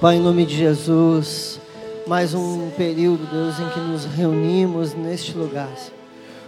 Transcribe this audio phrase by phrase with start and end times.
[0.00, 1.60] Pai, em nome de Jesus,
[2.06, 5.70] mais um período, Deus, em que nos reunimos neste lugar.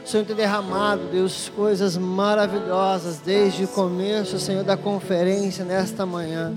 [0.05, 6.55] O Senhor tem derramado, Deus, coisas maravilhosas desde o começo, Senhor, da conferência nesta manhã.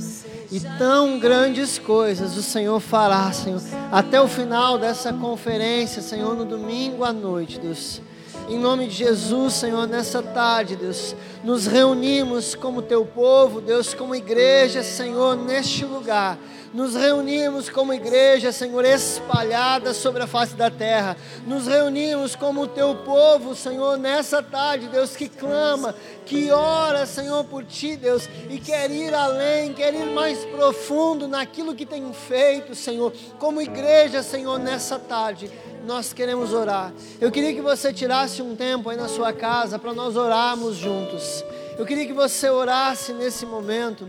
[0.51, 3.61] E tão grandes coisas o Senhor fará, Senhor,
[3.91, 8.01] até o final dessa conferência, Senhor, no domingo à noite, Deus.
[8.49, 14.15] Em nome de Jesus, Senhor, nessa tarde, Deus, nos reunimos como teu povo, Deus, como
[14.15, 16.37] igreja, Senhor, neste lugar
[16.73, 21.17] nos reunimos como igreja, Senhor, espalhada sobre a face da terra.
[21.45, 27.43] Nos reunimos como o teu povo, Senhor, nessa tarde, Deus, que clama, que ora, Senhor,
[27.45, 32.75] por ti, Deus, e quer ir além, quer ir mais profundo naquilo que tem feito,
[32.75, 35.49] Senhor, como igreja, Senhor, nessa tarde
[35.85, 36.93] nós queremos orar.
[37.19, 41.43] Eu queria que você tirasse um tempo aí na sua casa para nós orarmos juntos.
[41.77, 44.07] Eu queria que você orasse nesse momento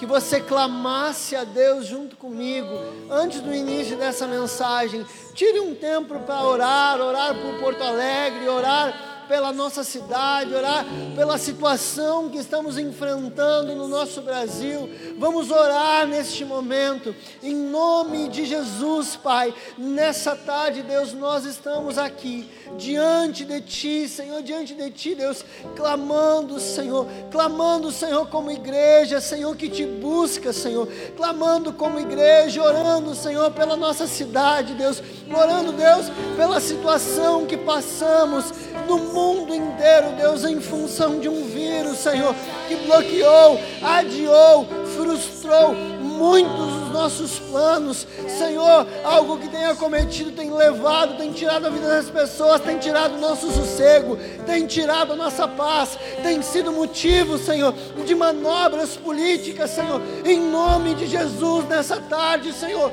[0.00, 2.70] que você clamasse a Deus junto comigo,
[3.10, 5.04] antes do início dessa mensagem.
[5.34, 11.38] Tire um tempo para orar, orar por Porto Alegre, orar pela nossa cidade, orar pela
[11.38, 14.90] situação que estamos enfrentando no nosso Brasil.
[15.20, 19.54] Vamos orar neste momento, em nome de Jesus, Pai.
[19.78, 25.44] Nessa tarde, Deus, nós estamos aqui, diante de Ti, Senhor, diante de Ti, Deus,
[25.76, 33.14] clamando, Senhor, clamando, Senhor, como igreja, Senhor, que te busca, Senhor, clamando como igreja, orando,
[33.14, 35.00] Senhor, pela nossa cidade, Deus,
[35.32, 36.06] orando, Deus,
[36.36, 38.52] pela situação que passamos
[38.88, 42.34] no mundo mundo inteiro, Deus, em função de um vírus, Senhor,
[42.66, 48.06] que bloqueou, adiou, frustrou muitos dos nossos planos.
[48.38, 53.16] Senhor, algo que tem acometido, tem levado, tem tirado a vida das pessoas, tem tirado
[53.16, 57.74] o nosso sossego, tem tirado a nossa paz, tem sido motivo, Senhor,
[58.06, 62.90] de manobras políticas, Senhor, em nome de Jesus nessa tarde, Senhor.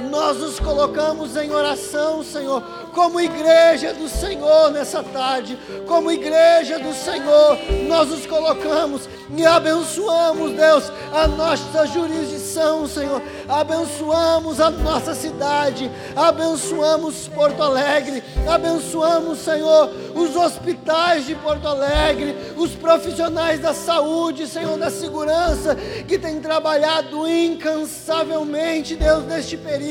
[0.00, 2.62] Nós nos colocamos em oração, Senhor,
[2.94, 10.52] como igreja do Senhor nessa tarde, como igreja do Senhor, nós nos colocamos e abençoamos,
[10.52, 20.34] Deus, a nossa jurisdição, Senhor, abençoamos a nossa cidade, abençoamos Porto Alegre, abençoamos, Senhor, os
[20.34, 25.76] hospitais de Porto Alegre, os profissionais da saúde, Senhor, da segurança,
[26.08, 29.89] que têm trabalhado incansavelmente, Deus, neste período,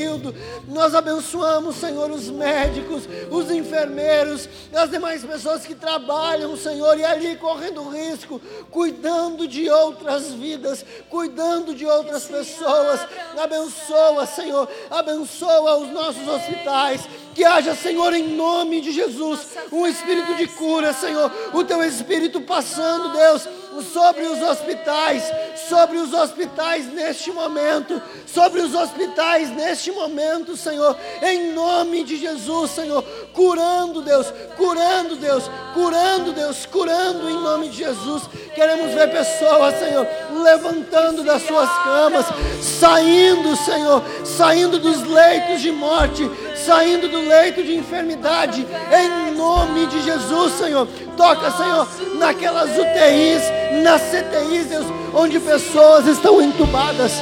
[0.68, 7.04] nós abençoamos, Senhor, os médicos médicos, os enfermeiros, as demais pessoas que trabalham, Senhor, e
[7.04, 8.40] ali correndo risco,
[8.70, 13.00] cuidando de outras vidas, cuidando de outras pessoas.
[13.40, 17.02] Abençoa, Senhor, abençoa os nossos hospitais.
[17.34, 22.40] Que haja, Senhor, em nome de Jesus, um espírito de cura, Senhor, o teu espírito
[22.40, 23.48] passando, Deus
[23.82, 25.22] sobre os hospitais,
[25.68, 32.72] sobre os hospitais neste momento, sobre os hospitais neste momento, Senhor, em nome de Jesus,
[32.72, 33.02] Senhor,
[33.32, 34.26] curando, Deus,
[34.56, 38.24] curando, Deus, curando, Deus, curando em nome de Jesus.
[38.54, 40.06] Queremos ver pessoas, Senhor,
[40.42, 42.26] levantando das suas camas,
[42.60, 50.52] saindo, Senhor, saindo dos leitos de morte, saindo leito de enfermidade, em nome de Jesus,
[50.54, 50.86] Senhor.
[51.16, 51.88] Toca, Senhor,
[52.18, 53.42] naquelas UTIs,
[53.82, 57.12] nas CTIs, Deus, onde pessoas estão entubadas.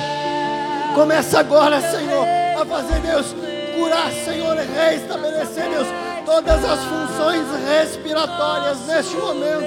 [0.94, 2.26] Começa agora, Senhor,
[2.60, 3.34] a fazer, Deus,
[3.78, 5.86] curar, Senhor, reestabelecer, Deus,
[6.24, 9.64] todas as funções respiratórias neste momento.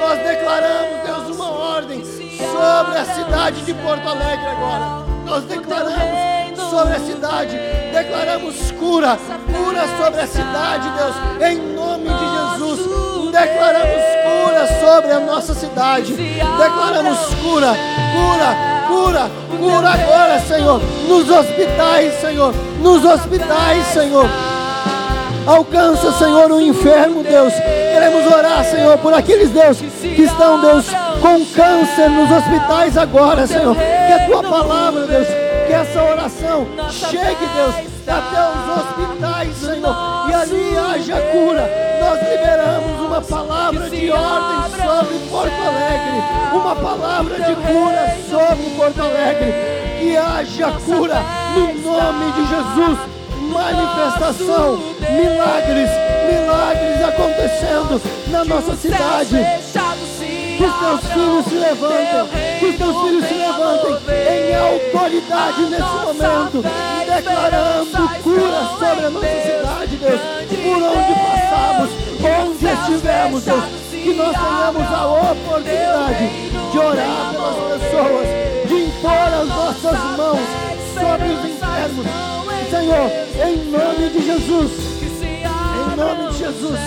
[0.00, 5.04] Nós declaramos, Deus, uma ordem sobre a cidade de Porto Alegre agora.
[5.24, 6.37] Nós declaramos
[6.70, 7.58] sobre a cidade,
[7.92, 13.32] declaramos cura, cura sobre a cidade, Deus, em nome de Jesus.
[13.32, 16.14] Declaramos cura sobre a nossa cidade.
[16.14, 17.74] Declaramos cura,
[18.14, 18.56] cura,
[18.88, 20.80] cura, cura agora, Senhor.
[21.08, 22.54] Nos hospitais, Senhor.
[22.80, 24.28] Nos hospitais, Senhor.
[25.46, 27.52] Alcança, Senhor, o enfermo, Deus.
[27.54, 30.86] Queremos orar, Senhor, por aqueles, Deus, que estão, Deus,
[31.22, 33.74] com câncer nos hospitais agora, Senhor.
[33.74, 37.74] Que a tua palavra, Deus, que essa oração chegue, Deus,
[38.08, 39.96] até os hospitais, Senhor,
[40.30, 46.22] e ali haja cura nós liberamos uma palavra de ordem sobre Porto Alegre,
[46.54, 49.54] uma palavra de cura sobre Porto Alegre.
[49.98, 51.22] Que haja cura
[51.54, 52.98] no nome de Jesus.
[53.52, 55.90] Manifestação, milagres,
[56.30, 58.00] milagres acontecendo
[58.30, 59.36] na nossa cidade.
[60.58, 65.82] Que os teus filhos se levantem, que os teus filhos se levantem em autoridade nesse
[65.82, 66.64] momento,
[67.06, 71.90] declarando cura sobre a nossa cidade, Deus, por onde passamos,
[72.42, 78.26] onde estivermos, Deus, que nós tenhamos a oportunidade de orar pelas pessoas,
[78.66, 80.40] de impor as nossas mãos
[80.92, 82.06] sobre enfermos.
[82.68, 83.10] Senhor,
[83.46, 84.72] em nome de Jesus.
[85.22, 86.80] Em nome de Jesus.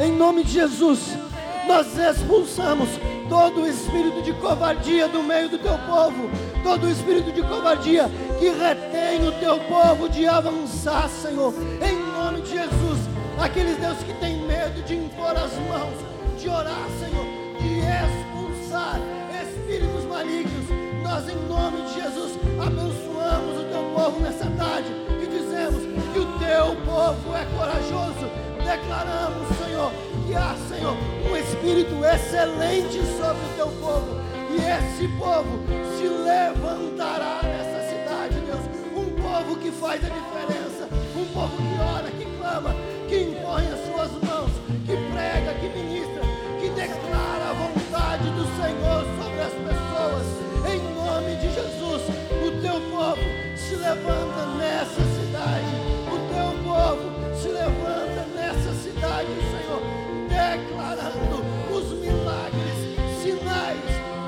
[0.00, 1.21] Em nome de Jesus.
[1.66, 2.88] Nós expulsamos
[3.28, 6.30] todo o espírito de covardia do meio do teu povo,
[6.62, 12.42] todo o espírito de covardia que retém o teu povo de avançar, Senhor, em nome
[12.42, 13.00] de Jesus.
[13.40, 15.96] Aqueles Deus que têm medo de impor as mãos,
[16.38, 17.24] de orar, Senhor,
[17.58, 19.00] de expulsar
[19.42, 20.66] espíritos malignos,
[21.02, 24.88] nós, em nome de Jesus, abençoamos o teu povo nessa tarde
[25.22, 25.82] e dizemos
[26.12, 28.30] que o teu povo é corajoso.
[28.58, 29.92] Declaramos, Senhor,
[30.26, 30.96] que há, Senhor,
[31.28, 34.20] um espírito excelente sobre o teu povo.
[34.50, 35.58] E esse povo
[35.96, 38.60] se levantará nessa cidade, Deus.
[38.94, 40.88] Um povo que faz a diferença.
[41.16, 42.74] Um povo que ora, que clama,
[43.08, 44.50] que impõe as suas mãos,
[44.86, 46.22] que prega, que ministra,
[46.60, 50.26] que declara a vontade do Senhor sobre as pessoas.
[50.68, 52.02] Em nome de Jesus,
[52.46, 53.22] o teu povo
[53.56, 55.72] se levanta nessa cidade.
[56.06, 59.71] O teu povo se levanta nessa cidade, Senhor
[60.56, 62.76] declarando os milagres,
[63.22, 63.80] sinais,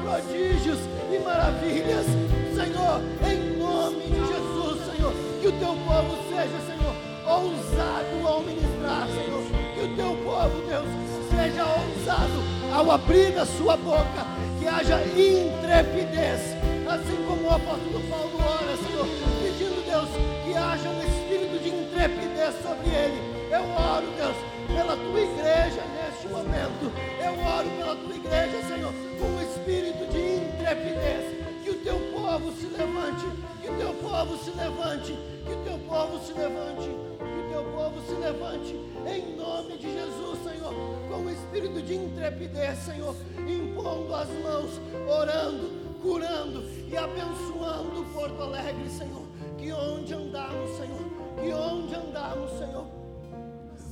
[0.03, 0.79] prodígios
[1.12, 2.06] e maravilhas.
[2.55, 6.94] Senhor, em nome de Jesus, Senhor, que o teu povo seja, Senhor,
[7.26, 9.44] ousado ao ministrar, Senhor.
[9.75, 10.87] Que o teu povo, Deus,
[11.31, 12.43] seja ousado
[12.73, 14.26] ao abrir a sua boca,
[14.59, 16.56] que haja intrepidez,
[16.88, 19.06] assim como o apóstolo Paulo ora, Senhor,
[19.43, 20.09] pedindo, Deus,
[20.44, 23.35] que haja um espírito de intrepidez sobre ele.
[23.50, 24.37] Eu oro, Deus,
[24.67, 26.03] pela tua igreja neste
[26.34, 26.90] momento.
[27.22, 31.44] Eu oro pela tua igreja, Senhor, com um espírito de intrepidez.
[31.62, 33.25] Que o teu povo se levante,
[33.62, 37.64] que o teu povo se levante, que o teu povo se levante, que o teu
[37.72, 40.75] povo se levante, em nome de Jesus, Senhor,
[41.08, 43.14] com um espírito de intrepidez, Senhor,
[43.48, 45.70] impondo as mãos, orando,
[46.02, 49.25] curando e abençoando Porto Alegre, Senhor.
[49.56, 51.00] Que onde andarmos, Senhor,
[51.40, 52.84] que onde andarmos, Senhor,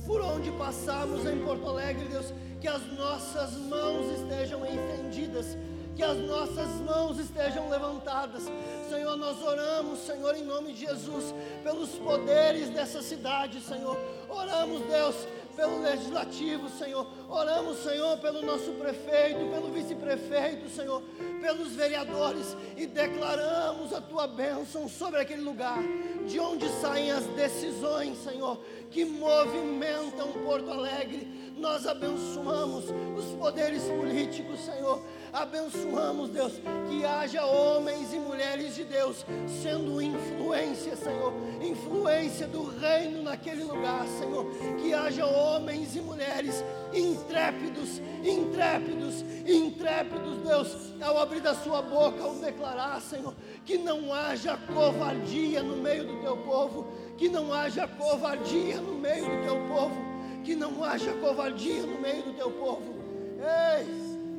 [0.05, 5.57] por onde passarmos em Porto Alegre, Deus, que as nossas mãos estejam estendidas,
[5.95, 8.43] que as nossas mãos estejam levantadas.
[8.89, 11.33] Senhor, nós oramos, Senhor, em nome de Jesus,
[11.63, 13.97] pelos poderes dessa cidade, Senhor.
[14.29, 15.15] Oramos, Deus,
[15.55, 17.07] pelo legislativo, Senhor.
[17.29, 21.03] Oramos, Senhor, pelo nosso prefeito, pelo vice-prefeito, Senhor,
[21.43, 25.77] pelos vereadores e declaramos a tua bênção sobre aquele lugar,
[26.25, 31.51] de onde saem as decisões, Senhor, que movimentam Porto Alegre.
[31.57, 32.85] Nós abençoamos
[33.17, 35.03] os poderes políticos, Senhor
[35.33, 36.53] Abençoamos, Deus,
[36.87, 39.25] que haja homens e mulheres de Deus
[39.63, 44.45] sendo influência, Senhor, influência do reino naquele lugar, Senhor.
[44.79, 46.63] Que haja homens e mulheres
[46.93, 53.33] intrépidos, intrépidos, intrépidos, Deus, ao abrir da sua boca, ao declarar, Senhor,
[53.65, 56.87] que não haja covardia no meio do teu povo,
[57.17, 59.95] que não haja covardia no meio do teu povo,
[60.43, 62.93] que não haja covardia no meio do teu povo.
[63.39, 63.87] Ei,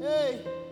[0.00, 0.63] ei.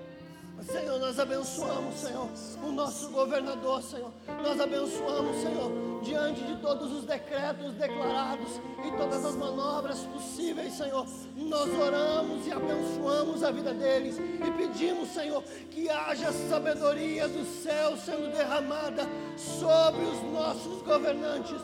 [0.65, 2.29] Senhor, nós abençoamos, Senhor,
[2.63, 4.13] o nosso governador, Senhor.
[4.43, 11.05] Nós abençoamos, Senhor, diante de todos os decretos declarados e todas as manobras possíveis, Senhor.
[11.37, 17.97] Nós oramos e abençoamos a vida deles e pedimos, Senhor, que haja sabedoria do céu
[17.97, 19.03] sendo derramada
[19.37, 21.61] sobre os nossos governantes,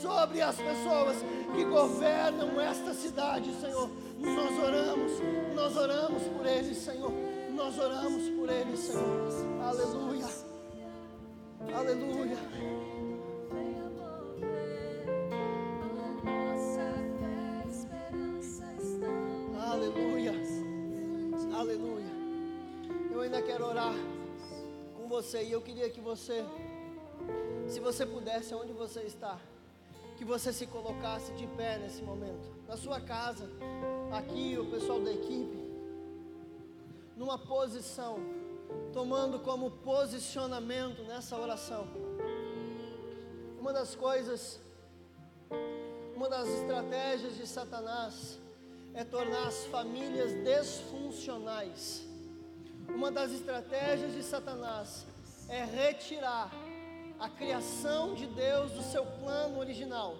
[0.00, 1.16] sobre as pessoas
[1.54, 3.90] que governam esta cidade, Senhor.
[4.18, 5.12] Nós oramos,
[5.54, 7.27] nós oramos por eles, Senhor
[7.58, 9.28] nós oramos por eles, Senhor.
[9.60, 10.26] Aleluia.
[11.74, 12.38] Aleluia.
[19.58, 20.32] Aleluia.
[21.52, 22.12] Aleluia.
[23.10, 23.92] Eu ainda quero orar
[24.96, 26.44] com você e eu queria que você,
[27.66, 29.36] se você pudesse, onde você está,
[30.16, 33.50] que você se colocasse de pé nesse momento, na sua casa,
[34.12, 35.57] aqui, o pessoal da equipe
[37.18, 38.20] numa posição,
[38.92, 41.88] tomando como posicionamento nessa oração.
[43.58, 44.60] Uma das coisas,
[46.14, 48.38] uma das estratégias de Satanás
[48.94, 52.06] é tornar as famílias desfuncionais.
[52.88, 55.04] Uma das estratégias de Satanás
[55.48, 56.50] é retirar
[57.18, 60.14] a criação de Deus do seu plano original.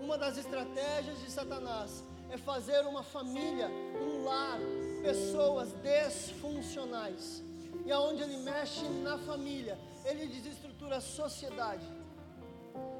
[0.00, 4.58] Uma das estratégias de Satanás é fazer uma família, um lar,
[5.02, 7.42] pessoas desfuncionais.
[7.84, 11.86] E aonde ele mexe na família, ele desestrutura a sociedade.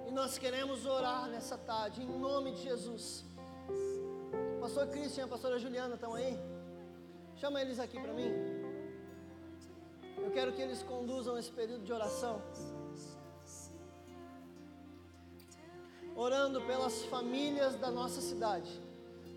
[0.09, 3.25] E nós queremos orar nessa tarde, em nome de Jesus.
[4.61, 6.39] Pastor Cristian, a pastora Juliana estão aí?
[7.37, 8.31] Chama eles aqui para mim.
[10.17, 12.41] Eu quero que eles conduzam esse período de oração.
[16.17, 18.71] orando pelas famílias da nossa cidade.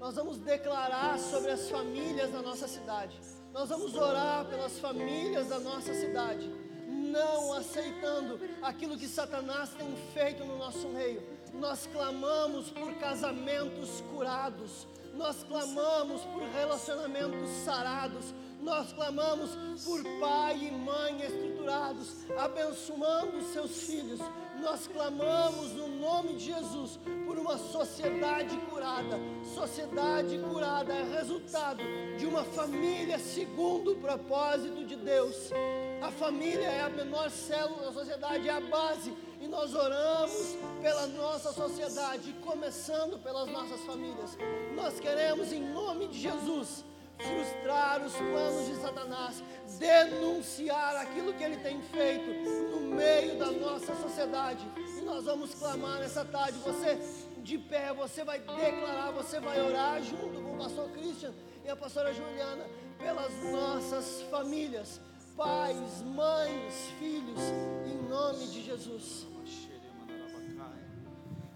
[0.06, 3.20] Nós vamos declarar sobre as famílias da nossa cidade.
[3.52, 6.48] Nós vamos orar pelas famílias da nossa cidade,
[6.88, 11.24] não aceitando aquilo que Satanás tem feito no nosso meio.
[11.56, 18.26] Nós clamamos por casamentos curados, nós clamamos por relacionamentos sarados,
[18.62, 19.50] nós clamamos
[19.84, 24.20] por pai e mãe estruturados, abençoando seus filhos.
[24.66, 29.20] Nós clamamos no nome de Jesus por uma sociedade curada.
[29.54, 31.84] Sociedade curada é resultado
[32.18, 35.52] de uma família segundo o propósito de Deus.
[36.02, 39.14] A família é a menor célula da sociedade, é a base.
[39.40, 44.36] E nós oramos pela nossa sociedade, começando pelas nossas famílias.
[44.76, 46.84] Nós queremos, em nome de Jesus,
[47.20, 49.44] frustrar os planos de Satanás,
[49.78, 52.30] denunciar aquilo que ele tem feito
[52.72, 54.66] no meio da nossa sociedade.
[54.98, 56.58] E nós vamos clamar nessa tarde.
[56.60, 56.98] Você
[57.44, 61.32] de pé, você vai declarar, você vai orar junto com o pastor Christian
[61.64, 62.66] e a pastora Juliana
[62.98, 65.00] pelas nossas famílias,
[65.38, 67.40] pais, mães, filhos,
[67.86, 69.28] em nome de Jesus.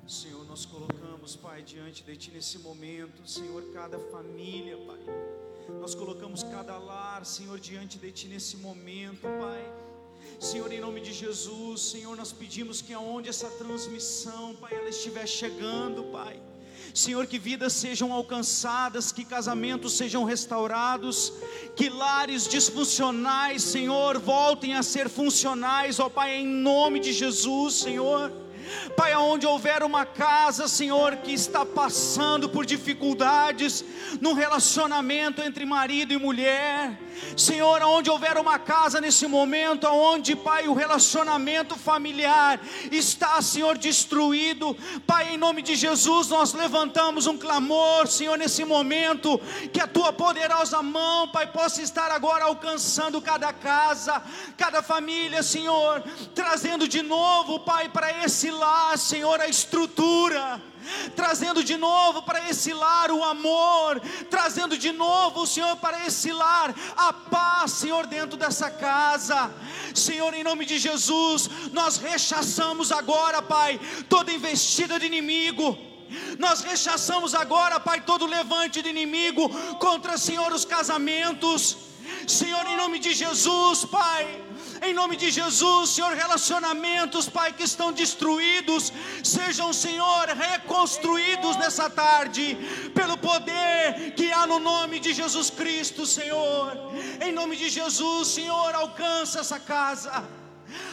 [0.10, 5.00] Senhor, nós colocamos, Pai, diante de Ti nesse momento, Senhor, cada família, Pai.
[5.80, 9.74] Nós colocamos cada lar, Senhor, diante de Ti nesse momento, Pai.
[10.40, 15.28] Senhor, em nome de Jesus, Senhor, nós pedimos que aonde essa transmissão, Pai, ela estiver
[15.28, 16.40] chegando, Pai.
[16.94, 21.34] Senhor, que vidas sejam alcançadas, que casamentos sejam restaurados,
[21.76, 28.32] que lares disfuncionais, Senhor, voltem a ser funcionais, ó Pai, em nome de Jesus, Senhor.
[28.96, 33.84] Pai, aonde houver uma casa, Senhor, que está passando por dificuldades
[34.20, 36.98] no relacionamento entre marido e mulher,
[37.36, 42.60] Senhor, aonde houver uma casa nesse momento, aonde, Pai, o relacionamento familiar
[42.92, 44.76] está, Senhor, destruído,
[45.08, 49.40] Pai, em nome de Jesus, nós levantamos um clamor, Senhor, nesse momento,
[49.72, 54.22] que a tua poderosa mão, Pai, possa estar agora alcançando cada casa,
[54.58, 56.04] cada família, Senhor,
[56.36, 60.62] trazendo de novo, Pai, para esse lar, Senhor, a estrutura
[61.16, 66.74] trazendo de novo para esse lar o amor, trazendo de novo, Senhor, para esse lar
[66.96, 69.52] a paz, Senhor, dentro dessa casa.
[69.94, 75.78] Senhor, em nome de Jesus, nós rechaçamos agora, Pai, toda investida de inimigo.
[76.40, 81.78] Nós rechaçamos agora, Pai, todo levante de inimigo contra, Senhor, os casamentos.
[82.28, 84.49] Senhor, em nome de Jesus, Pai.
[84.82, 88.94] Em nome de Jesus, Senhor, relacionamentos, Pai, que estão destruídos,
[89.24, 92.58] sejam, Senhor, reconstruídos nessa tarde,
[92.94, 96.78] pelo poder que há no nome de Jesus Cristo, Senhor.
[97.22, 100.24] Em nome de Jesus, Senhor, alcança essa casa,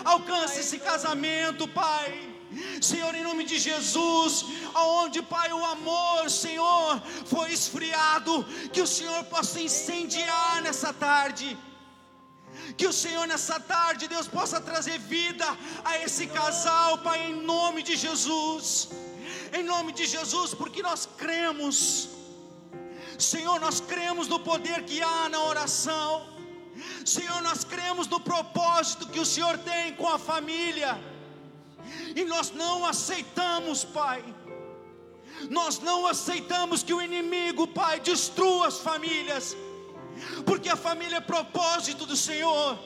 [0.04, 2.36] alcança esse casamento, Pai.
[2.80, 9.22] Senhor, em nome de Jesus, aonde, Pai, o amor, Senhor, foi esfriado, que o Senhor
[9.24, 11.56] possa incendiar nessa tarde.
[12.76, 15.46] Que o Senhor nessa tarde, Deus, possa trazer vida
[15.84, 18.88] a esse casal, Pai, em nome de Jesus.
[19.52, 22.08] Em nome de Jesus, porque nós cremos.
[23.18, 26.26] Senhor, nós cremos no poder que há na oração.
[27.04, 30.98] Senhor, nós cremos no propósito que o Senhor tem com a família.
[32.14, 34.22] E nós não aceitamos, Pai.
[35.50, 39.56] Nós não aceitamos que o inimigo, Pai, destrua as famílias
[40.44, 42.78] porque a família é propósito do Senhor.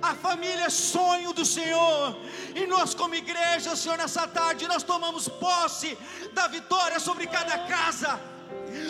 [0.00, 2.16] A família é sonho do Senhor,
[2.54, 5.98] e nós, como igreja, Senhor, nessa tarde, nós tomamos posse
[6.32, 8.33] da vitória sobre cada casa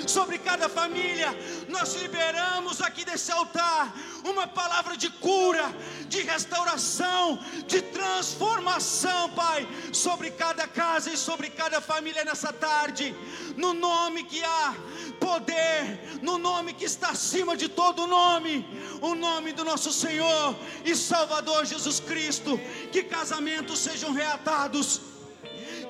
[0.07, 1.29] sobre cada família.
[1.69, 3.95] Nós liberamos aqui desse altar
[4.25, 5.65] uma palavra de cura,
[6.09, 13.15] de restauração, de transformação, Pai, sobre cada casa e sobre cada família nessa tarde,
[13.57, 14.75] no nome que há
[15.21, 18.67] poder, no nome que está acima de todo nome,
[19.01, 22.59] o nome do nosso Senhor e Salvador Jesus Cristo.
[22.93, 25.14] Que casamentos sejam reatados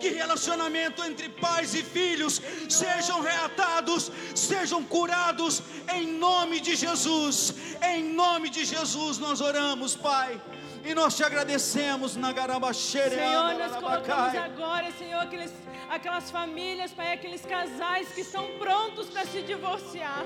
[0.04, 5.62] que relacionamento entre pais e filhos sejam reatados, sejam curados
[5.94, 7.54] em nome de Jesus.
[7.82, 10.38] Em nome de Jesus nós oramos, Pai.
[10.84, 13.16] E nós te agradecemos na Garabaxeira.
[13.16, 15.50] Senhor, nós colocamos agora, Senhor, aqueles,
[15.88, 20.22] aquelas famílias, Pai, aqueles casais que estão prontos para se divorciar.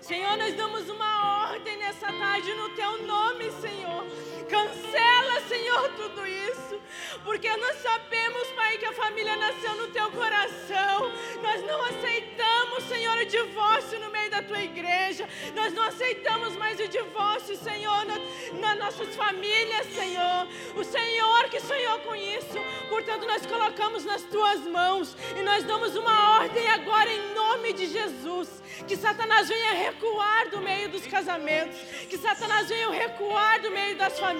[0.00, 4.06] Senhor, nós damos uma ordem nessa tarde no teu nome, Senhor.
[4.48, 6.80] Cancela, Senhor, tudo isso.
[7.24, 11.12] Porque nós sabemos, Pai, que a família nasceu no teu coração.
[11.42, 15.28] Nós não aceitamos, Senhor, o divórcio no meio da tua igreja.
[15.54, 18.18] Nós não aceitamos mais o divórcio, Senhor, na,
[18.60, 20.48] nas nossas famílias, Senhor.
[20.76, 22.58] O Senhor que sonhou com isso.
[22.88, 27.86] Portanto, nós colocamos nas tuas mãos e nós damos uma ordem agora em nome de
[27.86, 28.62] Jesus.
[28.86, 31.76] Que Satanás venha recuar do meio dos casamentos,
[32.08, 34.37] que Satanás venha recuar do meio das famílias,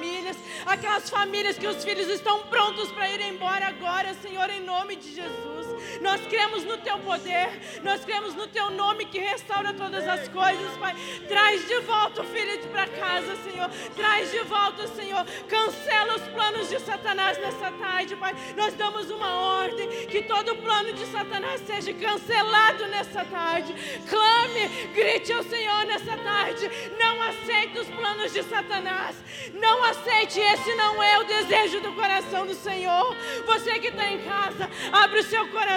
[0.67, 5.15] aquelas famílias que os filhos estão prontos para ir embora agora, Senhor, em nome de
[5.15, 5.67] Jesus.
[6.01, 7.49] Nós cremos no teu poder,
[7.83, 10.95] nós cremos no teu nome que restaura todas as coisas, Pai.
[11.27, 13.69] Traz de volta o filho para casa, Senhor.
[13.97, 15.25] Traz de volta, Senhor.
[15.49, 18.35] Cancela os planos de Satanás nessa tarde, Pai.
[18.57, 23.75] Nós damos uma ordem que todo plano de Satanás seja cancelado nessa tarde.
[24.09, 26.71] Clame, grite ao Senhor nessa tarde.
[26.99, 29.17] Não aceite os planos de Satanás.
[29.55, 33.17] Não aceite, esse não é o desejo do coração do Senhor.
[33.47, 35.68] Você que está em casa, abre o seu coração.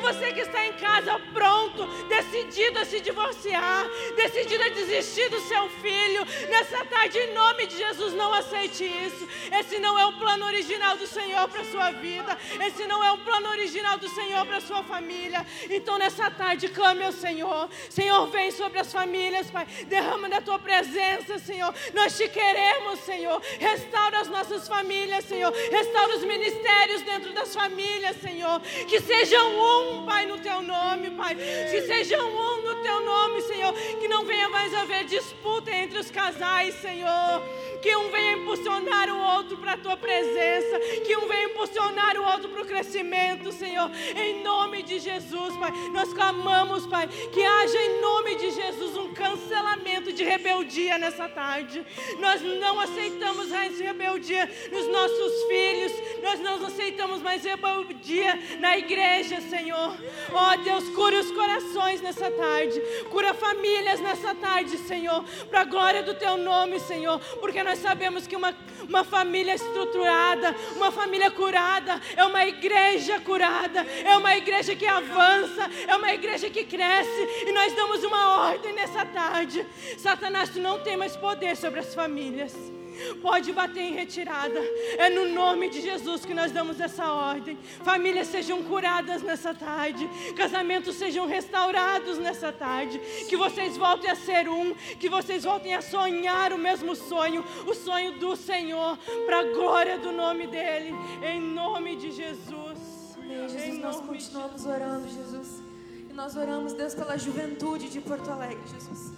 [0.00, 5.68] Você que está em casa, pronto, decidido a se divorciar, decidido a desistir do seu
[5.68, 6.24] filho.
[6.48, 9.28] Nessa tarde, em nome de Jesus, não aceite isso.
[9.58, 12.36] Esse não é o plano original do Senhor para sua vida.
[12.66, 15.46] Esse não é o plano original do Senhor para sua família.
[15.70, 17.68] Então, nessa tarde, clame ao Senhor.
[17.90, 19.66] Senhor, vem sobre as famílias, Pai.
[19.86, 21.74] Derrama da tua presença, Senhor.
[21.94, 23.40] Nós te queremos, Senhor.
[23.58, 25.52] Restaura as nossas famílias, Senhor.
[25.70, 28.60] Restaura os ministérios dentro das famílias, Senhor.
[28.88, 31.34] Que sejam um, Pai, no teu nome, Pai.
[31.34, 33.72] Que sejam um no teu nome, Senhor.
[33.72, 37.42] Que não venha mais haver disputa entre os casais, Senhor.
[37.82, 40.78] Que um venha impulsionar o outro para a tua presença.
[41.04, 43.90] Que um venha impulsionar o outro para o crescimento, Senhor.
[44.16, 45.72] Em nome de Jesus, Pai.
[45.92, 51.84] Nós clamamos, Pai, que haja em nome de Jesus um cancelamento de rebeldia nessa tarde.
[52.18, 55.92] Nós não aceitamos mais rebeldia nos nossos filhos.
[56.22, 59.96] Nós não aceitamos mais rebeldia na igreja, Senhor.
[60.32, 62.80] Ó oh, Deus, cura os corações nessa tarde.
[63.10, 65.24] Cura famílias nessa tarde, Senhor.
[65.50, 67.18] Para a glória do teu nome, Senhor.
[67.40, 68.54] Porque nós sabemos que uma,
[68.88, 75.70] uma família estruturada, uma família curada, é uma igreja curada, é uma igreja que avança,
[75.86, 77.28] é uma igreja que cresce.
[77.46, 79.66] E nós damos uma ordem nessa tarde.
[79.98, 82.81] Satanás, tu não tem mais poder sobre as famílias.
[83.20, 84.58] Pode bater em retirada.
[84.98, 87.58] É no nome de Jesus que nós damos essa ordem.
[87.84, 90.08] Famílias sejam curadas nessa tarde.
[90.36, 93.00] Casamentos sejam restaurados nessa tarde.
[93.28, 94.74] Que vocês voltem a ser um.
[94.98, 97.44] Que vocês voltem a sonhar o mesmo sonho.
[97.66, 98.98] O sonho do Senhor.
[99.26, 100.94] Para a glória do nome dEle.
[101.22, 102.92] Em nome de Jesus.
[103.16, 105.62] Amém, Jesus, nós continuamos orando, Jesus.
[106.10, 109.12] E nós oramos, Deus, pela juventude de Porto Alegre, Jesus.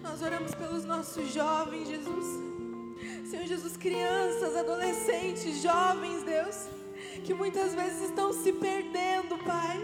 [0.00, 2.47] Nós oramos pelos nossos jovens, Jesus.
[3.28, 6.66] Senhor Jesus, crianças, adolescentes, jovens, Deus,
[7.22, 9.76] que muitas vezes estão se perdendo, Pai.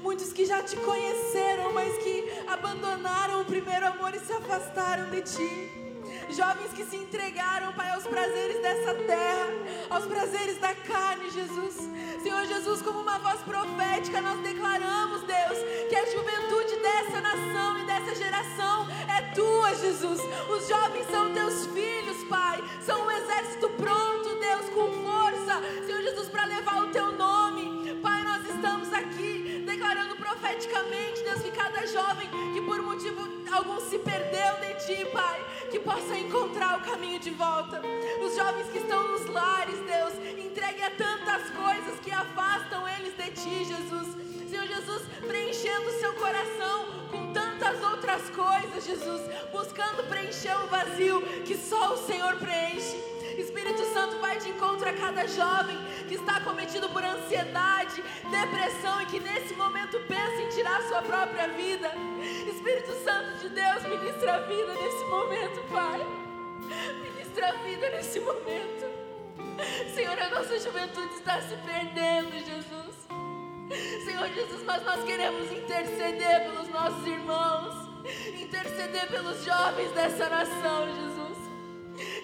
[0.00, 5.22] Muitos que já te conheceram, mas que abandonaram o primeiro amor e se afastaram de
[5.22, 5.72] Ti.
[6.30, 9.48] Jovens que se entregaram, Pai, aos prazeres dessa terra,
[9.90, 11.78] aos prazeres da carne, Jesus.
[12.22, 17.86] Senhor Jesus, como uma voz profética, nós declaramos, Deus, que a juventude dessa nação e
[17.86, 18.37] dessa geração
[19.68, 20.20] tua, Jesus.
[20.48, 22.62] Os jovens são teus filhos, Pai.
[22.84, 27.94] São um exército pronto, Deus, com força, Senhor Jesus, para levar o teu nome.
[28.00, 33.98] Pai, nós estamos aqui declarando profeticamente, Deus, que cada jovem que por motivo algum se
[33.98, 37.82] perdeu de ti, Pai, que possa encontrar o caminho de volta.
[38.22, 43.30] Os jovens que estão nos lares, Deus, entregue a tantas coisas que afastam eles de
[43.30, 44.27] ti, Jesus.
[44.58, 51.22] Senhor Jesus, preenchendo o seu coração com tantas outras coisas, Jesus, buscando preencher o vazio
[51.46, 52.96] que só o Senhor preenche.
[53.38, 59.06] Espírito Santo vai de encontro a cada jovem que está cometido por ansiedade, depressão e
[59.06, 61.92] que nesse momento pensa em tirar sua própria vida.
[62.52, 66.00] Espírito Santo de Deus, ministra a vida nesse momento, Pai.
[67.00, 68.86] Ministra a vida nesse momento.
[69.94, 72.77] Senhor, a nossa juventude está se perdendo, Jesus.
[74.04, 77.74] Senhor Jesus, mas nós queremos interceder pelos nossos irmãos,
[78.40, 81.38] interceder pelos jovens dessa nação, Jesus.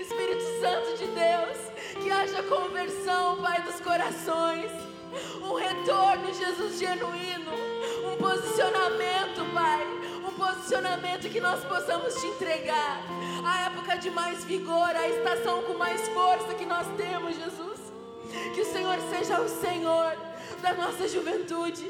[0.01, 4.71] Espírito Santo de Deus, que haja conversão, Pai dos corações,
[5.43, 7.53] um retorno, Jesus, genuíno,
[8.13, 9.87] um posicionamento, Pai,
[10.27, 13.03] um posicionamento que nós possamos te entregar.
[13.45, 17.81] A época de mais vigor, a estação com mais força que nós temos, Jesus.
[18.55, 20.17] Que o Senhor seja o Senhor
[20.65, 21.85] da nossa juventude.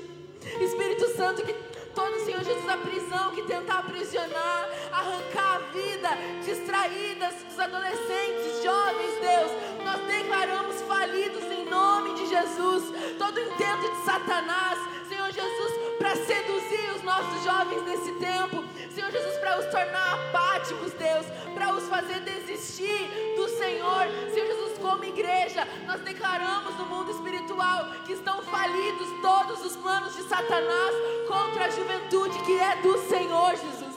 [0.61, 1.55] Espírito Santo, que
[1.95, 6.09] todo, Senhor Jesus, a prisão que tentar aprisionar, arrancar a vida,
[6.45, 9.53] distraídas dos adolescentes, jovens, Deus,
[9.85, 12.83] nós declaramos falidos em nome de Jesus.
[13.17, 14.77] Todo intento de Satanás,
[15.09, 20.93] Senhor Jesus, para seduzir os nossos jovens nesse tempo, Senhor Jesus, para os tornar apáticos,
[20.93, 27.11] Deus, para os fazer desistir do Senhor, Senhor Jesus, come igreja, nós declaramos no mundo
[27.11, 30.95] espiritual que estão falidos todos os planos de Satanás
[31.27, 33.95] contra a juventude que é do Senhor, Jesus.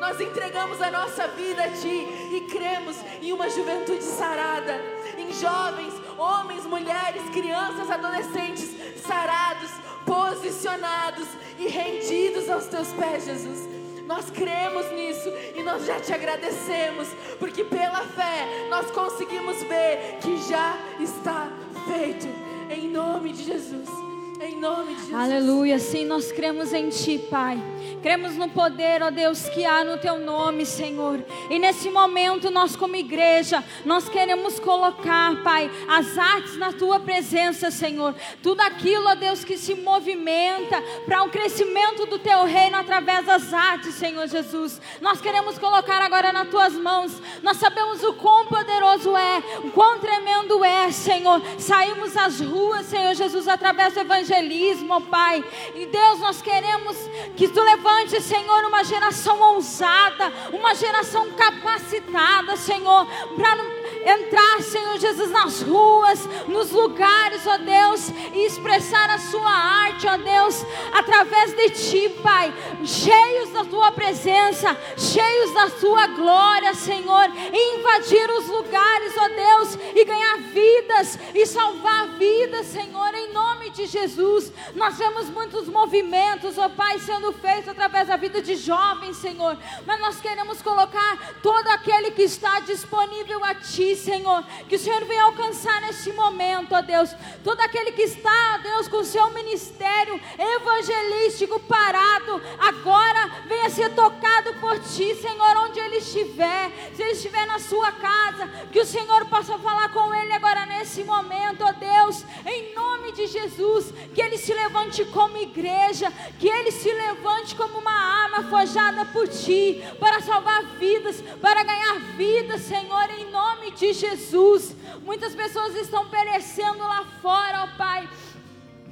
[0.00, 4.80] Nós entregamos a nossa vida a Ti e cremos em uma juventude sarada,
[5.18, 9.70] em jovens, homens, mulheres, crianças, adolescentes sarados,
[10.06, 13.77] posicionados e rendidos aos Teus pés, Jesus.
[14.08, 20.38] Nós cremos nisso e nós já te agradecemos, porque pela fé nós conseguimos ver que
[20.48, 21.46] já está
[21.86, 22.26] feito.
[22.70, 24.07] Em nome de Jesus.
[24.40, 25.14] Em nome de Jesus.
[25.14, 25.78] Aleluia.
[25.80, 27.58] Sim, nós cremos em Ti, Pai.
[28.00, 31.24] Cremos no poder, ó Deus, que há no Teu nome, Senhor.
[31.50, 37.72] E nesse momento, nós, como igreja, nós queremos colocar, Pai, as artes na Tua presença,
[37.72, 38.14] Senhor.
[38.40, 43.52] Tudo aquilo, ó Deus, que se movimenta para o crescimento do Teu reino através das
[43.52, 44.80] artes, Senhor Jesus.
[45.00, 47.20] Nós queremos colocar agora nas Tuas mãos.
[47.42, 51.42] Nós sabemos o quão poderoso é, o quão tremendo é, Senhor.
[51.58, 55.44] Saímos às ruas, Senhor Jesus, através do Evangelho evangelismo, Pai.
[55.74, 56.96] E Deus, nós queremos
[57.36, 65.30] que tu levante, Senhor, uma geração ousada, uma geração capacitada, Senhor, para entrar, Senhor Jesus,
[65.30, 71.70] nas ruas, nos lugares, ó Deus, e expressar a sua arte, ó Deus, através de
[71.70, 72.52] ti, Pai,
[72.84, 79.78] cheios da tua presença, cheios da tua glória, Senhor, e invadir os lugares, ó Deus,
[79.94, 84.52] e ganhar vidas e salvar vidas, Senhor, em nome de Jesus.
[84.74, 90.00] Nós vemos muitos movimentos, ó Pai, sendo feitos através da vida de jovens, Senhor, mas
[90.00, 94.44] nós queremos colocar todo aquele que está disponível a ti, Senhor.
[94.68, 97.14] Que o Senhor venha alcançar nesse momento, ó Deus.
[97.42, 104.54] Todo aquele que está, Deus, com o seu ministério evangelístico parado, agora venha ser tocado
[104.54, 106.70] por ti, Senhor, onde ele estiver.
[106.94, 111.04] Se ele estiver na sua casa, que o Senhor possa falar com ele agora nesse
[111.04, 113.92] momento, ó Deus, em nome de Jesus.
[114.14, 119.28] Que ele se levante como igreja, que ele se levante como uma arma forjada por
[119.28, 124.74] ti, para salvar vidas, para ganhar vidas, Senhor, em nome de Jesus.
[125.04, 128.08] Muitas pessoas estão perecendo lá fora, ó Pai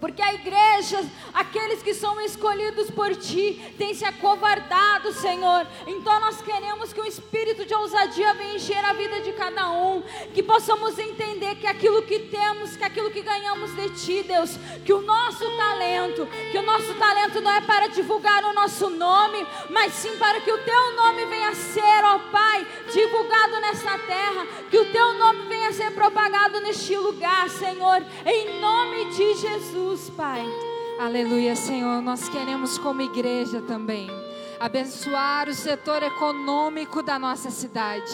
[0.00, 5.66] porque a igreja, aqueles que são escolhidos por ti, têm se acovardado, Senhor.
[5.86, 10.02] Então nós queremos que o espírito de ousadia venha encher a vida de cada um,
[10.34, 14.92] que possamos entender que aquilo que temos, que aquilo que ganhamos de ti, Deus, que
[14.92, 19.92] o nosso talento, que o nosso talento não é para divulgar o nosso nome, mas
[19.94, 24.78] sim para que o teu nome venha a ser, ó Pai, divulgado nessa terra, que
[24.78, 29.85] o teu nome venha a ser propagado neste lugar, Senhor, em nome de Jesus.
[29.86, 30.44] Jesus, Pai.
[30.98, 32.02] Aleluia, Senhor.
[32.02, 34.10] Nós queremos, como igreja também,
[34.58, 38.12] abençoar o setor econômico da nossa cidade.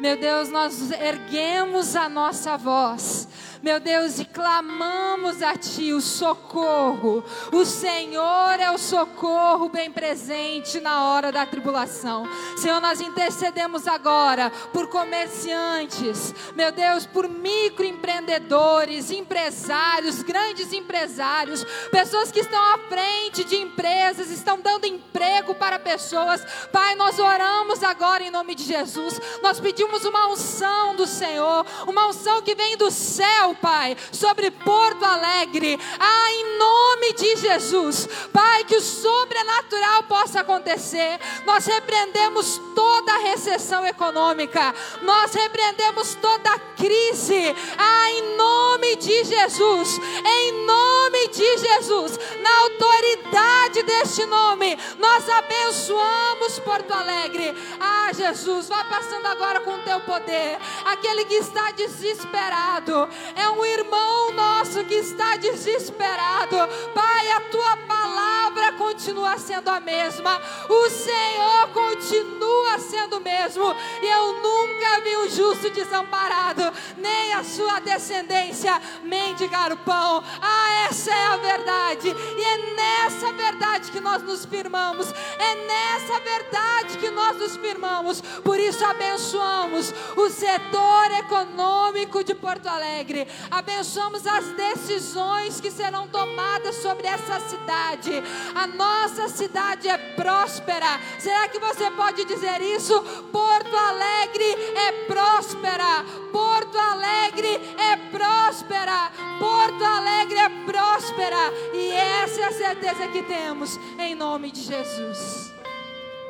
[0.00, 3.28] Meu Deus, nós erguemos a nossa voz
[3.62, 7.22] meu Deus, e clamamos a Ti o socorro.
[7.52, 12.24] O Senhor é o socorro bem presente na hora da tribulação.
[12.56, 22.40] Senhor, nós intercedemos agora por comerciantes, meu Deus, por microempreendedores, empresários, grandes empresários, pessoas que
[22.40, 26.42] estão à frente de empresas, estão dando emprego para pessoas.
[26.72, 29.20] Pai, nós oramos agora em nome de Jesus.
[29.42, 35.04] Nós pedimos uma unção do Senhor, uma unção que vem do céu Pai, sobre Porto
[35.04, 35.78] Alegre.
[35.98, 41.18] Ah, em nome de Jesus, Pai, que o sobrenatural possa acontecer.
[41.44, 47.54] Nós repreendemos toda a recessão econômica, nós repreendemos toda a crise.
[47.78, 56.58] Ah, em nome de Jesus, em nome de Jesus, na autoridade deste nome, nós abençoamos
[56.64, 57.54] Porto Alegre.
[57.78, 60.58] Ah, Jesus, vá passando agora com o teu poder.
[60.84, 63.08] Aquele que está desesperado,
[63.40, 66.56] é um irmão nosso que está desesperado.
[66.94, 70.40] Pai, a tua palavra continua sendo a mesma.
[70.68, 73.74] O Senhor continua sendo o mesmo.
[74.02, 76.62] E eu nunca vi um justo desamparado,
[76.98, 80.22] nem a sua descendência mendigar o pão.
[80.40, 82.08] Ah, essa é a verdade.
[82.08, 85.12] E é nessa verdade que nós nos firmamos.
[85.38, 88.20] É nessa verdade que nós nos firmamos.
[88.20, 96.76] Por isso abençoamos o setor econômico de Porto Alegre abençoamos as decisões que serão tomadas
[96.76, 98.12] sobre essa cidade.
[98.54, 101.00] A nossa cidade é próspera.
[101.18, 103.00] Será que você pode dizer isso?
[103.32, 104.44] Porto Alegre
[104.76, 106.04] é próspera.
[106.32, 109.10] Porto Alegre é próspera.
[109.38, 111.52] Porto Alegre é próspera.
[111.74, 115.52] E essa é a certeza que temos em nome de Jesus.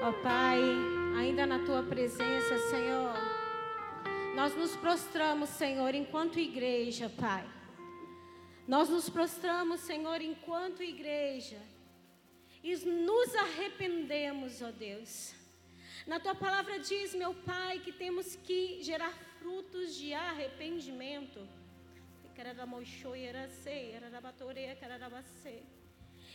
[0.02, 0.60] Ó oh, Pai,
[1.18, 3.29] ainda na tua presença, Senhor
[4.40, 7.46] nós nos prostramos, Senhor, enquanto igreja, Pai.
[8.66, 11.60] Nós nos prostramos, Senhor, enquanto igreja.
[12.64, 15.34] E nos arrependemos, ó Deus.
[16.06, 21.46] Na tua palavra diz, meu Pai, que temos que gerar frutos de arrependimento.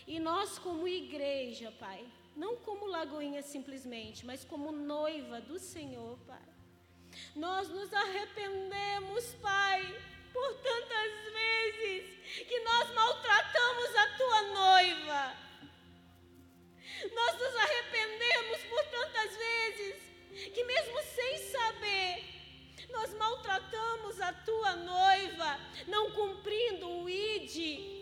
[0.06, 6.56] E nós, como igreja, Pai, não como Lagoinha simplesmente, mas como noiva do Senhor, Pai.
[7.36, 9.82] Nós nos arrependemos, Pai,
[10.34, 15.38] por tantas vezes que nós maltratamos a tua noiva.
[17.14, 19.96] Nós nos arrependemos por tantas vezes
[20.54, 22.24] que, mesmo sem saber,
[22.90, 27.96] nós maltratamos a tua noiva, não cumprindo o ID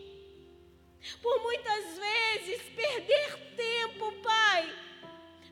[1.21, 4.73] por muitas vezes perder tempo, Pai,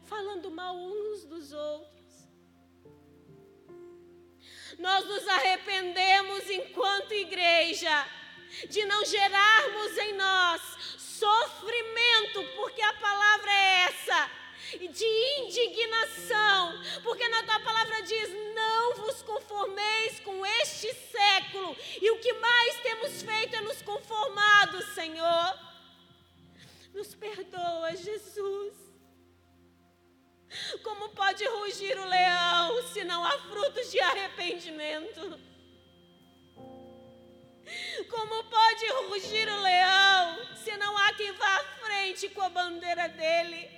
[0.06, 2.01] falando mal uns dos outros.
[4.82, 8.08] Nós nos arrependemos enquanto igreja
[8.68, 10.62] de não gerarmos em nós
[10.98, 14.32] sofrimento, porque a palavra é essa
[14.80, 15.06] de
[15.38, 22.34] indignação, porque na tua palavra diz: não vos conformeis com este século, e o que
[22.34, 25.60] mais temos feito é nos conformado, Senhor.
[26.92, 28.91] Nos perdoa, Jesus.
[30.84, 35.40] Como pode rugir o leão se não há frutos de arrependimento?
[38.10, 43.08] Como pode rugir o leão se não há quem vá à frente com a bandeira
[43.08, 43.70] dele?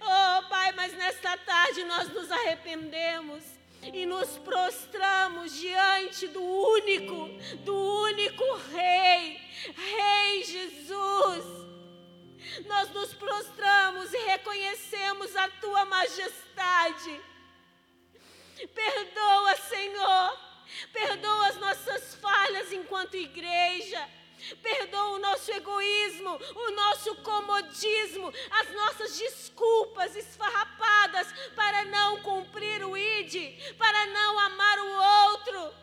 [0.00, 3.44] Oh, Pai, mas nesta tarde nós nos arrependemos
[3.92, 7.28] e nos prostramos diante do único,
[7.64, 9.40] do único Rei,
[9.74, 11.44] Rei Jesus.
[12.66, 17.20] Nós nos prostramos e reconhecemos a tua majestade.
[18.74, 20.38] Perdoa, Senhor,
[20.92, 24.08] perdoa as nossas falhas enquanto igreja.
[24.62, 32.96] Perdoa o nosso egoísmo, o nosso comodismo, as nossas desculpas esfarrapadas para não cumprir o
[32.96, 35.74] ID, para não amar o outro.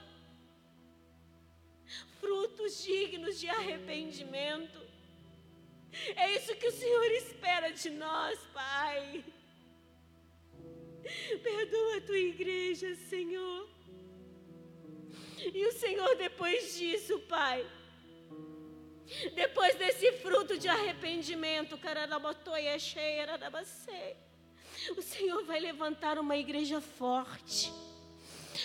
[2.19, 4.81] Frutos dignos de arrependimento.
[6.15, 9.25] É isso que o Senhor espera de nós, Pai.
[11.43, 13.67] Perdoa a tua igreja, Senhor.
[15.53, 17.67] E o Senhor, depois disso, Pai
[19.35, 21.77] depois desse fruto de arrependimento,
[24.97, 27.71] o Senhor vai levantar uma igreja forte.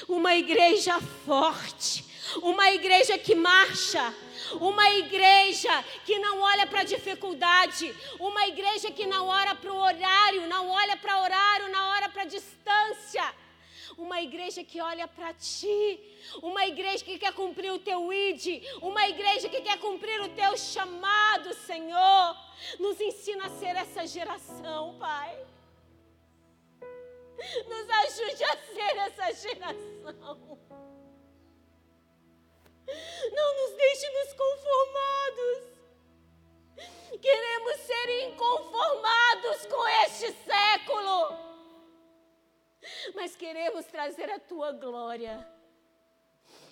[0.06, 2.04] Uma igreja forte,
[2.42, 4.14] uma igreja que marcha,
[4.60, 9.76] uma igreja que não olha para a dificuldade, uma igreja que não olha para o
[9.78, 13.34] horário, não olha para horário, não olha para a distância
[13.98, 16.00] uma igreja que olha para ti,
[16.40, 20.56] uma igreja que quer cumprir o teu id, uma igreja que quer cumprir o teu
[20.56, 22.36] chamado, Senhor.
[22.78, 25.36] Nos ensina a ser essa geração, Pai.
[27.68, 30.58] Nos ajude a ser essa geração.
[33.32, 35.68] Não nos deixe nos conformados.
[37.20, 41.47] Queremos ser inconformados com este século
[43.14, 45.46] mas queremos trazer a tua glória.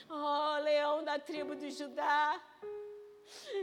[0.09, 2.41] Oh, leão da tribo de Judá.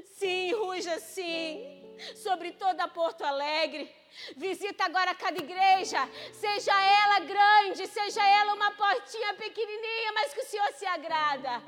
[0.03, 3.89] Sim, ruja sim, sobre toda Porto Alegre.
[4.35, 5.97] Visita agora cada igreja,
[6.33, 11.63] seja ela grande, seja ela uma portinha pequenininha, mas que o Senhor se agrada.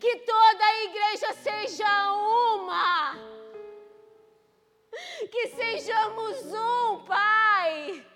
[0.00, 3.14] Que toda a igreja seja uma.
[5.30, 8.06] Que sejamos um, Pai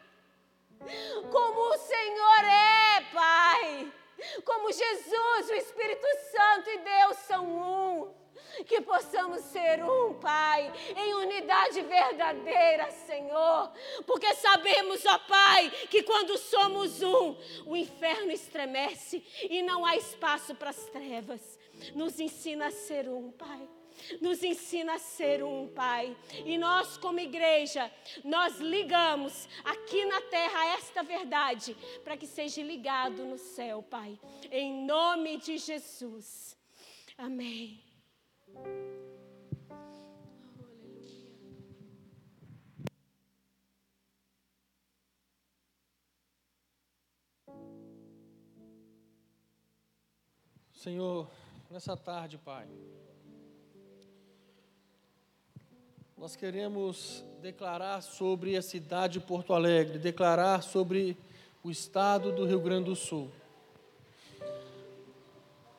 [1.31, 3.93] como o Senhor é, Pai.
[4.45, 8.21] Como Jesus, o Espírito Santo e Deus são um.
[8.67, 13.73] Que possamos ser um, Pai, em unidade verdadeira, Senhor.
[14.07, 20.55] Porque sabemos, ó Pai, que quando somos um, o inferno estremece e não há espaço
[20.55, 21.59] para as trevas.
[21.95, 23.69] Nos ensina a ser um, Pai
[24.21, 26.17] nos ensina a ser um, Pai.
[26.45, 27.91] E nós, como igreja,
[28.25, 34.19] nós ligamos aqui na terra esta verdade para que seja ligado no céu, Pai.
[34.51, 36.57] Em nome de Jesus.
[37.17, 37.83] Amém.
[50.81, 51.31] Senhor,
[51.71, 52.67] nessa tarde, Pai.
[56.21, 61.17] Nós queremos declarar sobre a cidade de Porto Alegre, declarar sobre
[61.65, 63.31] o estado do Rio Grande do Sul.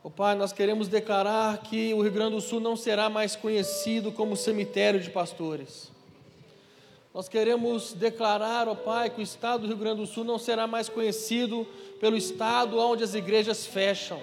[0.02, 4.12] O Pai, nós queremos declarar que o Rio Grande do Sul não será mais conhecido
[4.12, 5.92] como cemitério de pastores.
[7.14, 10.66] Nós queremos declarar, ó Pai, que o estado do Rio Grande do Sul não será
[10.66, 11.68] mais conhecido
[12.00, 14.20] pelo estado onde as igrejas fecham.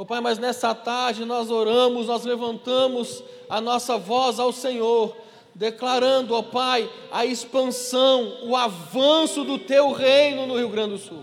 [0.00, 5.14] Ó Pai, mas nessa tarde nós oramos, nós levantamos a nossa voz ao Senhor,
[5.54, 11.22] declarando, ó Pai, a expansão, o avanço do Teu reino no Rio Grande do Sul.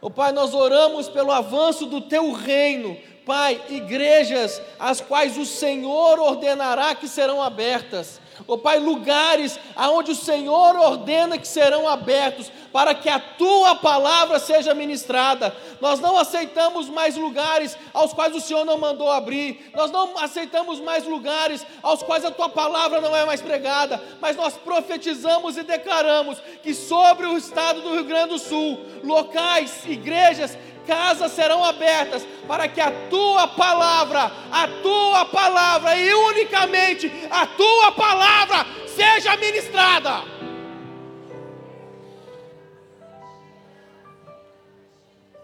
[0.00, 6.18] Ó Pai, nós oramos pelo avanço do Teu reino, Pai, igrejas as quais o Senhor
[6.18, 12.50] ordenará que serão abertas, Ó oh, Pai, lugares aonde o Senhor ordena que serão abertos
[12.72, 15.54] para que a tua palavra seja ministrada.
[15.80, 19.70] Nós não aceitamos mais lugares aos quais o Senhor não mandou abrir.
[19.74, 24.36] Nós não aceitamos mais lugares aos quais a tua palavra não é mais pregada, mas
[24.36, 30.56] nós profetizamos e declaramos que sobre o estado do Rio Grande do Sul, locais, igrejas
[30.86, 37.92] casas serão abertas para que a tua palavra, a tua palavra e unicamente a tua
[37.92, 40.22] palavra seja ministrada.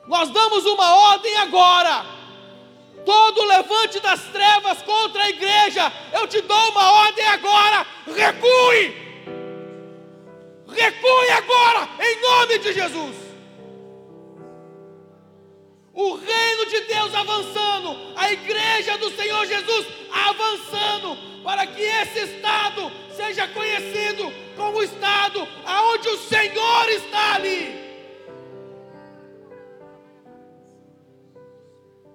[0.07, 2.19] Nós damos uma ordem agora.
[3.05, 7.87] Todo levante das trevas contra a igreja, eu te dou uma ordem agora.
[8.07, 9.09] Recue!
[10.69, 13.28] Recue agora, em nome de Jesus
[15.99, 22.83] o reino de Deus avançando, a igreja do Senhor Jesus avançando, para que esse estado
[23.17, 24.23] seja conhecido
[24.55, 27.77] como o estado aonde o Senhor está ali.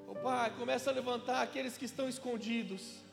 [0.08, 3.04] O Pai, começa a levantar aqueles que estão escondidos.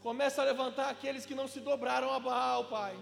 [0.00, 2.96] Começa a levantar aqueles que não se dobraram a Baal, Pai.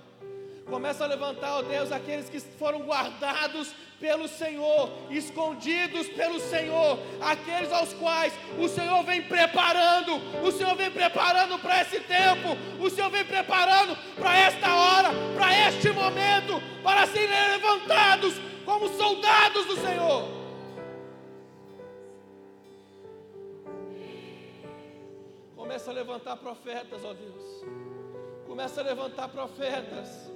[0.66, 7.70] Começa a levantar, ó Deus, aqueles que foram guardados pelo Senhor, escondidos pelo Senhor, aqueles
[7.72, 13.10] aos quais o Senhor vem preparando, o Senhor vem preparando para esse tempo, o Senhor
[13.10, 20.28] vem preparando para esta hora, para este momento, para serem levantados como soldados do Senhor.
[25.54, 27.64] Começa a levantar profetas, ó Deus.
[28.46, 30.30] Começa a levantar profetas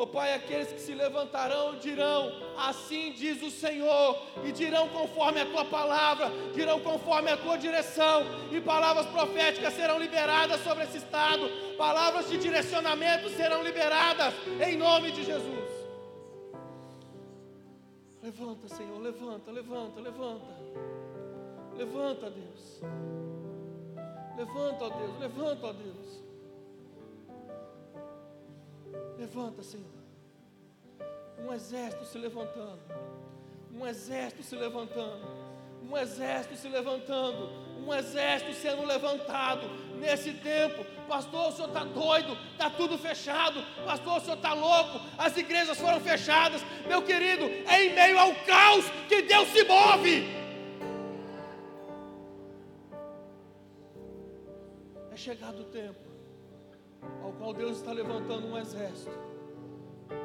[0.00, 5.42] Ó oh, Pai, aqueles que se levantarão dirão: Assim diz o Senhor, e dirão conforme
[5.42, 10.96] a tua palavra, dirão conforme a tua direção, e palavras proféticas serão liberadas sobre esse
[10.96, 14.32] estado, palavras de direcionamento serão liberadas,
[14.66, 15.68] em nome de Jesus.
[18.22, 20.60] Levanta, Senhor, levanta, levanta, levanta.
[21.76, 22.80] Levanta, Deus.
[24.34, 26.29] Levanta, ó Deus, levanta, ó Deus.
[29.20, 29.84] Levanta, Senhor.
[31.38, 32.80] Um exército se levantando.
[33.70, 35.26] Um exército se levantando.
[35.82, 37.50] Um exército se levantando.
[37.86, 40.86] Um exército sendo levantado nesse tempo.
[41.06, 43.62] Pastor, o senhor está doido, está tudo fechado.
[43.84, 46.62] Pastor, o senhor está louco, as igrejas foram fechadas.
[46.86, 50.28] Meu querido, é em meio ao caos que Deus se move.
[55.12, 56.09] É chegado o tempo
[57.22, 59.30] ao qual Deus está levantando um exército.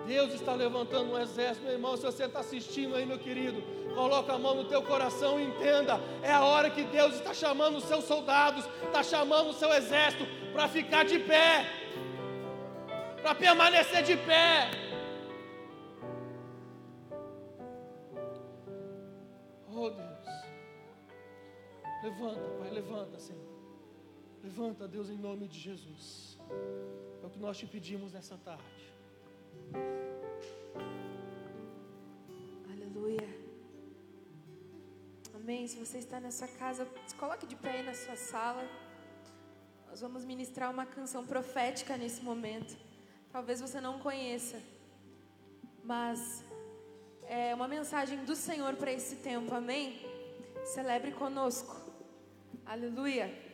[0.05, 1.97] Deus está levantando um exército, meu irmão.
[1.97, 3.61] Se você está assistindo aí, meu querido,
[3.93, 7.77] coloca a mão no teu coração e entenda: é a hora que Deus está chamando
[7.77, 11.65] os seus soldados, está chamando o seu exército para ficar de pé,
[13.21, 14.71] para permanecer de pé.
[19.77, 19.99] Oh Deus,
[22.03, 23.54] levanta, Pai, levanta, Senhor.
[24.45, 26.37] Levanta, Deus, em nome de Jesus.
[27.21, 28.83] É o que nós te pedimos nessa tarde.
[32.71, 33.27] Aleluia.
[35.33, 35.67] Amém.
[35.67, 38.63] Se você está na sua casa, se coloque de pé aí na sua sala.
[39.89, 42.77] Nós vamos ministrar uma canção profética nesse momento.
[43.31, 44.61] Talvez você não conheça,
[45.83, 46.43] mas
[47.23, 49.55] é uma mensagem do Senhor para esse tempo.
[49.55, 49.99] Amém.
[50.63, 51.75] Celebre conosco.
[52.63, 53.44] Aleluia.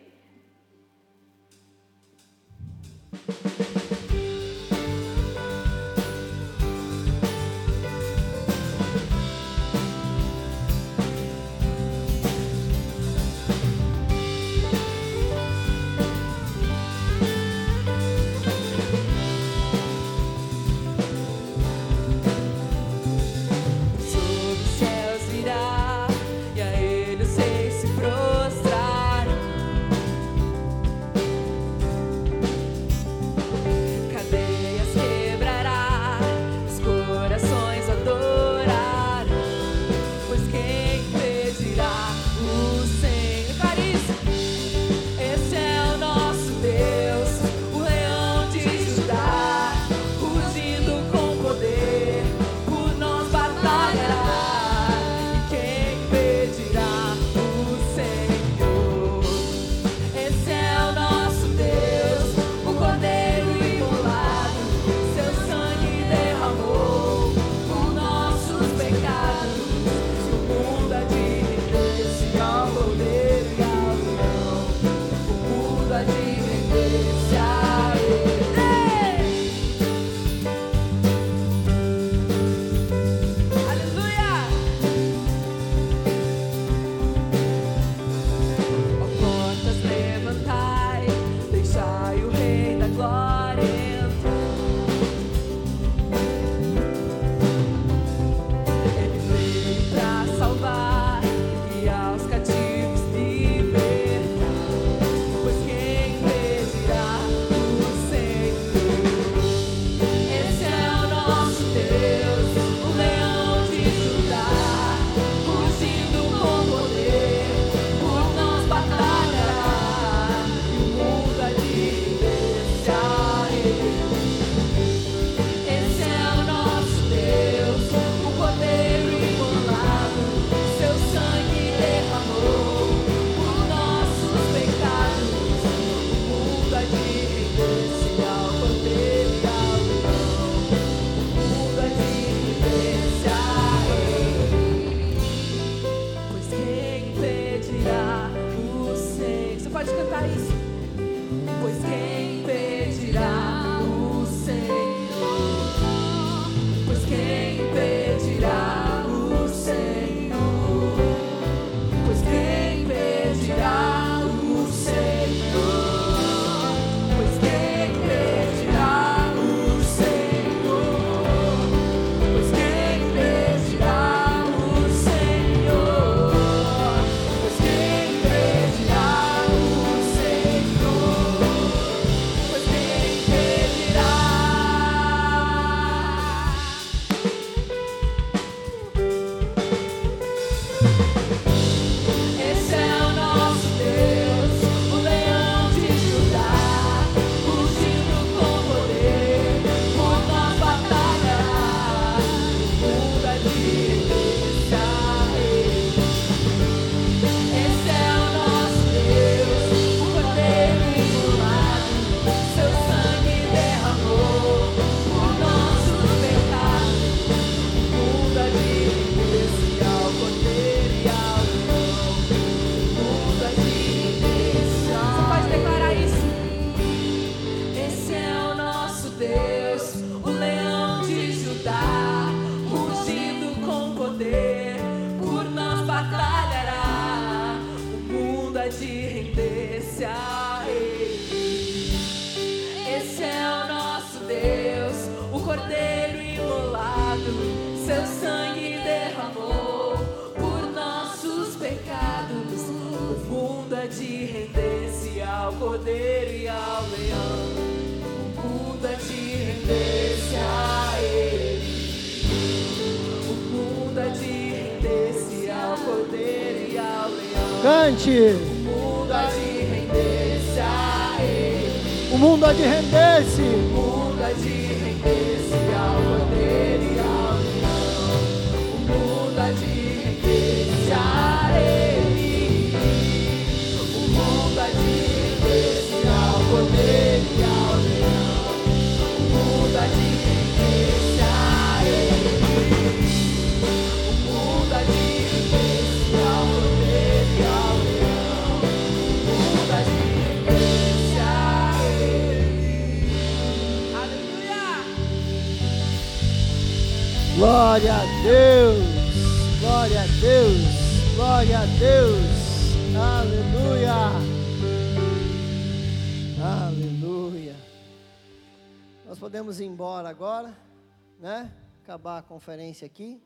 [322.32, 323.22] Conferência aqui.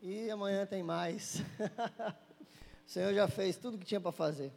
[0.00, 1.42] E amanhã tem mais.
[2.86, 4.52] o Senhor já fez tudo que tinha para fazer.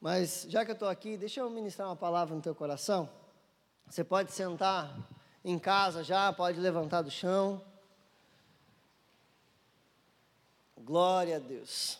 [0.00, 3.10] Mas já que eu estou aqui, deixa eu ministrar uma palavra no teu coração.
[3.86, 4.96] Você pode sentar
[5.44, 7.62] em casa já, pode levantar do chão.
[10.80, 11.98] Glória a Deus.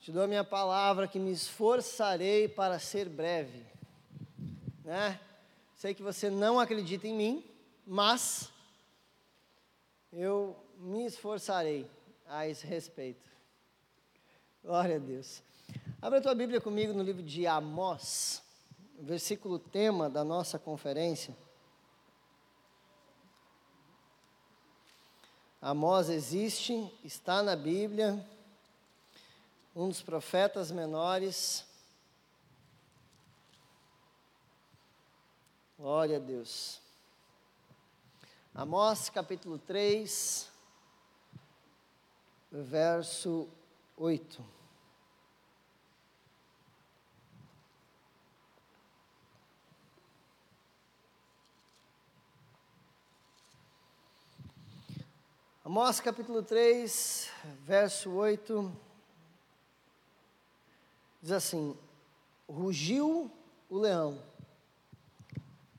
[0.00, 3.64] Te dou a minha palavra que me esforçarei para ser breve.
[4.84, 5.18] Né?
[5.78, 7.44] Sei que você não acredita em mim,
[7.86, 8.50] mas
[10.12, 11.88] eu me esforçarei
[12.26, 13.30] a esse respeito.
[14.60, 15.40] Glória a Deus.
[16.02, 18.42] Abra a tua Bíblia comigo no livro de Amós,
[18.98, 21.32] versículo tema da nossa conferência.
[25.62, 28.28] Amós existe, está na Bíblia,
[29.76, 31.67] um dos profetas menores.
[35.78, 36.80] Glória a Deus.
[38.52, 40.50] Amós capítulo 3,
[42.50, 43.48] verso
[43.96, 44.44] 8.
[55.64, 57.30] Amós capítulo 3,
[57.64, 58.72] verso 8,
[61.22, 61.78] diz assim:
[62.48, 63.30] Rugiu
[63.70, 64.20] o leão,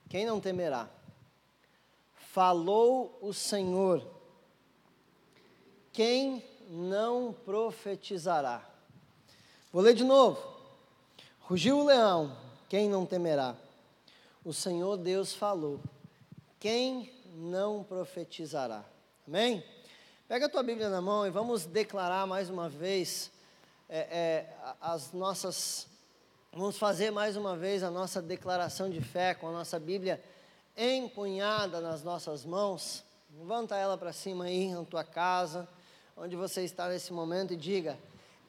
[0.10, 0.90] quem não temerá?
[2.16, 4.06] Falou o Senhor,
[5.94, 8.68] quem não profetizará?
[9.72, 10.58] Vou ler de novo.
[11.42, 12.36] Rugiu o leão,
[12.68, 13.56] quem não temerá?
[14.44, 15.80] O Senhor Deus falou,
[16.60, 18.84] quem não profetizará?
[19.28, 19.64] Amém?
[20.28, 23.32] Pega a tua Bíblia na mão e vamos declarar mais uma vez
[23.90, 25.89] é, é, as nossas.
[26.52, 30.20] Vamos fazer mais uma vez a nossa declaração de fé com a nossa Bíblia
[30.76, 33.04] empunhada nas nossas mãos.
[33.38, 35.70] Levanta ela para cima aí na tua casa,
[36.18, 38.00] onde você está nesse momento, e diga: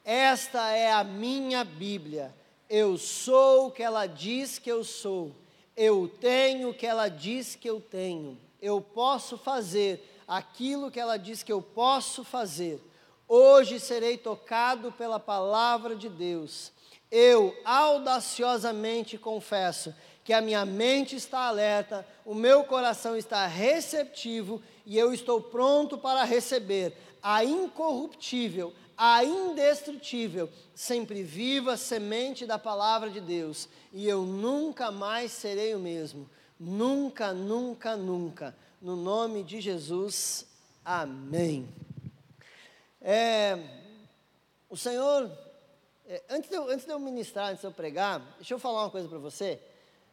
[0.03, 2.33] Esta é a minha Bíblia.
[2.67, 5.31] Eu sou o que ela diz que eu sou.
[5.77, 8.35] Eu tenho o que ela diz que eu tenho.
[8.59, 12.81] Eu posso fazer aquilo que ela diz que eu posso fazer.
[13.27, 16.71] Hoje serei tocado pela palavra de Deus.
[17.11, 19.93] Eu audaciosamente confesso
[20.23, 25.97] que a minha mente está alerta, o meu coração está receptivo e eu estou pronto
[25.97, 33.67] para receber a incorruptível, a indestrutível, sempre viva semente da palavra de Deus.
[33.91, 36.29] E eu nunca mais serei o mesmo.
[36.59, 40.47] Nunca, nunca, nunca no nome de Jesus,
[40.83, 41.69] amém.
[42.99, 43.59] É,
[44.67, 45.31] o Senhor,
[46.11, 48.83] é, antes, de eu, antes de eu ministrar, antes de eu pregar, deixa eu falar
[48.83, 49.57] uma coisa para você.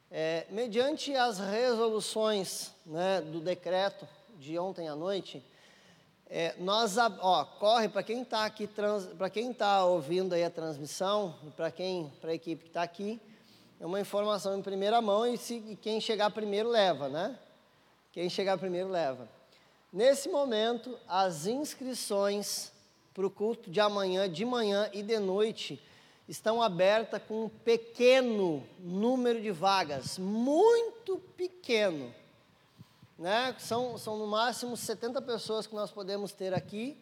[0.09, 4.07] É, mediante as resoluções né, do decreto
[4.39, 5.45] de ontem à noite,
[6.31, 8.69] é, nós, ó, corre para quem está aqui,
[9.19, 13.21] para quem está ouvindo aí a transmissão, para quem, para a equipe que está aqui,
[13.81, 17.37] é uma informação em primeira mão e, se, e quem chegar primeiro leva, né?
[18.13, 19.29] Quem chegar primeiro leva.
[19.93, 22.71] Nesse momento, as inscrições
[23.19, 25.83] para o culto de amanhã, de manhã e de noite,
[26.29, 32.14] estão abertas com um pequeno número de vagas, muito pequeno.
[33.19, 33.57] Né?
[33.59, 36.97] São, são no máximo 70 pessoas que nós podemos ter aqui.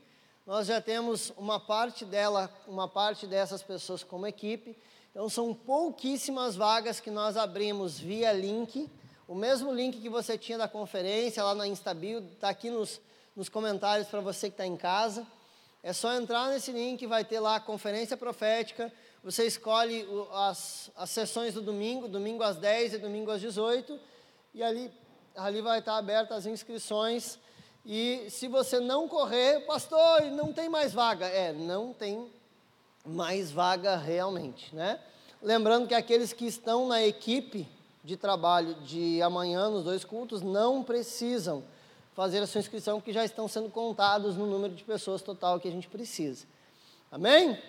[0.47, 4.75] Nós já temos uma parte dela, uma parte dessas pessoas como equipe.
[5.11, 8.89] Então são pouquíssimas vagas que nós abrimos via link
[9.29, 13.01] o mesmo link que você tinha da conferência lá na Instabil, está aqui nos,
[13.35, 15.27] nos comentários para você que está em casa.
[15.87, 18.93] É só entrar nesse link, vai ter lá a conferência profética.
[19.23, 23.97] Você escolhe o, as, as sessões do domingo, domingo às 10 e domingo às 18.
[24.53, 24.91] E ali,
[25.37, 27.39] ali vai estar abertas as inscrições.
[27.85, 31.25] E se você não correr, pastor, não tem mais vaga.
[31.29, 32.33] É, não tem
[33.05, 34.99] mais vaga realmente, né?
[35.41, 37.65] Lembrando que aqueles que estão na equipe
[38.03, 41.63] de trabalho de amanhã nos dois cultos não precisam
[42.17, 45.69] fazer a sua inscrição, porque já estão sendo contados no número de pessoas total que
[45.69, 46.47] a gente precisa.
[47.13, 47.61] Amém?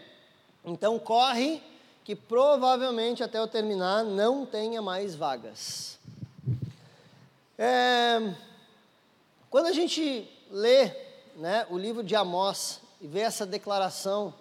[0.63, 1.61] Então corre,
[2.05, 5.99] que provavelmente até eu terminar não tenha mais vagas.
[7.57, 8.33] É,
[9.49, 10.91] quando a gente lê
[11.35, 14.33] né, o livro de Amós e vê essa declaração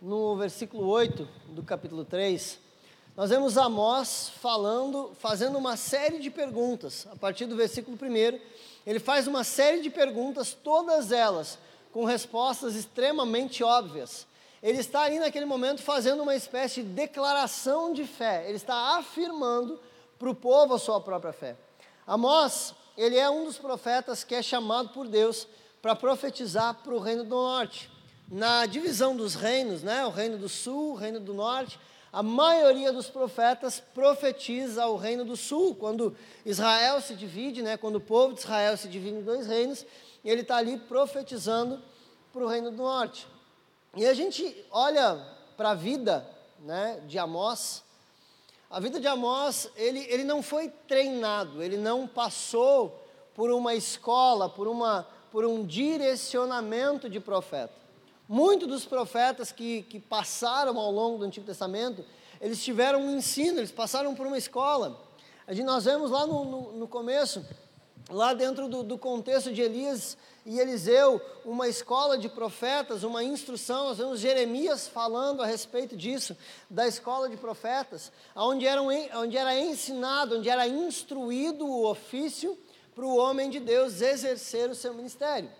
[0.00, 2.58] no versículo 8 do capítulo 3,
[3.14, 7.06] nós vemos Amós falando, fazendo uma série de perguntas.
[7.12, 8.38] A partir do versículo 1,
[8.86, 11.58] ele faz uma série de perguntas, todas elas
[11.92, 14.26] com respostas extremamente óbvias.
[14.62, 18.44] Ele está ali naquele momento fazendo uma espécie de declaração de fé.
[18.46, 19.80] Ele está afirmando
[20.18, 21.56] para o povo a sua própria fé.
[22.06, 25.46] Amós, ele é um dos profetas que é chamado por Deus
[25.82, 27.90] para profetizar para o reino do norte.
[28.28, 31.78] Na divisão dos reinos, né, o reino do sul, o reino do norte,
[32.16, 37.96] a maioria dos profetas profetiza o reino do sul, quando Israel se divide, né, quando
[37.96, 39.84] o povo de Israel se divide em dois reinos,
[40.24, 41.78] ele está ali profetizando
[42.32, 43.28] para o reino do norte.
[43.94, 45.22] E a gente olha
[45.58, 46.26] para a vida
[46.60, 47.82] né, de Amós,
[48.70, 52.98] a vida de Amós, ele, ele não foi treinado, ele não passou
[53.34, 57.85] por uma escola, por, uma, por um direcionamento de profeta.
[58.28, 62.04] Muitos dos profetas que, que passaram ao longo do Antigo Testamento,
[62.40, 65.00] eles tiveram um ensino, eles passaram por uma escola.
[65.46, 67.44] A gente, nós vemos lá no, no, no começo
[68.08, 73.86] lá dentro do, do, contexto de Elias e Eliseu, uma escola de profetas, uma instrução,
[73.86, 76.36] nós vemos Jeremias falando a respeito disso,
[76.70, 82.56] da escola de profetas, onde, eram, onde era ensinado, onde era instruído o ofício
[82.94, 85.50] para o homem de Deus exercer o seu ministério.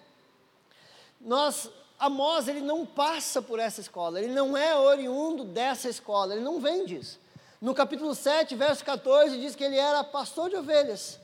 [1.21, 6.44] Nós, Amós, ele não passa por essa escola, ele não é oriundo dessa escola, ele
[6.44, 7.18] não vem disso.
[7.61, 11.18] No capítulo 7, verso 14, diz que ele era pastor de ovelhas.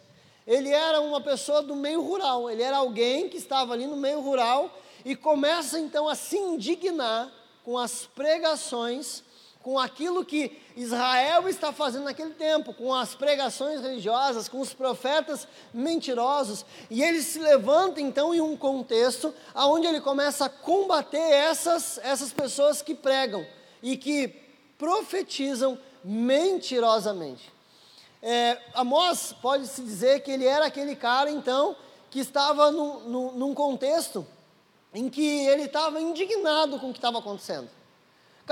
[0.46, 4.20] Ele era uma pessoa do meio rural, ele era alguém que estava ali no meio
[4.20, 7.30] rural e começa então a se indignar
[7.64, 9.22] com as pregações,
[9.62, 15.46] com aquilo que Israel está fazendo naquele tempo, com as pregações religiosas, com os profetas
[15.72, 21.98] mentirosos, e ele se levanta então em um contexto aonde ele começa a combater essas
[22.02, 23.46] essas pessoas que pregam
[23.82, 24.28] e que
[24.76, 27.52] profetizam mentirosamente.
[28.20, 31.74] É, Amós pode-se dizer que ele era aquele cara, então,
[32.10, 34.26] que estava no, no, num contexto
[34.94, 37.68] em que ele estava indignado com o que estava acontecendo.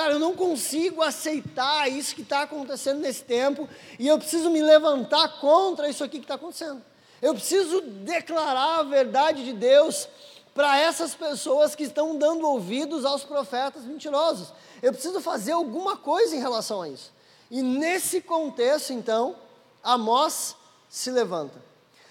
[0.01, 4.63] Cara, eu não consigo aceitar isso que está acontecendo nesse tempo e eu preciso me
[4.63, 6.83] levantar contra isso aqui que está acontecendo.
[7.21, 10.09] Eu preciso declarar a verdade de Deus
[10.55, 14.55] para essas pessoas que estão dando ouvidos aos profetas mentirosos.
[14.81, 17.13] Eu preciso fazer alguma coisa em relação a isso.
[17.51, 19.37] E nesse contexto, então,
[19.85, 20.57] Amós
[20.89, 21.63] se levanta.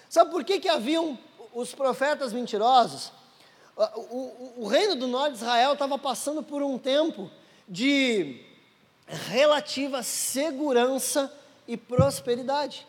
[0.08, 1.18] Sabe por que, que haviam
[1.52, 3.10] os profetas mentirosos?
[3.74, 7.28] O, o, o reino do norte de Israel estava passando por um tempo
[7.70, 8.40] de
[9.06, 11.32] relativa segurança
[11.68, 12.84] e prosperidade.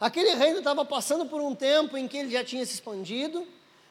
[0.00, 3.46] Aquele reino estava passando por um tempo em que ele já tinha se expandido,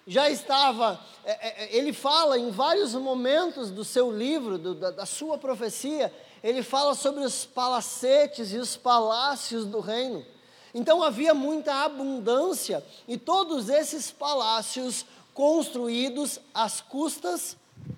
[0.05, 0.99] já estava.
[1.23, 5.37] É, é, é ele fala em vários momentos do seu livro, do, da, da sua
[5.37, 6.13] profecia,
[6.43, 10.25] ele fala sobre os palacetes e os palácios do reino.
[10.73, 17.57] Então havia muita abundância e todos esses palácios construídos às custas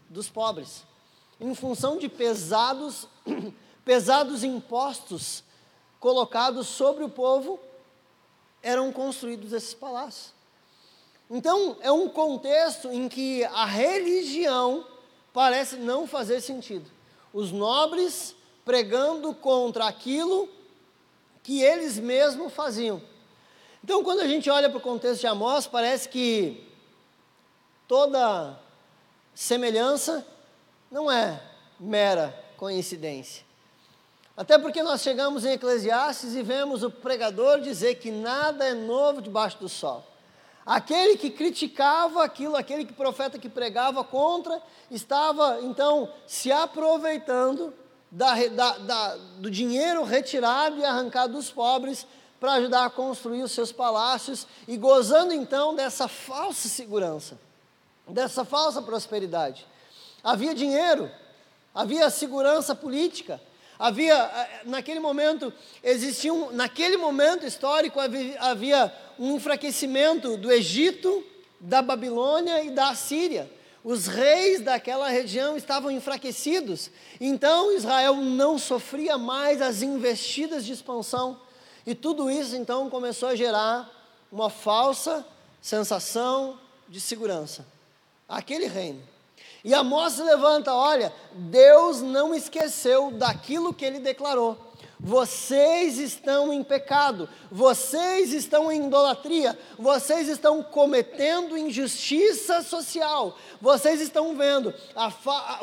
[0.10, 0.84] dos pobres,
[1.40, 3.08] em função de pesados,
[3.86, 5.44] pesados impostos
[6.00, 7.60] colocados sobre o povo,
[8.62, 10.34] eram construídos esses palácios.
[11.30, 14.86] Então é um contexto em que a religião
[15.34, 16.90] parece não fazer sentido
[17.34, 18.36] os nobres
[18.66, 20.50] pregando contra aquilo
[21.44, 23.02] que eles mesmos faziam.
[23.84, 26.68] Então, quando a gente olha para o contexto de Amós, parece que
[27.88, 28.60] toda
[29.34, 30.26] semelhança
[30.92, 31.42] não é
[31.80, 33.44] mera coincidência.
[34.36, 39.22] Até porque nós chegamos em Eclesiastes e vemos o pregador dizer que nada é novo
[39.22, 40.06] debaixo do sol.
[40.66, 47.74] Aquele que criticava aquilo, aquele que profeta que pregava contra, estava então se aproveitando
[48.12, 52.08] da, da, da, do dinheiro retirado e arrancado dos pobres
[52.40, 57.38] para ajudar a construir os seus palácios e gozando então dessa falsa segurança,
[58.08, 59.68] dessa falsa prosperidade.
[60.24, 61.10] Havia dinheiro,
[61.74, 63.42] havia segurança política,
[63.78, 65.54] havia eh, naquele momento
[65.84, 71.24] existia um, naquele momento histórico havia, havia um enfraquecimento do Egito,
[71.60, 73.50] da Babilônia e da Síria.
[73.82, 81.40] Os reis daquela região estavam enfraquecidos, então Israel não sofria mais as investidas de expansão.
[81.86, 83.90] E tudo isso então começou a gerar
[84.30, 85.26] uma falsa
[85.62, 87.66] sensação de segurança.
[88.28, 89.02] Aquele reino.
[89.64, 94.58] E Amós se levanta, olha, Deus não esqueceu daquilo que ele declarou.
[95.02, 104.36] Vocês estão em pecado, vocês estão em idolatria, vocês estão cometendo injustiça social, vocês estão
[104.36, 104.74] vendo,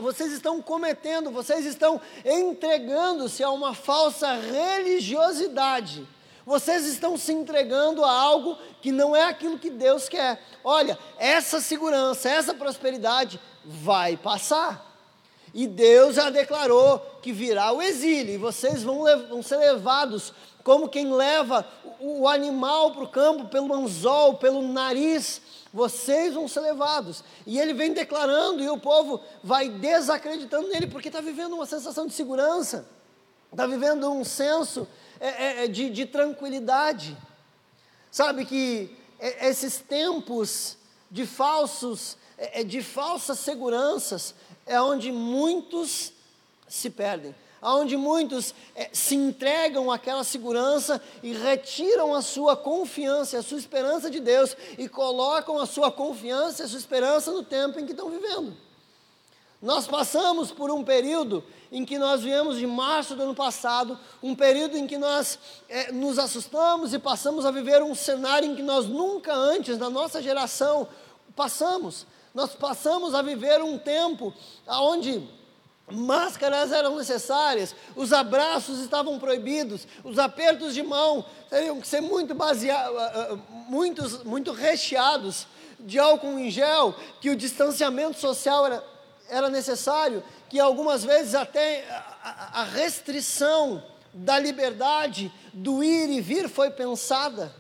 [0.01, 6.09] vocês estão cometendo, vocês estão entregando-se a uma falsa religiosidade,
[6.47, 10.41] vocês estão se entregando a algo que não é aquilo que Deus quer.
[10.65, 14.85] Olha, essa segurança, essa prosperidade vai passar.
[15.53, 20.89] E Deus já declarou que virá o exílio, e vocês vão, vão ser levados como
[20.89, 21.67] quem leva
[22.01, 25.41] o, o animal para o campo pelo anzol, pelo nariz.
[25.73, 27.23] Vocês vão ser levados.
[27.47, 32.07] E ele vem declarando, e o povo vai desacreditando nele, porque está vivendo uma sensação
[32.07, 32.87] de segurança,
[33.51, 34.87] está vivendo um senso
[35.21, 37.17] é, é, é, de, de tranquilidade.
[38.11, 40.77] Sabe que é, esses tempos
[41.11, 42.17] de falsos,
[42.67, 44.35] de falsas seguranças,
[44.67, 46.13] é onde muitos
[46.69, 53.43] se perdem, onde muitos é, se entregam àquela segurança e retiram a sua confiança, a
[53.43, 57.87] sua esperança de Deus e colocam a sua confiança a sua esperança no tempo em
[57.87, 58.55] que estão vivendo.
[59.63, 64.35] Nós passamos por um período em que nós viemos de março do ano passado, um
[64.35, 68.63] período em que nós é, nos assustamos e passamos a viver um cenário em que
[68.63, 70.87] nós nunca antes, na nossa geração,
[71.35, 72.07] passamos.
[72.37, 74.31] Nós passamos a viver um tempo
[74.69, 75.27] onde
[75.91, 82.35] máscaras eram necessárias, os abraços estavam proibidos, os apertos de mão teriam que ser muito
[82.35, 83.39] baseados, ah, ah,
[83.71, 85.47] muitos, muito recheados
[85.81, 88.85] de álcool em gel, que o distanciamento social era,
[89.31, 91.89] era necessário, que algumas vezes até
[92.23, 93.83] a, a restrição
[94.13, 97.51] da liberdade do ir e vir foi pensada.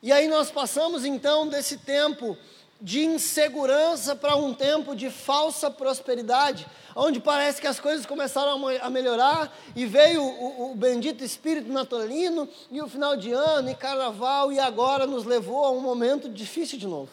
[0.00, 2.38] E aí nós passamos então desse tempo
[2.84, 8.90] de insegurança para um tempo de falsa prosperidade, onde parece que as coisas começaram a
[8.90, 14.52] melhorar e veio o, o, bendito espírito natalino e o final de ano e carnaval
[14.52, 17.08] e agora nos levou a um momento difícil de novo.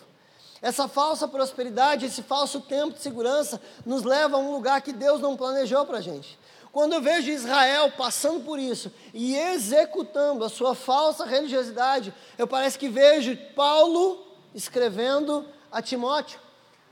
[0.61, 5.21] Essa falsa prosperidade, esse falso tempo de segurança nos leva a um lugar que Deus
[5.21, 6.37] não planejou para a gente.
[6.73, 12.77] Quando eu vejo Israel passando por isso e executando a sua falsa religiosidade, eu parece
[12.77, 16.39] que vejo Paulo escrevendo a Timóteo.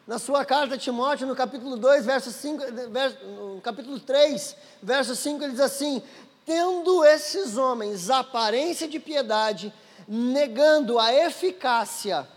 [0.08, 5.16] Na sua carta a Timóteo, no capítulo 2, verso 5, verso, no capítulo 3, verso
[5.16, 6.02] 5, ele diz assim:
[6.46, 9.74] Tendo esses homens aparência de piedade,
[10.08, 12.28] negando a eficácia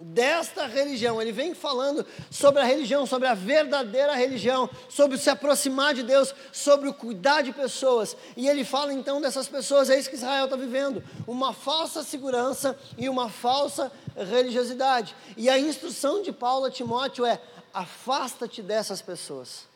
[0.00, 1.20] desta religião.
[1.20, 6.34] Ele vem falando sobre a religião, sobre a verdadeira religião, sobre se aproximar de Deus,
[6.52, 8.16] sobre o cuidar de pessoas.
[8.36, 12.78] E ele fala então dessas pessoas, é isso que Israel está vivendo: uma falsa segurança
[12.96, 15.14] e uma falsa religiosidade.
[15.36, 17.40] E a instrução de Paulo a Timóteo é:
[17.72, 19.68] afasta-te dessas pessoas.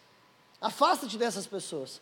[0.60, 2.00] Afasta-te dessas pessoas.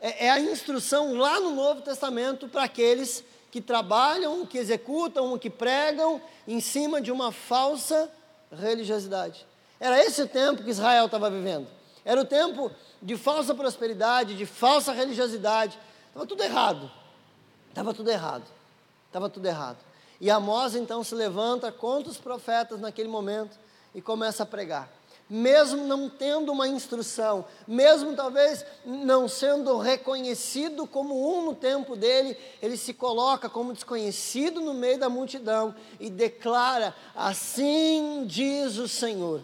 [0.00, 5.50] É, é a instrução lá no Novo Testamento para aqueles que trabalham, que executam, que
[5.50, 8.10] pregam em cima de uma falsa
[8.52, 9.46] religiosidade.
[9.78, 11.66] Era esse o tempo que Israel estava vivendo.
[12.04, 12.70] Era o tempo
[13.02, 15.78] de falsa prosperidade, de falsa religiosidade.
[16.08, 16.90] Estava tudo errado.
[17.68, 18.44] Estava tudo errado.
[19.06, 19.78] Estava tudo errado.
[20.20, 23.58] E Amós então se levanta contra os profetas naquele momento
[23.94, 24.99] e começa a pregar
[25.30, 32.36] mesmo não tendo uma instrução, mesmo talvez não sendo reconhecido como um no tempo dele,
[32.60, 39.42] ele se coloca como desconhecido no meio da multidão e declara: Assim diz o Senhor.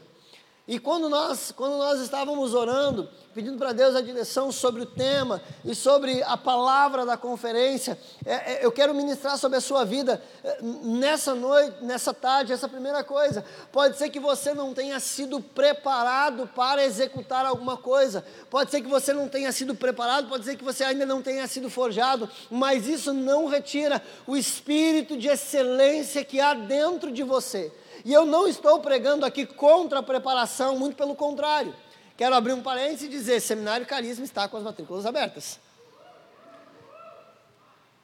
[0.69, 5.43] E quando nós, quando nós estávamos orando, pedindo para Deus a direção sobre o tema
[5.63, 7.99] e sobre a palavra da conferência.
[8.25, 12.67] É, é, eu quero ministrar sobre a sua vida é, nessa noite, nessa tarde, essa
[12.67, 13.45] primeira coisa.
[13.71, 18.89] Pode ser que você não tenha sido preparado para executar alguma coisa, pode ser que
[18.89, 22.89] você não tenha sido preparado, pode ser que você ainda não tenha sido forjado, mas
[22.89, 27.71] isso não retira o espírito de excelência que há dentro de você.
[28.07, 31.75] E eu não estou pregando aqui contra a preparação, muito pelo contrário.
[32.17, 35.59] Quero abrir um parênteses e dizer: Seminário Carisma está com as matrículas abertas.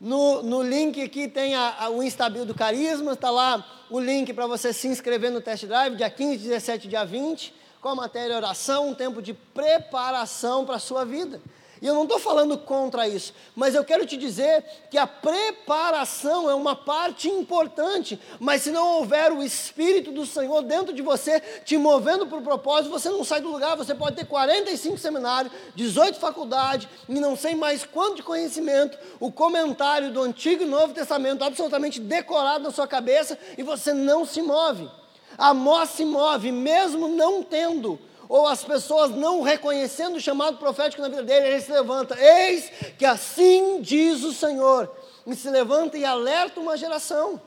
[0.00, 4.32] No, no link aqui tem a, a, o Instabil do Carisma, está lá o link
[4.32, 8.34] para você se inscrever no test drive, dia 15, 17, dia 20, com a matéria
[8.34, 11.40] oração, um tempo de preparação para a sua vida.
[11.82, 16.48] E eu não estou falando contra isso, mas eu quero te dizer que a preparação
[16.48, 21.40] é uma parte importante, mas se não houver o Espírito do Senhor dentro de você,
[21.64, 25.52] te movendo para o propósito, você não sai do lugar, você pode ter 45 seminários,
[25.74, 30.94] 18 faculdades, e não sei mais quanto de conhecimento, o comentário do Antigo e Novo
[30.94, 34.88] Testamento absolutamente decorado na sua cabeça, e você não se move.
[35.36, 37.98] Amós se move, mesmo não tendo
[38.32, 42.72] ou as pessoas não reconhecendo o chamado profético na vida dele, ele se levanta, eis
[42.96, 44.90] que assim diz o Senhor,
[45.26, 47.38] e se levanta e alerta uma geração.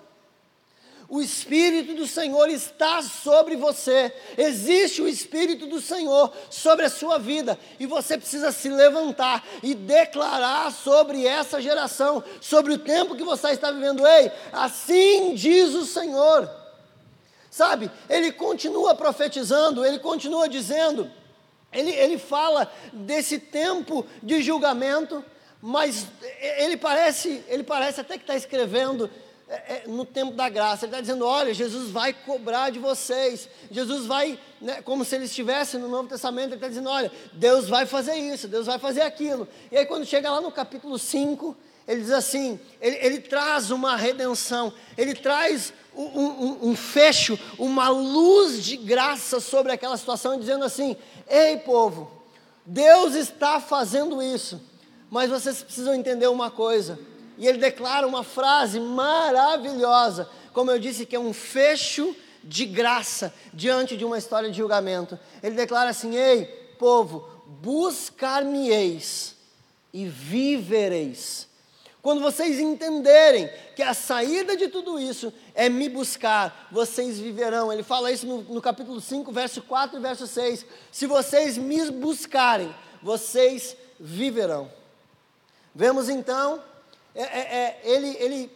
[1.09, 4.13] O Espírito do Senhor está sobre você.
[4.37, 7.57] Existe o Espírito do Senhor sobre a sua vida.
[7.79, 13.49] E você precisa se levantar e declarar sobre essa geração, sobre o tempo que você
[13.49, 14.05] está vivendo.
[14.05, 16.64] Ei, assim diz o Senhor.
[17.55, 21.09] Sabe, ele continua profetizando, ele continua dizendo,
[21.71, 25.23] ele, ele fala desse tempo de julgamento,
[25.61, 26.05] mas
[26.59, 29.09] ele parece, ele parece até que está escrevendo
[29.47, 33.47] é, é, no tempo da graça, ele está dizendo: olha, Jesus vai cobrar de vocês,
[33.71, 37.69] Jesus vai, né, como se ele estivesse no Novo Testamento, ele está dizendo: olha, Deus
[37.69, 39.47] vai fazer isso, Deus vai fazer aquilo.
[39.71, 41.55] E aí, quando chega lá no capítulo 5,
[41.87, 47.89] ele diz assim: ele, ele traz uma redenção, ele traz um, um, um, fecho, uma
[47.89, 52.11] luz de graça sobre aquela situação, dizendo assim: Ei, povo,
[52.65, 54.61] Deus está fazendo isso,
[55.09, 56.97] mas vocês precisam entender uma coisa.
[57.37, 63.33] E ele declara uma frase maravilhosa, como eu disse, que é um fecho de graça
[63.53, 65.19] diante de uma história de julgamento.
[65.43, 66.45] Ele declara assim: Ei,
[66.79, 67.29] povo,
[67.61, 69.35] buscar-me-eis
[69.93, 71.47] e vivereis.
[72.05, 77.73] Quando vocês entenderem que a saída de tudo isso é me buscar, vocês viverão.
[77.73, 80.67] Ele fala isso no, no, capítulo 5, verso 4 e verso 6.
[80.91, 84.71] Se vocês me buscarem, vocês viverão.
[85.73, 86.61] Vemos então
[87.15, 88.51] é, é, é, ele, ele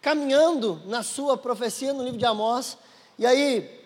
[0.00, 2.78] caminhando na sua profecia no livro de Amós.
[3.18, 3.84] E aí,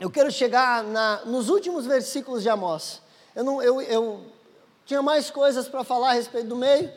[0.00, 3.00] eu quero chegar na, nos últimos versículos de Amós.
[3.32, 4.24] Eu, não, eu, eu
[4.84, 6.92] tinha mais coisas para falar a respeito do meio,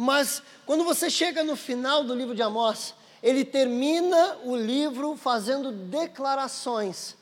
[0.00, 5.72] mas quando você chega no final do livro de Amós, ele termina o livro fazendo
[5.72, 7.16] declarações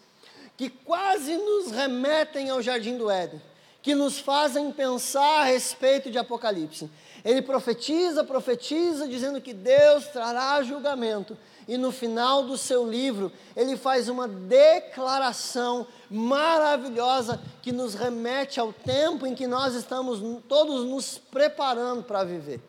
[0.59, 3.41] que quase nos remetem ao jardim do Éden,
[3.81, 6.91] que nos fazem pensar a respeito de Apocalipse.
[7.25, 11.35] Ele profetiza, profetiza, dizendo que Deus trará julgamento.
[11.69, 18.73] E no final do seu livro, ele faz uma declaração maravilhosa que nos remete ao
[18.73, 22.61] tempo em que nós estamos todos nos preparando para viver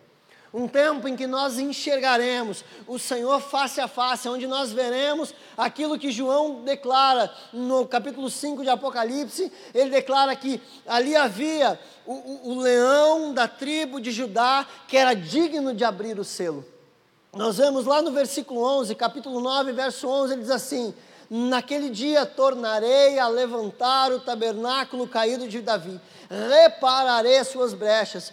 [0.54, 6.00] um tempo em que nós enxergaremos o Senhor face a face, onde nós veremos aquilo
[6.00, 9.52] que João declara no capítulo 5 de Apocalipse.
[9.74, 15.14] Ele declara que ali havia o, o, o leão da tribo de Judá que era
[15.14, 16.66] digno de abrir o selo.
[17.34, 20.94] Nós vemos lá no versículo 11, capítulo 9, verso 11, ele diz assim:
[21.30, 26.00] Naquele dia tornarei a levantar o tabernáculo caído de Davi,
[26.30, 28.32] repararei as suas brechas,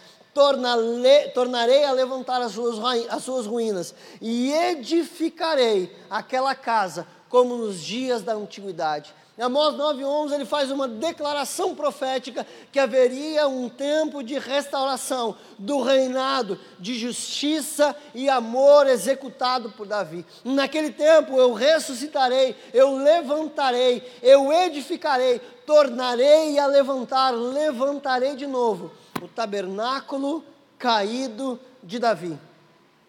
[1.33, 2.79] tornarei a levantar as suas,
[3.09, 9.13] as suas ruínas e edificarei aquela casa como nos dias da antiguidade.
[9.37, 15.81] Em Amós 9,11 ele faz uma declaração profética que haveria um tempo de restauração do
[15.81, 20.25] reinado de justiça e amor executado por Davi.
[20.41, 29.27] Naquele tempo eu ressuscitarei, eu levantarei, eu edificarei, tornarei a levantar, levantarei de novo o
[29.27, 30.45] tabernáculo
[30.77, 32.39] caído de Davi.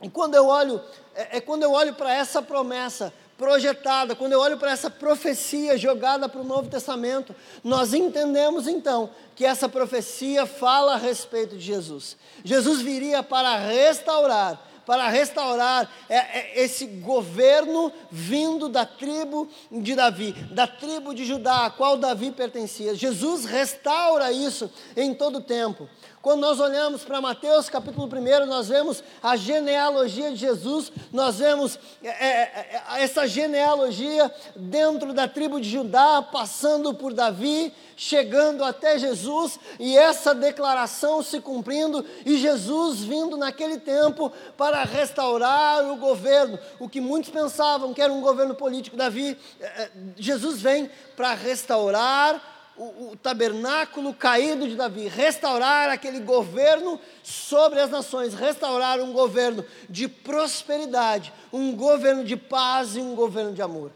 [0.03, 0.81] E quando eu olho,
[1.15, 5.77] é, é quando eu olho para essa promessa projetada, quando eu olho para essa profecia
[5.77, 11.63] jogada para o Novo Testamento, nós entendemos então que essa profecia fala a respeito de
[11.63, 12.17] Jesus.
[12.45, 20.33] Jesus viria para restaurar para restaurar é, é, esse governo vindo da tribo de Davi,
[20.53, 22.95] da tribo de Judá, a qual Davi pertencia.
[22.95, 25.89] Jesus restaura isso em todo o tempo.
[26.23, 31.79] Quando nós olhamos para Mateus capítulo 1, nós vemos a genealogia de Jesus, nós vemos
[32.03, 38.99] é, é, é, essa genealogia dentro da tribo de Judá, passando por Davi, chegando até
[38.99, 46.59] Jesus, e essa declaração se cumprindo, e Jesus vindo naquele tempo para restaurar o governo,
[46.81, 48.97] o que muitos pensavam que era um governo político.
[48.97, 56.21] Davi, é, é, Jesus vem para restaurar o, o, tabernáculo caído de Davi, restaurar aquele
[56.21, 63.15] governo sobre as nações, restaurar um governo de prosperidade, um governo de paz e um
[63.15, 63.91] governo de amor.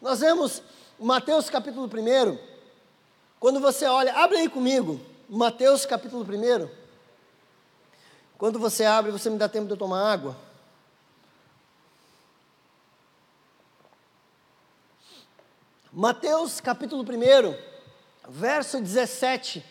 [0.00, 0.62] Nós vemos
[0.98, 2.38] Mateus capítulo 1,
[3.40, 6.68] quando você olha, abre aí comigo, Mateus capítulo 1.
[8.36, 10.36] Quando você abre, você me dá tempo de eu tomar água.
[15.90, 17.65] Mateus capítulo 1
[18.28, 19.64] verso 17.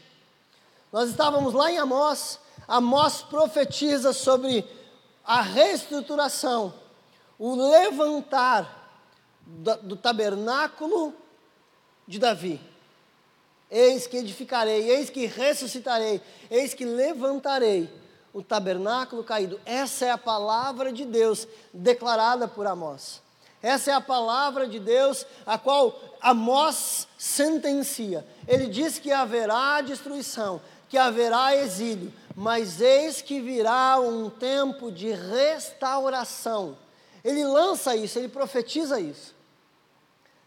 [0.91, 4.65] Nós estávamos lá em Amós, Amós profetiza sobre
[5.23, 6.73] a reestruturação,
[7.37, 9.03] o levantar
[9.45, 11.13] do, do tabernáculo
[12.07, 12.61] de Davi.
[13.69, 17.89] Eis que edificarei, eis que ressuscitarei, eis que levantarei
[18.33, 19.59] o tabernáculo caído.
[19.65, 23.24] Essa é a palavra de Deus declarada por Amós.
[23.65, 28.23] Essa é a palavra de Deus, a qual Amós sentencia.
[28.47, 35.11] Ele diz que haverá destruição, que haverá exílio, mas eis que virá um tempo de
[35.11, 36.77] restauração.
[37.23, 39.33] Ele lança isso, ele profetiza isso.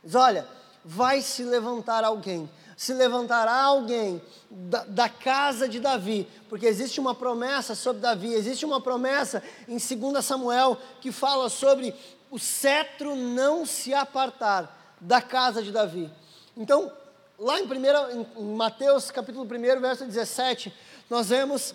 [0.04, 0.46] Diz: olha,
[0.84, 7.16] vai se levantar alguém, se levantará alguém da, da, casa de Davi, porque existe uma
[7.16, 11.92] promessa sobre Davi, existe uma promessa em 2 Samuel que fala sobre
[12.30, 16.10] o cetro não se apartar da casa de Davi.
[16.56, 16.92] Então,
[17.38, 20.72] lá em, primeira, em Mateus capítulo 1, verso 17,
[21.08, 21.74] nós vemos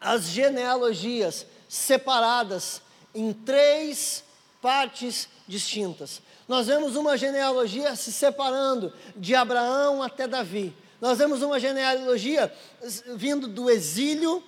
[0.00, 2.82] as genealogias separadas
[3.14, 4.24] em três
[4.60, 6.20] partes distintas.
[6.48, 10.74] Nós vemos uma genealogia se separando de Abraão até Davi.
[11.00, 12.52] Nós vemos uma genealogia
[13.14, 14.42] vindo do exílio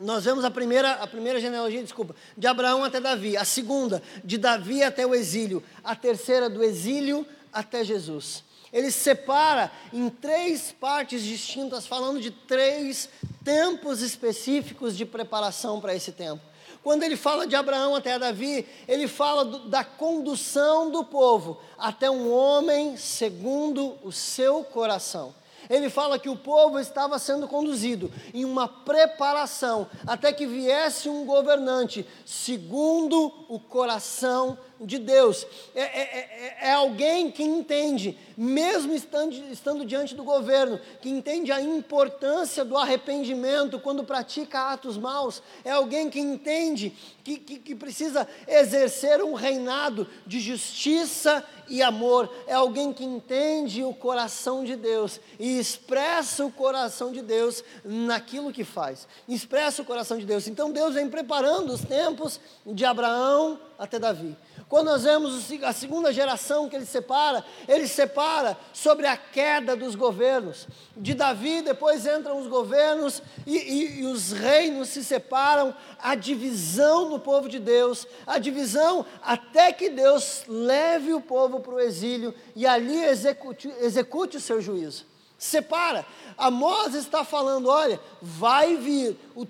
[0.00, 4.38] nós vemos a primeira, a primeira genealogia, desculpa, de Abraão até Davi, a segunda, de
[4.38, 8.44] Davi até o exílio, a terceira, do exílio até Jesus.
[8.72, 13.08] Ele separa em três partes distintas, falando de três
[13.42, 16.42] tempos específicos de preparação para esse tempo.
[16.82, 22.10] Quando ele fala de Abraão até Davi, ele fala do, da condução do povo até
[22.10, 25.34] um homem segundo o seu coração.
[25.68, 31.24] Ele fala que o povo estava sendo conduzido em uma preparação até que viesse um
[31.24, 35.46] governante segundo o coração de Deus.
[35.74, 41.50] É, é, é, é, alguém que entende, mesmo estando, estando diante do governo, que entende
[41.50, 45.42] a importância do arrependimento quando pratica atos maus.
[45.64, 52.32] É alguém que entende que, que, que precisa exercer um reinado de justiça e amor.
[52.46, 58.52] É alguém que entende o coração de Deus e expressa o coração de Deus naquilo
[58.52, 59.06] que faz.
[59.28, 60.48] Expressa o coração de Deus.
[60.48, 64.36] Então Deus vem preparando os tempos de Abraão até Davi.
[64.68, 69.94] Quando nós vemos a segunda geração que ele separa, ele separa sobre a queda dos
[69.94, 70.68] governos.
[70.94, 77.08] De Davi, depois entram os governos e, e, e os reinos se separam, a divisão
[77.08, 82.34] do povo de Deus, a divisão até que Deus leve o povo para o exílio
[82.54, 85.06] e ali execute, execute o seu juízo.
[85.38, 86.04] Separa.
[86.36, 89.46] Amós está falando: olha, vai vir o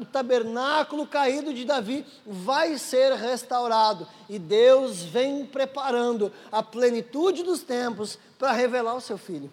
[0.00, 7.62] o tabernáculo caído de Davi vai ser restaurado e Deus vem preparando a plenitude dos
[7.62, 9.50] tempos para revelar o seu filho.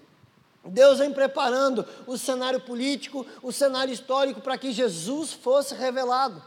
[0.65, 6.41] Deus vem preparando o cenário político, o cenário histórico para que Jesus fosse revelado.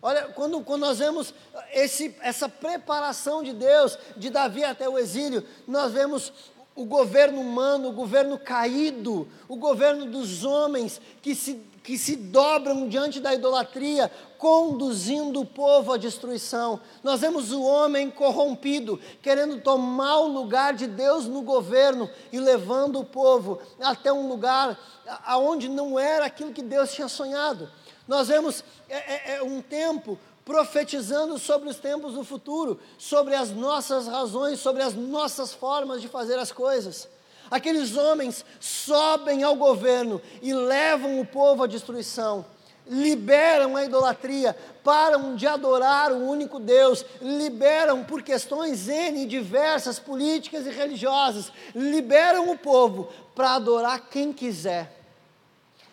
[0.00, 1.34] Olha, quando, quando nós vemos
[1.72, 6.32] esse, essa preparação de Deus, de Davi até o exílio, nós vemos
[6.74, 11.54] o governo humano, o governo caído, o governo dos homens que se
[11.86, 16.80] que se dobram diante da idolatria, conduzindo o povo à destruição.
[17.00, 22.98] Nós vemos o homem corrompido, querendo tomar o lugar de Deus no governo e levando
[22.98, 24.76] o povo até um lugar
[25.24, 27.70] aonde não era aquilo que Deus tinha sonhado.
[28.08, 33.52] Nós vemos é, é, é um tempo profetizando sobre os tempos do futuro, sobre as
[33.52, 37.08] nossas razões, sobre as nossas formas de fazer as coisas.
[37.50, 42.44] Aqueles homens sobem ao governo e levam o povo à destruição.
[42.88, 50.66] Liberam a idolatria, param de adorar o único Deus, liberam por questões N diversas, políticas
[50.66, 54.96] e religiosas, liberam o povo para adorar quem quiser.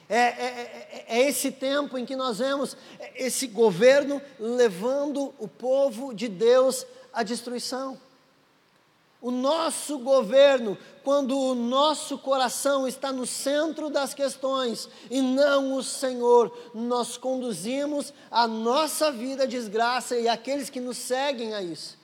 [0.08, 2.78] É, é, é, é, esse tempo em que nós vemos
[3.16, 7.98] esse governo levando o povo de Deus à destruição.
[9.24, 15.82] O nosso governo, quando o nosso coração está no centro das questões e não o
[15.82, 21.98] Senhor, nós conduzimos a nossa vida à desgraça e aqueles que nos seguem a isso.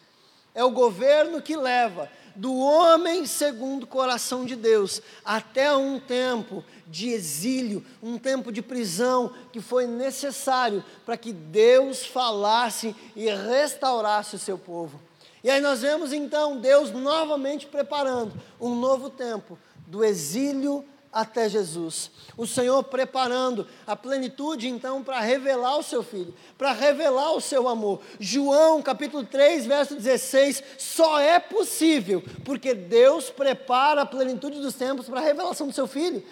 [0.55, 6.63] É o governo que leva do homem segundo o coração de Deus até um tempo
[6.87, 14.37] de exílio, um tempo de prisão que foi necessário para que Deus falasse e restaurasse
[14.37, 15.08] o seu povo.
[15.43, 22.11] E aí nós vemos então Deus novamente preparando um novo tempo, do exílio até Jesus.
[22.37, 27.67] O Senhor preparando a plenitude então para revelar o seu filho, para revelar o seu
[27.67, 28.01] amor.
[28.19, 35.07] João capítulo 3, verso 16, só é possível porque Deus prepara a plenitude dos tempos
[35.07, 36.23] para a revelação do seu filho.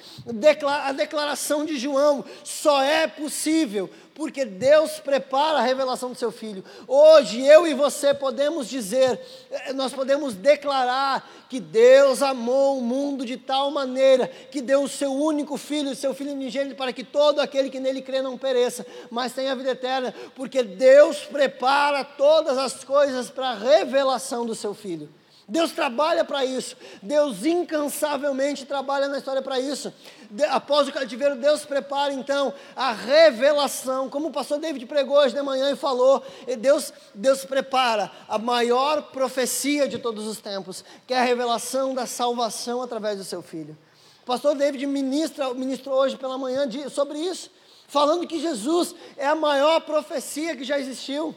[0.85, 6.63] A declaração de João só é possível porque Deus prepara a revelação do seu filho.
[6.87, 13.23] Hoje eu e você podemos dizer, eh, nós podemos declarar que Deus amou o mundo
[13.23, 17.03] de tal maneira que deu o seu único filho, o seu filho unigênito, para que
[17.03, 22.57] todo aquele que nele crê não pereça, mas tenha vida eterna, porque Deus prepara todas
[22.57, 25.07] as coisas para a revelação do seu filho.
[25.49, 26.75] Deus trabalha para isso.
[27.01, 29.93] Deus incansavelmente trabalha na história para isso.
[30.29, 34.09] De, após o cativeiro, Deus prepara então a revelação.
[34.09, 36.21] Como o pastor David pregou hoje de manhã e falou,
[36.59, 42.05] Deus, Deus prepara a maior profecia de todos os tempos, que é a revelação da
[42.05, 43.77] salvação através do seu filho.
[44.23, 47.49] O pastor David ministra, ministrou hoje pela manhã sobre isso,
[47.87, 51.33] falando que Jesus é a maior profecia que já existiu.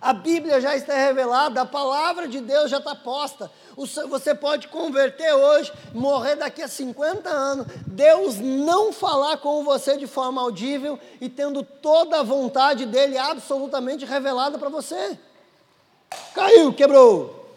[0.00, 3.50] A Bíblia já está revelada, a palavra de Deus já está posta.
[3.76, 10.06] Você pode converter hoje, morrer daqui a 50 anos, Deus não falar com você de
[10.06, 15.18] forma audível e tendo toda a vontade dele absolutamente revelada para você.
[16.34, 17.54] Caiu, quebrou.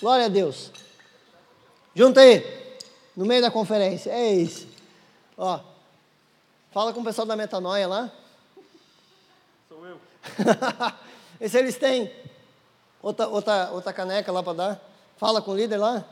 [0.00, 0.70] Glória a Deus.
[1.92, 2.78] Junta aí,
[3.16, 4.12] no meio da conferência.
[4.12, 4.68] É isso.
[5.36, 5.58] Ó.
[6.70, 8.12] Fala com o pessoal da metanoia lá.
[9.68, 9.98] Sou eu.
[11.40, 12.12] e se eles têm
[13.00, 14.80] outra, outra, outra caneca lá para dar?
[15.16, 16.04] Fala com o líder lá.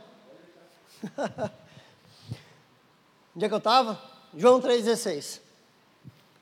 [3.35, 4.01] Onde é que eu estava?
[4.37, 5.41] João 3,16.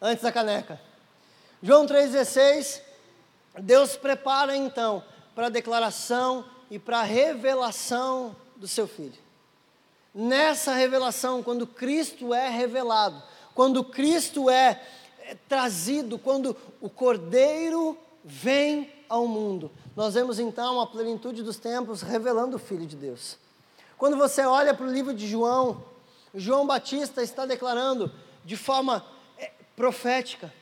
[0.00, 0.80] Antes da caneca.
[1.62, 2.82] João 3,16.
[3.58, 5.02] Deus prepara então
[5.34, 9.24] para a declaração e para a revelação do seu filho.
[10.14, 13.20] Nessa revelação, quando Cristo é revelado,
[13.54, 14.80] quando Cristo é,
[15.20, 22.00] é trazido, quando o Cordeiro vem ao mundo, nós vemos então a plenitude dos tempos
[22.00, 23.36] revelando o Filho de Deus.
[23.98, 25.84] Quando você olha para o livro de João,
[26.34, 28.10] João Batista está declarando
[28.44, 29.04] de forma
[29.38, 30.52] é, profética.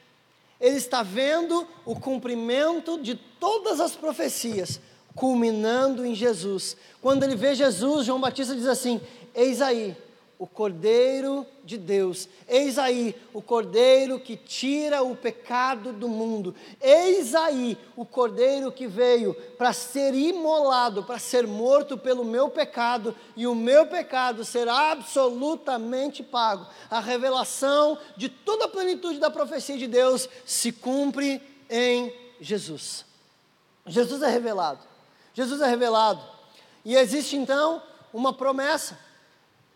[0.60, 4.80] Ele está vendo o cumprimento de todas as profecias,
[5.14, 6.76] culminando em Jesus.
[7.00, 9.00] Quando ele vê Jesus, João Batista diz assim:
[9.34, 9.96] Eis aí
[10.42, 12.28] o Cordeiro de Deus.
[12.48, 16.52] Eis aí o Cordeiro que tira o pecado do mundo.
[16.80, 23.14] Eis aí o Cordeiro que veio para ser imolado, para ser morto pelo meu pecado,
[23.36, 26.66] e o meu pecado será absolutamente pago.
[26.90, 31.40] A revelação de toda a plenitude da profecia de Deus se cumpre
[31.70, 33.04] em Jesus.
[33.86, 34.80] Jesus é revelado.
[35.34, 36.20] Jesus é revelado.
[36.84, 37.80] E existe então
[38.12, 38.98] uma promessa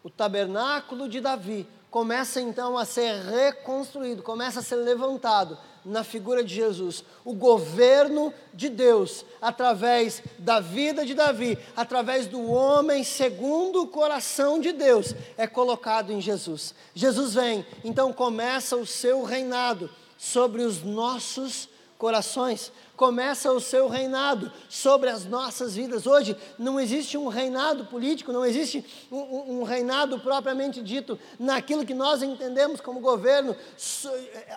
[0.06, 6.44] o tabernáculo de Davi começa então a ser reconstruído, começa a ser levantado na figura
[6.44, 7.02] de Jesus.
[7.24, 14.60] O governo de Deus, através da vida de Davi, através do homem segundo o coração
[14.60, 16.72] de Deus, é colocado em Jesus.
[16.94, 24.50] Jesus vem, então começa o seu reinado sobre os nossos corações começa o seu reinado
[24.68, 26.06] sobre as nossas vidas.
[26.06, 31.94] Hoje não existe um reinado político, não existe um, um, reinado propriamente dito naquilo que
[31.94, 33.54] nós entendemos como governo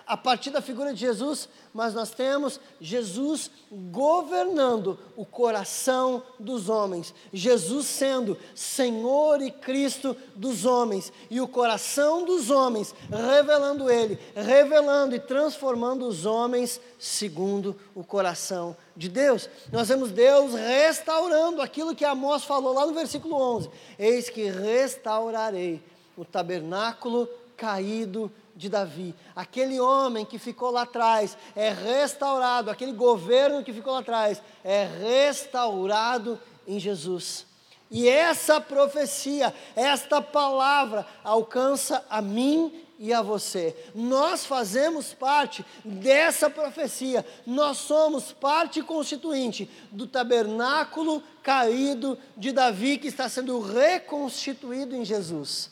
[0.06, 7.14] a partir da figura de Jesus, mas nós temos Jesus governando o coração dos homens,
[7.32, 15.14] Jesus sendo Senhor e Cristo dos homens, e o coração dos homens revelando Ele, revelando
[15.14, 19.48] e transformando os homens segundo o coração de Deus.
[19.72, 25.82] Nós vemos Deus restaurando aquilo que Amós falou lá no versículo 11: Eis que restaurarei
[26.16, 29.14] o tabernáculo caído de Davi.
[29.34, 34.84] Aquele homem que ficou lá atrás é restaurado, aquele governo que ficou lá atrás é
[34.84, 37.46] restaurado em Jesus.
[37.90, 42.72] E essa profecia, esta palavra alcança a mim
[43.02, 43.74] e a você.
[43.94, 47.24] Nós fazemos parte dessa profecia.
[47.46, 55.70] Nós somos parte constituinte do tabernáculo caído de Davi que está sendo reconstituído em Jesus.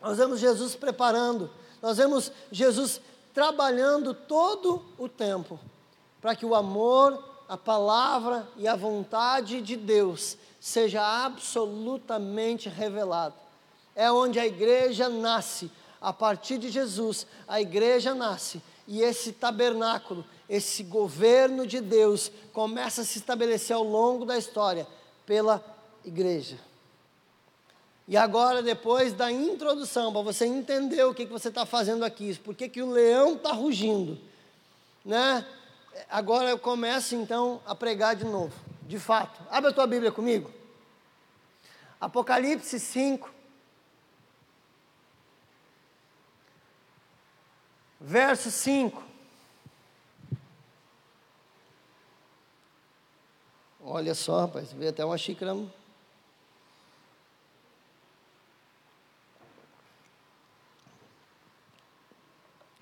[0.00, 1.50] Nós vemos Jesus preparando,
[1.82, 3.02] nós vemos Jesus
[3.34, 5.60] trabalhando todo o tempo
[6.22, 13.34] para que o amor, a palavra e a vontade de Deus seja absolutamente revelado.
[13.94, 15.70] É onde a igreja nasce
[16.00, 23.02] a partir de Jesus, a igreja nasce e esse tabernáculo, esse governo de Deus começa
[23.02, 24.86] a se estabelecer ao longo da história
[25.26, 25.64] pela
[26.04, 26.58] igreja.
[28.08, 32.36] E agora, depois da introdução, para você entender o que, que você está fazendo aqui,
[32.38, 34.18] por que, que o leão está rugindo,
[35.04, 35.46] né?
[36.08, 39.40] Agora eu começo então a pregar de novo, de fato.
[39.50, 40.50] Abre a tua Bíblia comigo.
[42.00, 43.30] Apocalipse 5,
[48.00, 49.10] verso 5.
[53.82, 55.52] Olha só, rapaz, veio até uma xícara.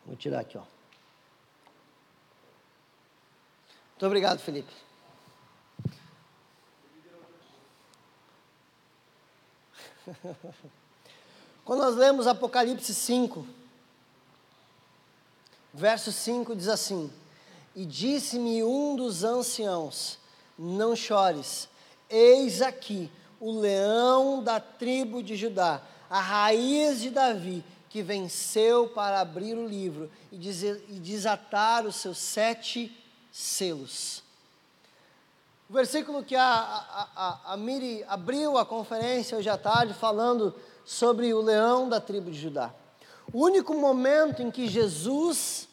[0.04, 0.62] Vou tirar aqui, ó.
[3.90, 4.72] Muito obrigado, Felipe.
[11.64, 13.46] Quando nós lemos Apocalipse 5,
[15.72, 17.10] Verso 5 diz assim:
[17.74, 20.18] E disse-me um dos anciãos:
[20.58, 21.68] Não chores,
[22.08, 25.80] eis aqui o leão da tribo de Judá,
[26.10, 31.96] a raiz de Davi, que venceu para abrir o livro e, dizer, e desatar os
[31.96, 32.94] seus sete
[33.32, 34.22] selos.
[35.68, 40.54] O versículo que a, a, a, a Miri abriu a conferência hoje à tarde, falando
[40.84, 42.72] sobre o leão da tribo de Judá.
[43.32, 45.68] O único momento em que Jesus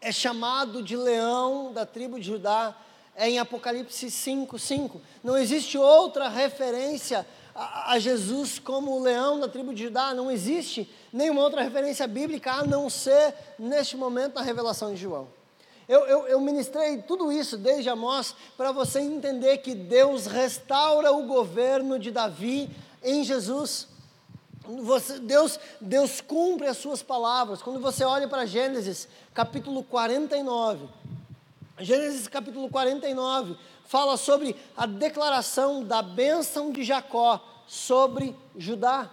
[0.00, 2.74] é chamado de leão da tribo de Judá
[3.14, 5.00] é em Apocalipse 5, 5.
[5.22, 7.26] Não existe outra referência
[7.56, 12.06] a, a Jesus como o leão da tribo de Judá, não existe nenhuma outra referência
[12.06, 15.28] bíblica a não ser neste momento na revelação de João.
[15.88, 21.26] Eu, eu, eu ministrei tudo isso desde Amós para você entender que Deus restaura o
[21.26, 22.68] governo de Davi
[23.02, 23.88] em Jesus.
[24.82, 27.62] Você, Deus, Deus cumpre as suas palavras.
[27.62, 30.86] Quando você olha para Gênesis, capítulo 49,
[31.78, 39.10] Gênesis capítulo 49 fala sobre a declaração da bênção de Jacó sobre Judá.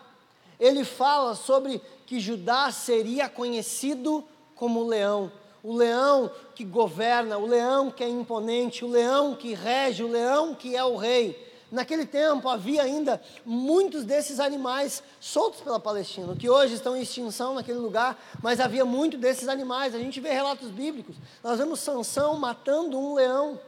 [0.60, 4.24] Ele fala sobre que Judá seria conhecido
[4.56, 5.32] como leão.
[5.62, 10.54] O leão que governa, o leão que é imponente, o leão que rege, o leão
[10.56, 11.53] que é o rei.
[11.74, 17.56] Naquele tempo havia ainda muitos desses animais soltos pela Palestina, que hoje estão em extinção
[17.56, 19.96] naquele lugar, mas havia muito desses animais.
[19.96, 21.16] A gente vê relatos bíblicos.
[21.44, 23.60] Nós vemos Sansão matando um leão.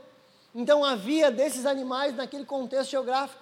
[0.54, 3.42] Então havia desses animais naquele contexto geográfico.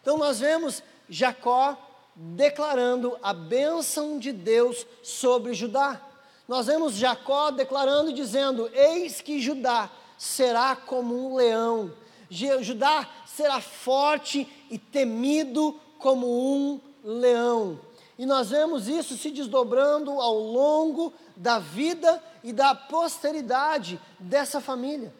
[0.00, 1.76] Então nós vemos Jacó
[2.14, 6.00] declarando a bênção de Deus sobre Judá.
[6.46, 11.90] Nós vemos Jacó declarando e dizendo: Eis que Judá será como um leão
[12.34, 17.78] Judá será forte e temido como um leão.
[18.18, 25.12] E nós vemos isso se desdobrando ao longo da vida e da posteridade dessa família.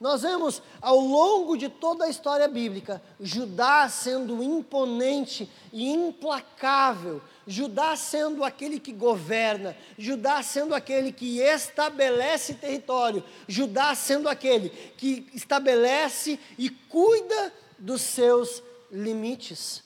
[0.00, 7.20] Nós vemos ao longo de toda a história bíblica Judá sendo imponente e implacável,
[7.50, 15.26] Judá sendo aquele que governa, Judá sendo aquele que estabelece território, Judá sendo aquele que
[15.34, 19.82] estabelece e cuida dos seus limites.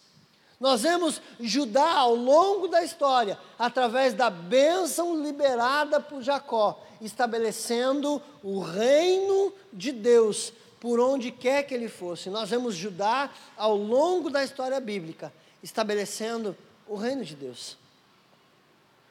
[0.61, 8.61] Nós vemos Judá ao longo da história, através da bênção liberada por Jacó, estabelecendo o
[8.61, 12.29] reino de Deus por onde quer que ele fosse.
[12.29, 15.33] Nós vemos Judá ao longo da história bíblica,
[15.63, 16.55] estabelecendo
[16.87, 17.77] o reino de Deus.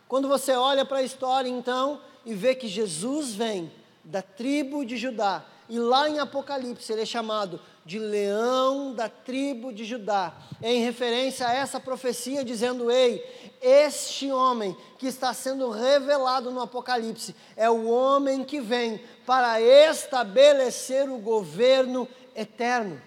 [0.08, 3.72] Quando você olha para a história, então, e vê que Jesus vem
[4.04, 9.74] da tribo de Judá, e lá em Apocalipse ele é chamado de leão da tribo
[9.74, 13.24] de Judá, em referência a essa profecia, dizendo: Ei,
[13.62, 21.10] este homem que está sendo revelado no Apocalipse é o homem que vem para estabelecer
[21.10, 23.02] o governo eterno.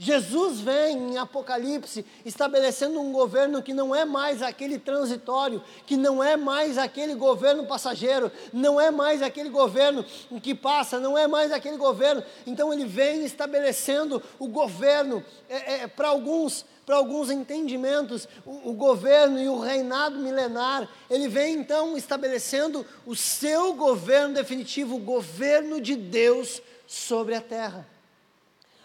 [0.00, 6.22] Jesus vem em Apocalipse estabelecendo um governo que não é mais aquele transitório, que não
[6.22, 10.04] é mais aquele governo passageiro, não é mais aquele governo
[10.40, 12.22] que passa, não é mais aquele governo.
[12.46, 18.72] Então ele vem estabelecendo o governo é, é, para alguns para alguns entendimentos, o, o,
[18.72, 25.82] governo e o reinado milenar, ele vem então estabelecendo o seu governo definitivo, o governo
[25.82, 27.86] de Deus sobre a terra.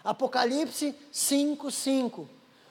[0.04, 2.28] Apocalipse 5, 5.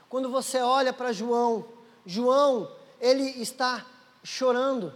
[0.07, 1.65] Quando você olha para João,
[2.05, 2.69] João,
[3.01, 3.83] ele está
[4.23, 4.93] chorando.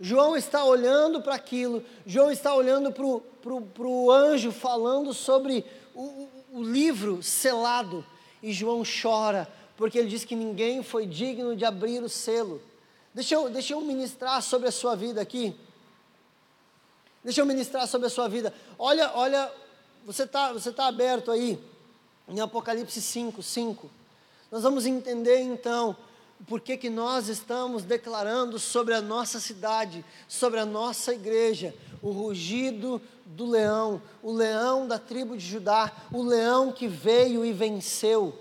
[0.00, 5.64] João está olhando para aquilo, João está olhando para o anjo falando sobre
[5.94, 8.04] o, o, livro selado.
[8.42, 12.60] E João chora, porque ele diz que ninguém foi digno de abrir o selo.
[13.14, 15.56] Deixa eu, deixa eu ministrar sobre a sua vida aqui.
[17.24, 18.52] Deixa eu ministrar sobre a sua vida.
[18.78, 19.50] Olha, olha
[20.06, 21.58] você está você tá aberto aí
[22.28, 23.90] em Apocalipse 5, 5.
[24.52, 25.96] Nós vamos entender então
[26.46, 32.10] por que, que nós estamos declarando sobre a nossa cidade, sobre a nossa igreja, o
[32.12, 38.32] rugido do leão, o leão da tribo de Judá, o leão que veio e venceu.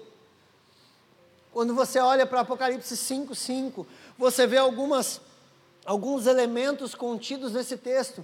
[1.51, 3.87] Quando você olha para Apocalipse 5, 5,
[4.19, 5.19] você vê algumas,
[5.83, 8.23] alguns elementos contidos nesse texto.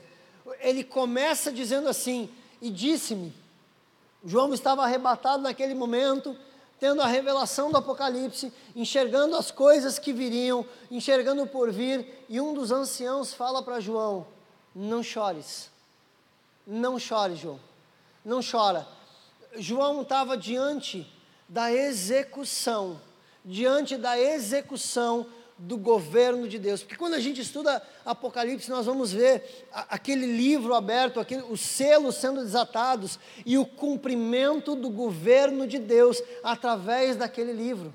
[0.60, 2.30] Ele começa dizendo assim:
[2.62, 3.34] e disse-me.
[4.24, 6.38] João estava arrebatado naquele momento,
[6.80, 12.54] tendo a revelação do Apocalipse, enxergando as coisas que viriam, enxergando por vir, e um
[12.54, 14.28] dos anciãos fala para João:
[14.76, 15.70] Não chores,
[16.66, 17.60] não chore, João,
[18.24, 18.88] não chora.
[19.58, 21.06] João estava diante
[21.50, 23.02] da execução,
[23.44, 25.26] diante da execução
[25.62, 26.82] do governo de Deus.
[26.82, 32.16] Porque quando a gente estuda Apocalipse, nós vamos ver aquele livro aberto, aquele, os selos
[32.16, 37.94] sendo desatados e o cumprimento do governo de Deus através daquele livro.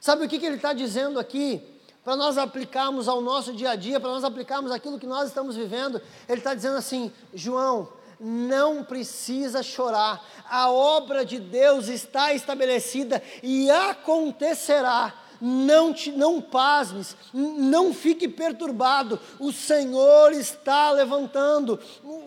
[0.00, 1.62] Sabe o que, que ele está dizendo aqui?
[2.02, 5.54] Para nós aplicarmos ao nosso dia a dia, para nós aplicarmos aquilo que nós estamos
[5.54, 13.22] vivendo, ele está dizendo assim: João, não precisa chorar, a obra de Deus está estabelecida
[13.42, 19.20] e acontecerá não te não pasmes, não fique perturbado.
[19.38, 21.78] O Senhor está levantando.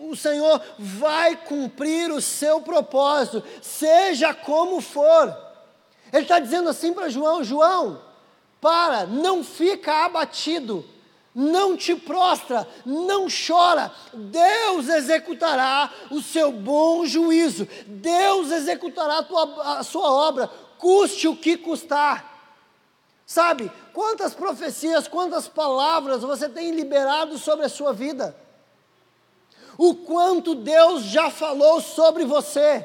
[0.08, 5.36] O Senhor vai cumprir o seu propósito, seja como for.
[6.12, 8.00] Ele está dizendo assim para João: João,
[8.60, 10.84] para, não fica abatido,
[11.34, 13.92] não te prostra, não chora.
[14.12, 17.66] Deus executará o seu bom juízo.
[17.86, 22.29] Deus executará a, tua, a sua obra, custe o que custar.
[23.30, 28.34] Sabe, quantas profecias, quantas palavras você tem liberado sobre a sua vida?
[29.78, 32.84] O quanto Deus já falou sobre você?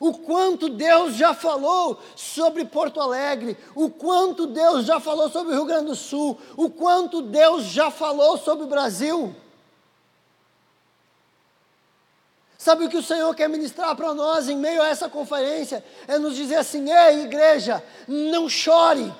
[0.00, 5.56] o quanto Deus já falou sobre Porto Alegre, o quanto Deus já falou sobre o
[5.56, 9.34] Rio Grande do Sul, o quanto Deus já falou sobre o Brasil.
[12.64, 15.84] Sabe o que o Senhor quer ministrar para nós em meio a essa conferência?
[16.08, 19.12] É nos dizer assim: ei, igreja, não chore,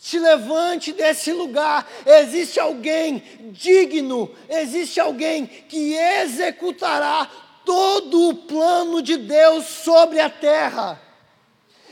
[0.00, 1.86] te levante desse lugar.
[2.06, 3.22] Existe alguém
[3.52, 7.30] digno, existe alguém que executará
[7.66, 10.98] todo o plano de Deus sobre a terra.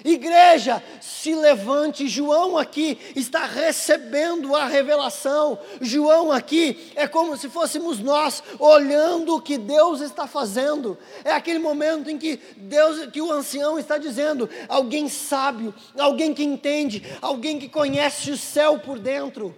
[0.04, 2.08] Igreja, se levante.
[2.08, 5.58] João aqui está recebendo a revelação.
[5.80, 10.98] João aqui é como se fôssemos nós olhando o que Deus está fazendo.
[11.24, 16.42] É aquele momento em que Deus, que o ancião está dizendo, alguém sábio, alguém que
[16.42, 19.54] entende, alguém que conhece o céu por dentro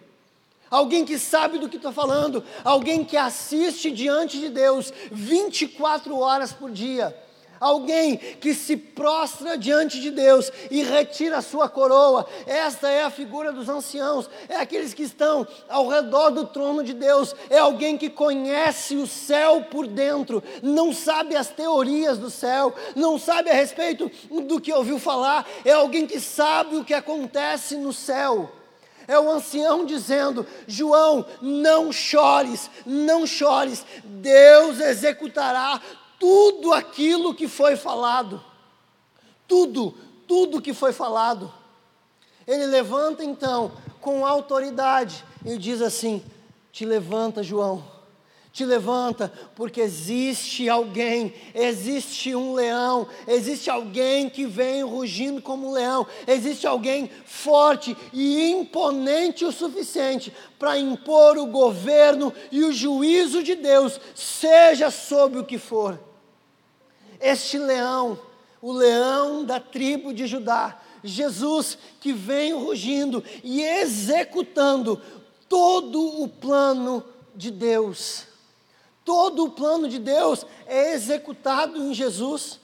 [0.71, 6.53] alguém que sabe do que estou falando, alguém que assiste diante de Deus 24 horas
[6.53, 7.17] por dia,
[7.65, 12.27] alguém que se prostra diante de Deus e retira a sua coroa.
[12.47, 16.93] Esta é a figura dos anciãos, é aqueles que estão ao redor do trono de
[16.93, 22.75] Deus, é alguém que conhece o céu por dentro, não sabe as teorias do céu,
[22.95, 27.77] não sabe a respeito do que ouviu falar, é alguém que sabe o que acontece
[27.77, 28.53] no céu.
[29.07, 35.81] É o ancião dizendo: João, não chores, não chores, Deus executará
[36.25, 38.43] tudo aquilo que foi falado.
[39.47, 39.95] Tudo,
[40.27, 41.53] tudo que foi falado.
[42.47, 46.25] Ele levanta então com autoridade e diz assim:
[46.73, 47.93] Te levanta, João
[48.55, 55.73] te levanta, porque existe alguém, existe um leão, existe alguém que vem rugindo como um
[55.73, 63.43] leão, existe alguém forte e imponente o suficiente para impor o governo e o juízo
[63.43, 65.99] de Deus, seja sobre o que for.
[67.21, 68.19] Este leão,
[68.61, 75.01] o leão da tribo de Judá, Jesus que vem rugindo e executando
[75.49, 77.05] todo o plano
[77.35, 78.27] de Deus.
[79.05, 82.59] Todo o plano de Deus é executado em Jesus.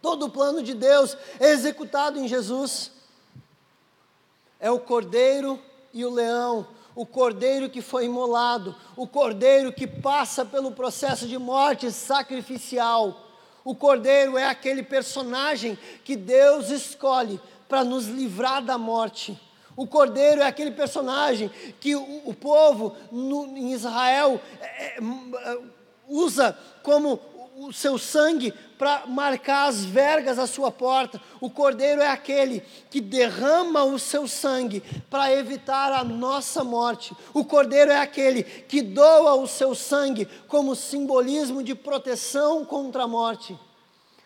[0.00, 2.90] Todo o plano de Deus é executado em Jesus.
[4.58, 5.60] É o cordeiro
[5.92, 11.38] e o leão, o cordeiro que foi imolado, o cordeiro que passa pelo processo de
[11.38, 13.29] morte sacrificial.
[13.64, 19.38] O cordeiro é aquele personagem que Deus escolhe para nos livrar da morte.
[19.76, 21.50] O cordeiro é aquele personagem
[21.80, 25.58] que o, o povo no, em Israel é, é,
[26.08, 27.18] usa como
[27.60, 31.20] o seu sangue para marcar as vergas à sua porta.
[31.40, 37.14] O cordeiro é aquele que derrama o seu sangue para evitar a nossa morte.
[37.34, 43.08] O cordeiro é aquele que doa o seu sangue como simbolismo de proteção contra a
[43.08, 43.58] morte.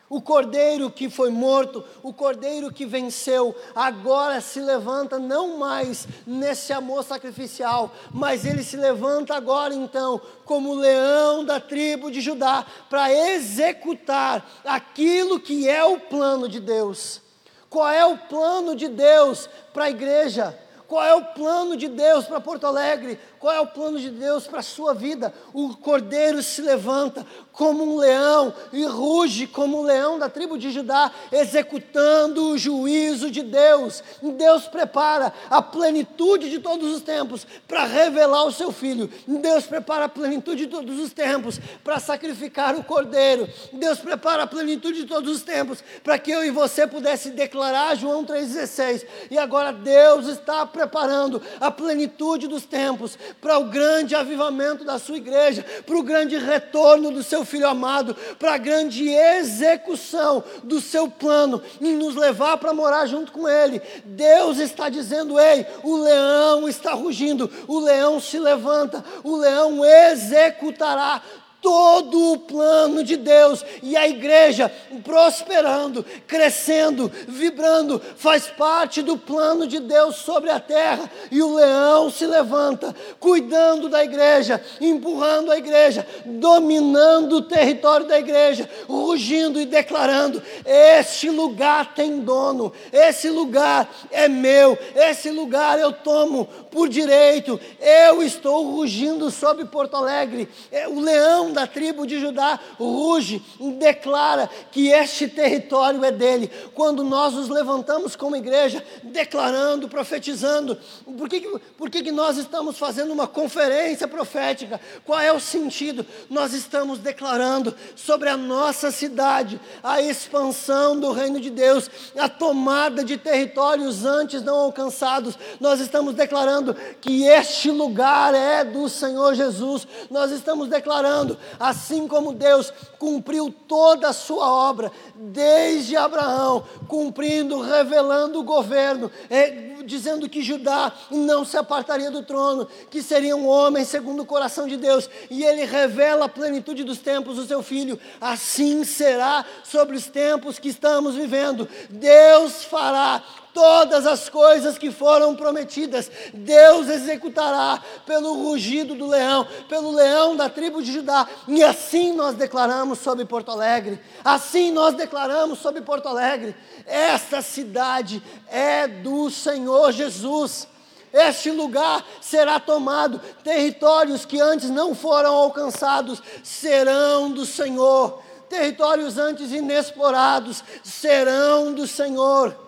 [0.09, 6.73] O cordeiro que foi morto, o cordeiro que venceu, agora se levanta não mais nesse
[6.75, 13.13] amor sacrificial, mas ele se levanta agora então como leão da tribo de Judá para
[13.13, 17.23] executar aquilo que é o plano de Deus.
[17.71, 20.57] Qual é o plano de Deus para a igreja?
[20.87, 23.19] Qual é o plano de Deus para Porto Alegre?
[23.45, 25.31] Qual é o plano de Deus para a sua vida?
[25.53, 30.71] O cordeiro se levanta como um leão e ruge como um leão da tribo de
[30.71, 34.03] Judá, executando o juízo de Deus.
[34.23, 39.11] Deus prepara a plenitude de todos os tempos para revelar o seu filho.
[39.29, 43.47] Deus prepara a plenitude de todos os tempos para sacrificar o cordeiro.
[43.75, 47.95] Deus prepara a plenitude de todos os tempos para que eu e você pudesse declarar
[47.95, 49.07] João 3,16.
[49.31, 55.17] E agora Deus está preparando a plenitude dos tempos para o grande avivamento da sua
[55.17, 61.09] igreja, para o grande retorno do seu filho amado, para a grande execução do seu
[61.09, 63.81] plano em nos levar para morar junto com ele.
[64.05, 71.23] Deus está dizendo: ei, o leão está rugindo, o leão se levanta, o leão executará
[71.65, 74.71] todo o plano de Deus e a igreja
[75.03, 81.11] prosperando, crescendo, vibrando, faz parte do plano de Deus sobre a terra.
[81.31, 88.19] E o leão se levanta, cuidando da igreja, empurrando a igreja, dominando o território da
[88.19, 95.93] igreja, rugindo e declarando: Este lugar tem dono, esse lugar é meu, esse lugar eu
[95.93, 100.47] tomo por direito, eu estou rugindo sobre Porto Alegre.
[100.71, 103.43] É, o leão da tribo de Judá ruge,
[103.79, 106.51] declara que este território é dele.
[106.75, 110.77] Quando nós nos levantamos como igreja, declarando, profetizando,
[111.17, 111.41] por que,
[111.79, 114.81] por que, que nós estamos fazendo uma conferência profética?
[115.07, 116.05] Qual é o sentido?
[116.29, 123.05] Nós estamos declarando sobre a nossa cidade a expansão do reino de Deus, a tomada
[123.05, 125.39] de territórios antes não alcançados.
[125.61, 129.87] Nós estamos declarando que este lugar é do Senhor Jesus.
[130.11, 138.39] Nós estamos declarando assim como Deus cumpriu toda a sua obra, desde Abraão, cumprindo, revelando
[138.39, 143.85] o governo, é, dizendo que Judá não se apartaria do trono, que seria um homem
[143.85, 147.99] segundo o coração de Deus, e ele revela a plenitude dos tempos do seu filho,
[148.21, 151.69] assim será sobre os tempos que estamos vivendo.
[151.91, 153.23] Deus fará
[153.55, 160.51] todas as coisas que foram prometidas, Deus executará pelo rugido do leão, pelo leão da
[160.51, 161.27] tribo de Judá.
[161.47, 166.55] E assim nós declaramos sobre Porto Alegre, assim nós declaramos sobre Porto Alegre:
[166.85, 168.21] esta cidade
[168.51, 170.67] é do Senhor Jesus.
[171.13, 179.53] Este lugar será tomado, territórios que antes não foram alcançados serão do Senhor, territórios antes
[179.53, 182.64] inexplorados serão do Senhor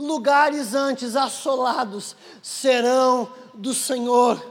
[0.00, 4.42] lugares antes assolados serão do Senhor,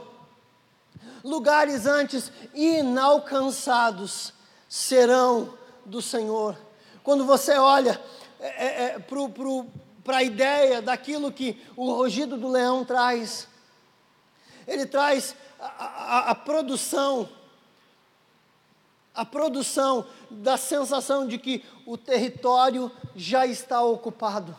[1.24, 4.32] lugares antes inalcançados
[4.68, 5.52] serão
[5.84, 6.56] do Senhor.
[7.02, 8.00] Quando você olha
[8.38, 8.98] é, é, é
[10.04, 13.48] para a ideia daquilo que o rugido do leão traz,
[14.68, 17.28] ele traz a, a, a produção,
[19.12, 24.56] a produção da sensação de que o território já está ocupado.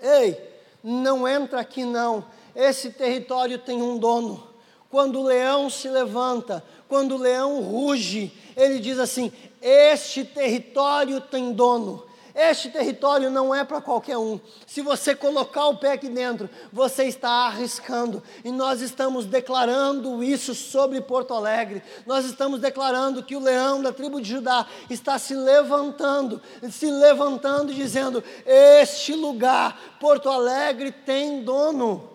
[0.00, 0.38] Ei,
[0.82, 2.24] não entra aqui não.
[2.54, 4.46] Esse território tem um dono.
[4.90, 11.52] Quando o leão se levanta, quando o leão ruge, ele diz assim: Este território tem
[11.52, 12.05] dono.
[12.36, 14.38] Este território não é para qualquer um.
[14.66, 18.22] Se você colocar o pé aqui dentro, você está arriscando.
[18.44, 21.82] E nós estamos declarando isso sobre Porto Alegre.
[22.04, 27.72] Nós estamos declarando que o leão da tribo de Judá está se levantando, se levantando
[27.72, 32.10] e dizendo: Este lugar, Porto Alegre, tem dono.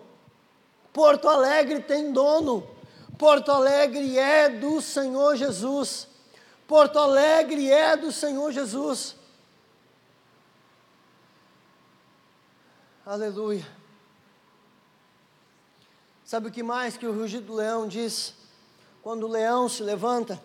[0.92, 2.64] Porto Alegre tem dono.
[3.18, 6.06] Porto Alegre é do Senhor Jesus.
[6.68, 9.20] Porto Alegre é do Senhor Jesus.
[13.12, 13.66] Aleluia.
[16.24, 18.32] Sabe o que mais que o rugido do leão diz?
[19.02, 20.42] Quando o leão se levanta,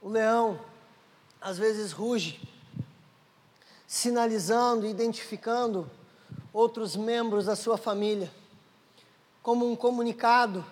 [0.00, 0.60] o leão
[1.40, 2.40] às vezes ruge,
[3.84, 5.90] sinalizando, identificando
[6.52, 8.32] outros membros da sua família,
[9.42, 10.64] como um comunicado,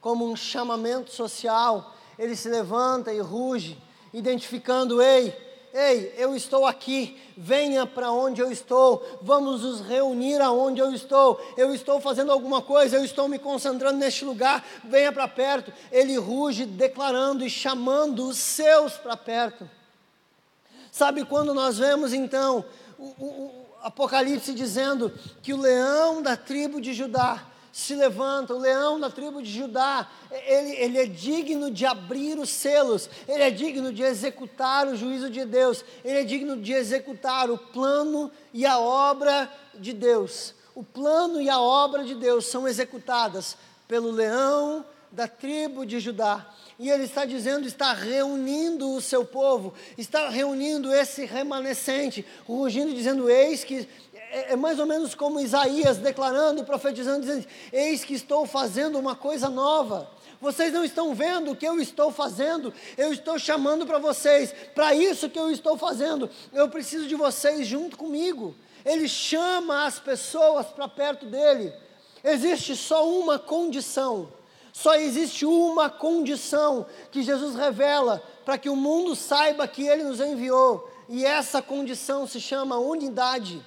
[0.00, 1.94] como um chamamento social.
[2.18, 3.80] Ele se levanta e ruge
[4.12, 10.80] identificando: ei, ei, eu estou aqui, venha para onde eu estou, vamos nos reunir aonde
[10.80, 15.26] eu estou, eu estou fazendo alguma coisa, eu estou me concentrando neste lugar, venha para
[15.26, 15.72] perto.
[15.90, 19.68] Ele ruge, declarando e chamando os seus para perto.
[20.90, 22.64] Sabe quando nós vemos então
[22.98, 25.10] o, o, o Apocalipse dizendo
[25.42, 30.06] que o leão da tribo de Judá se levanta, o leão da tribo de Judá,
[30.30, 35.30] ele, ele é digno de abrir os selos, ele é digno de executar o juízo
[35.30, 40.54] de Deus, ele é digno de executar o plano e a obra de Deus.
[40.74, 43.56] O plano e a obra de Deus são executadas
[43.88, 46.46] pelo leão da tribo de Judá.
[46.78, 53.30] E ele está dizendo, está reunindo o seu povo, está reunindo esse remanescente, rugindo, dizendo:
[53.30, 53.86] Eis que
[54.32, 58.98] é, é, mais ou menos como Isaías declarando e profetizando, dizendo: Eis que estou fazendo
[58.98, 60.10] uma coisa nova.
[60.40, 64.94] Vocês não estão vendo o que eu estou fazendo, eu estou chamando para vocês, para
[64.94, 68.54] isso que eu estou fazendo, eu preciso de vocês junto comigo.
[68.84, 71.72] Ele chama as pessoas para perto dele.
[72.24, 74.32] Existe só uma condição,
[74.72, 80.20] só existe uma condição que Jesus revela para que o mundo saiba que ele nos
[80.20, 83.62] enviou, e essa condição se chama unidade.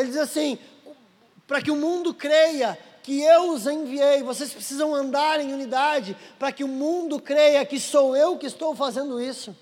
[0.00, 0.58] Ele diz assim:
[1.46, 4.22] para que o mundo creia que eu os enviei.
[4.22, 8.74] Vocês precisam andar em unidade para que o mundo creia que sou eu que estou
[8.74, 9.56] fazendo isso.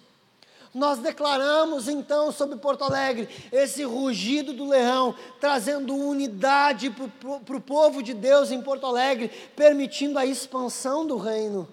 [0.75, 8.03] Nós declaramos então sobre Porto Alegre esse rugido do leão, trazendo unidade para o povo
[8.03, 11.67] de Deus em Porto Alegre, permitindo a expansão do reino.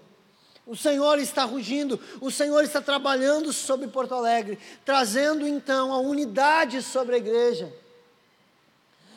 [0.65, 6.81] O Senhor está rugindo, o Senhor está trabalhando sobre Porto Alegre, trazendo então a unidade
[6.81, 7.71] sobre a igreja.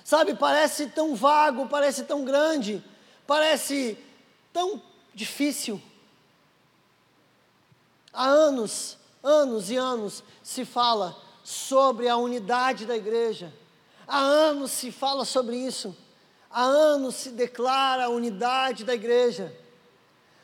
[0.09, 2.83] Sabe, parece tão vago, parece tão grande,
[3.27, 3.99] parece
[4.55, 4.81] tão
[5.13, 5.79] difícil.
[8.11, 11.15] Há anos, anos e anos se fala
[11.45, 13.53] sobre a unidade da igreja.
[14.07, 15.95] Há anos se fala sobre isso.
[16.51, 19.55] Há anos se declara a unidade da igreja.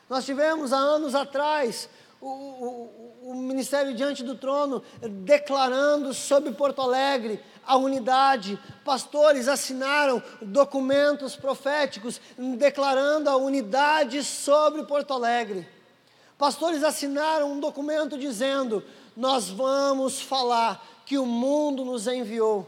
[0.07, 1.89] Nós tivemos há anos atrás
[2.21, 8.59] o, o, o Ministério Diante do Trono declarando sobre Porto Alegre a unidade.
[8.83, 12.21] Pastores assinaram documentos proféticos
[12.57, 15.67] declarando a unidade sobre Porto Alegre.
[16.37, 18.83] Pastores assinaram um documento dizendo:
[19.15, 22.67] Nós vamos falar que o mundo nos enviou.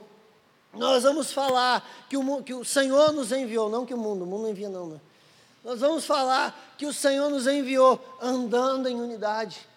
[0.74, 4.28] Nós vamos falar que o, que o Senhor nos enviou, não que o mundo, o
[4.28, 4.88] mundo não envia, não.
[4.88, 5.02] Né?
[5.64, 9.68] Nós vamos falar que o Senhor nos enviou andando em unidade.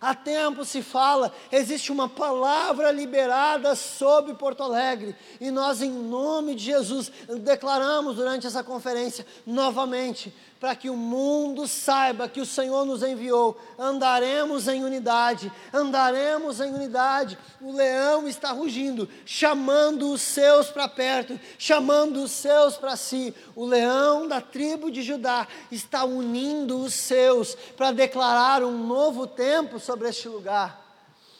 [0.00, 6.54] Há tempo se fala, existe uma palavra liberada sobre Porto Alegre, e nós, em nome
[6.54, 7.10] de Jesus,
[7.40, 13.60] declaramos durante essa conferência novamente para que o mundo saiba que o Senhor nos enviou.
[13.78, 17.38] Andaremos em unidade, andaremos em unidade.
[17.60, 23.32] O leão está rugindo, chamando os seus para perto, chamando os seus para si.
[23.54, 29.78] O leão da tribo de Judá está unindo os seus para declarar um novo tempo
[29.78, 30.86] sobre este lugar.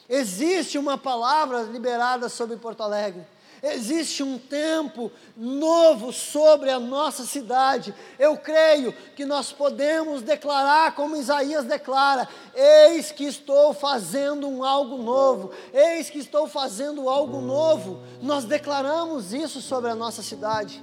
[0.09, 3.27] Existe uma palavra liberada sobre Porto Alegre.
[3.63, 7.95] Existe um tempo novo sobre a nossa cidade.
[8.19, 14.99] Eu creio que nós podemos declarar, como Isaías declara: Eis que estou fazendo um algo
[14.99, 18.01] novo, eis que estou fazendo algo novo.
[18.23, 20.83] Nós declaramos isso sobre a nossa cidade.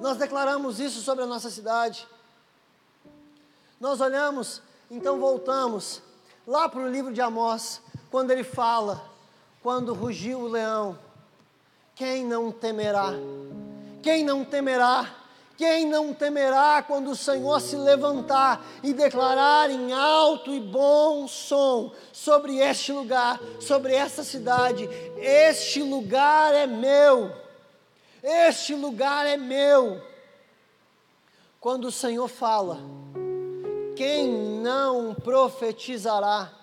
[0.00, 2.06] Nós declaramos isso sobre a nossa cidade.
[3.78, 4.60] Nós olhamos,
[4.90, 6.02] então voltamos
[6.46, 7.80] lá para o livro de Amós,
[8.10, 9.04] quando ele fala,
[9.62, 10.98] quando rugiu o leão
[12.00, 13.12] quem não temerá?
[14.02, 15.16] Quem não temerá?
[15.54, 21.92] Quem não temerá quando o Senhor se levantar e declarar em alto e bom som
[22.10, 27.30] sobre este lugar, sobre esta cidade: Este lugar é meu,
[28.22, 30.00] este lugar é meu.
[31.60, 32.78] Quando o Senhor fala,
[33.94, 34.26] quem
[34.62, 36.59] não profetizará?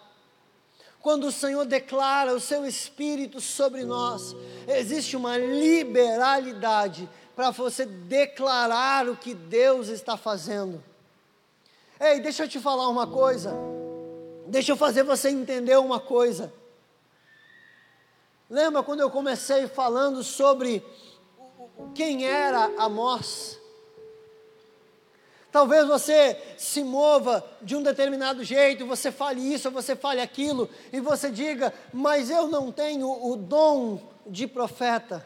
[1.08, 4.36] Quando o Senhor declara o seu Espírito sobre nós,
[4.68, 10.84] existe uma liberalidade para você declarar o que Deus está fazendo.
[11.98, 13.54] Ei, deixa eu te falar uma coisa.
[14.48, 16.52] Deixa eu fazer você entender uma coisa.
[18.50, 20.84] Lembra quando eu comecei falando sobre
[21.96, 23.58] quem era Amós?
[25.52, 31.00] Talvez você se mova de um determinado jeito, você fale isso, você fale aquilo, e
[31.00, 35.26] você diga, mas eu não tenho o dom de profeta,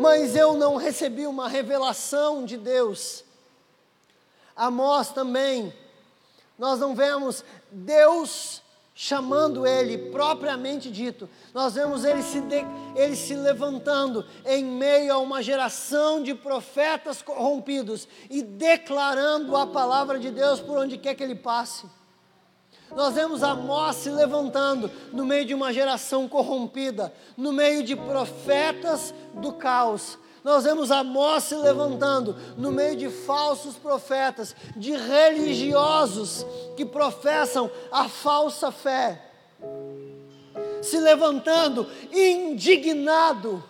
[0.00, 3.24] mas eu não recebi uma revelação de Deus.
[4.54, 5.74] Amós também,
[6.56, 8.62] nós não vemos Deus
[9.00, 11.30] chamando ele, propriamente dito.
[11.54, 12.66] Nós vemos ele se, de,
[12.96, 20.18] ele se levantando em meio a uma geração de profetas corrompidos e declarando a palavra
[20.18, 21.86] de Deus por onde quer que ele passe.
[22.90, 29.14] Nós vemos Amós se levantando no meio de uma geração corrompida, no meio de profetas
[29.34, 36.46] do caos, nós vemos Amós se levantando no meio de falsos profetas, de religiosos
[36.76, 39.20] que professam a falsa fé,
[40.82, 43.62] se levantando indignado.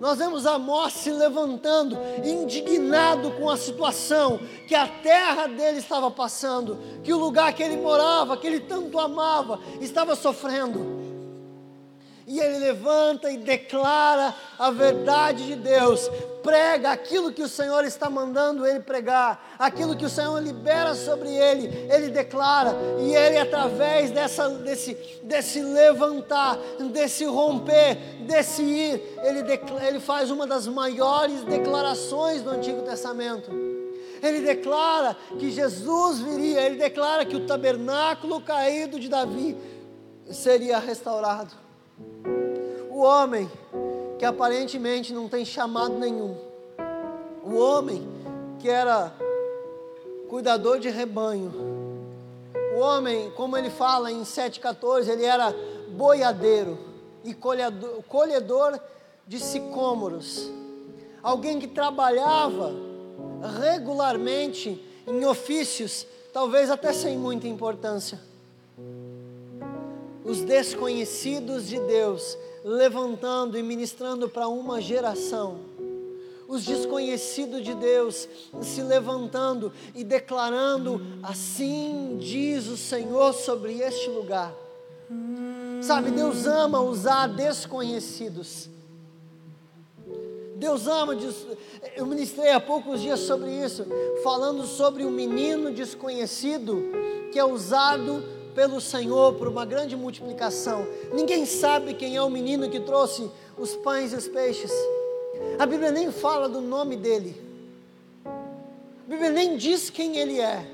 [0.00, 6.78] Nós vemos Amós se levantando, indignado com a situação que a terra dele estava passando,
[7.04, 11.09] que o lugar que ele morava, que ele tanto amava, estava sofrendo
[12.30, 16.08] e ele levanta e declara a verdade de Deus,
[16.44, 21.28] prega aquilo que o Senhor está mandando ele pregar, aquilo que o Senhor libera sobre
[21.28, 24.94] ele, ele declara, e ele, através dessa, desse,
[25.24, 26.56] desse levantar,
[26.92, 27.96] desse romper,
[28.28, 33.50] desse ir, ele, declara, ele faz uma das maiores declarações do Antigo Testamento.
[34.22, 39.56] Ele declara que Jesus viria, ele declara que o tabernáculo caído de Davi
[40.30, 41.69] seria restaurado
[42.90, 43.50] o homem
[44.18, 46.36] que aparentemente não tem chamado nenhum.
[47.42, 48.06] O homem
[48.58, 49.14] que era
[50.28, 51.50] cuidador de rebanho.
[52.76, 55.54] O homem, como ele fala em 7,14, ele era
[55.88, 56.78] boiadeiro
[57.24, 58.78] e colhedor, colhedor
[59.26, 60.50] de sicômoros.
[61.22, 62.72] Alguém que trabalhava
[63.60, 68.29] regularmente em ofícios, talvez até sem muita importância.
[70.30, 75.58] Os desconhecidos de Deus levantando e ministrando para uma geração.
[76.46, 78.28] Os desconhecidos de Deus
[78.62, 84.54] se levantando e declarando: Assim diz o Senhor sobre este lugar.
[85.82, 88.70] Sabe, Deus ama usar desconhecidos.
[90.54, 91.16] Deus ama,
[91.96, 93.84] eu ministrei há poucos dias sobre isso,
[94.22, 96.84] falando sobre o menino desconhecido
[97.32, 100.86] que é usado pelo Senhor por uma grande multiplicação.
[101.12, 104.72] Ninguém sabe quem é o menino que trouxe os pães e os peixes.
[105.58, 107.34] A Bíblia nem fala do nome dele.
[108.24, 110.66] A Bíblia nem diz quem ele é.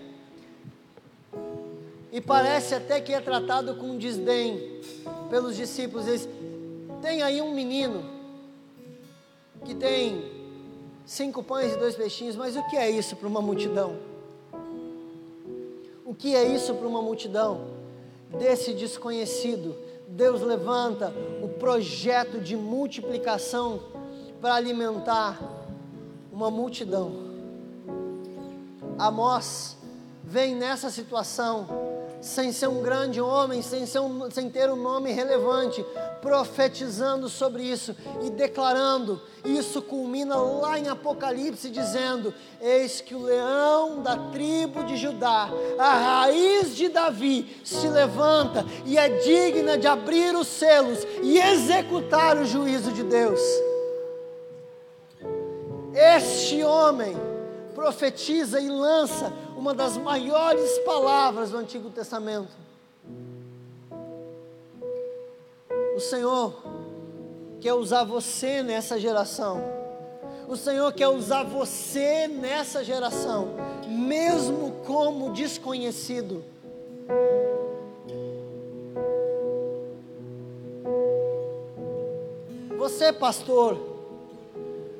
[2.13, 4.81] E parece até que é tratado com desdém
[5.29, 6.07] pelos discípulos.
[6.07, 6.29] Eles,
[7.03, 8.05] tem aí um menino
[9.65, 10.25] que tem
[11.05, 14.16] cinco pães e dois peixinhos, mas o que é isso para uma multidão?
[16.19, 17.77] Que é isso para uma multidão?
[18.39, 19.77] Desse desconhecido,
[20.09, 21.13] Deus levanta
[21.43, 23.81] o projeto de multiplicação
[24.41, 25.39] para alimentar
[26.33, 27.13] uma multidão.
[28.99, 29.77] Amós
[30.23, 31.86] vem nessa situação
[32.27, 35.85] sem ser um grande homem, sem, ser um, sem ter um nome relevante,
[36.21, 39.23] profetizando sobre isso e declarando.
[39.45, 45.49] Isso culmina lá em Apocalipse, dizendo: Eis que o leão da tribo de Judá,
[45.79, 52.37] a raiz de Davi, se levanta e é digna de abrir os selos e executar
[52.37, 53.41] o juízo de Deus.
[55.95, 57.36] Este homem
[57.87, 62.51] profetiza e lança uma das maiores palavras do Antigo Testamento.
[65.95, 66.65] O Senhor
[67.61, 69.63] quer usar você nessa geração.
[70.49, 73.51] O Senhor quer usar você nessa geração,
[73.87, 76.43] mesmo como desconhecido.
[82.77, 83.79] Você, pastor,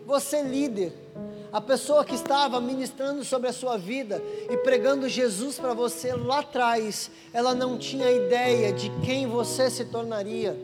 [0.07, 1.06] você, líder,
[1.57, 6.41] a pessoa que estava ministrando sobre a sua vida e pregando Jesus para você lá
[6.41, 10.55] atrás, ela não tinha ideia de quem você se tornaria.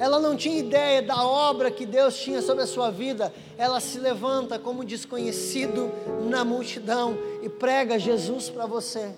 [0.00, 3.32] Ela não tinha ideia da obra que Deus tinha sobre a sua vida.
[3.56, 5.88] Ela se levanta como desconhecido
[6.28, 9.12] na multidão e prega Jesus para você.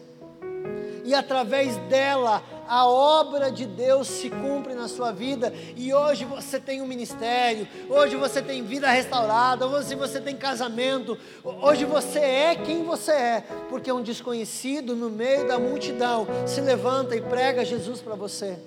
[1.03, 6.61] E através dela, a obra de Deus se cumpre na sua vida e hoje você
[6.61, 12.55] tem um ministério, hoje você tem vida restaurada, hoje você tem casamento, hoje você é
[12.55, 18.01] quem você é, porque um desconhecido no meio da multidão se levanta e prega Jesus
[18.01, 18.59] para você.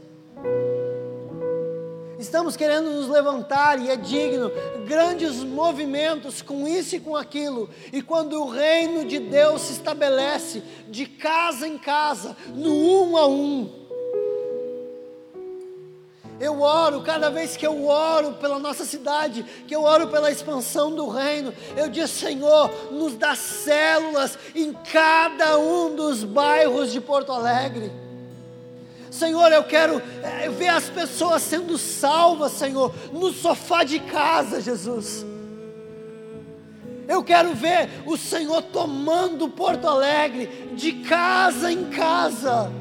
[2.17, 4.51] Estamos querendo nos levantar e é digno,
[4.87, 7.67] grandes movimentos com isso e com aquilo.
[7.91, 13.25] E quando o reino de Deus se estabelece de casa em casa, no um a
[13.25, 13.80] um,
[16.41, 20.91] eu oro, cada vez que eu oro pela nossa cidade, que eu oro pela expansão
[20.91, 27.31] do reino, eu digo, Senhor, nos dá células em cada um dos bairros de Porto
[27.31, 27.91] Alegre.
[29.11, 35.23] Senhor, eu quero eh, ver as pessoas sendo salvas, Senhor, no sofá de casa, Jesus.
[37.07, 42.71] Eu quero ver o Senhor tomando Porto Alegre de casa em casa.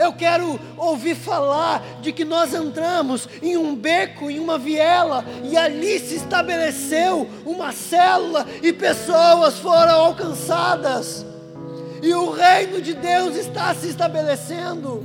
[0.00, 5.58] Eu quero ouvir falar de que nós entramos em um beco, em uma viela, e
[5.58, 11.26] ali se estabeleceu uma célula e pessoas foram alcançadas.
[12.02, 15.04] E o reino de Deus está se estabelecendo.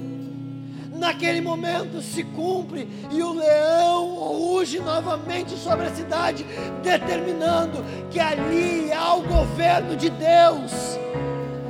[0.94, 6.46] Naquele momento se cumpre e o leão ruge novamente sobre a cidade,
[6.82, 10.72] determinando que ali há o governo de Deus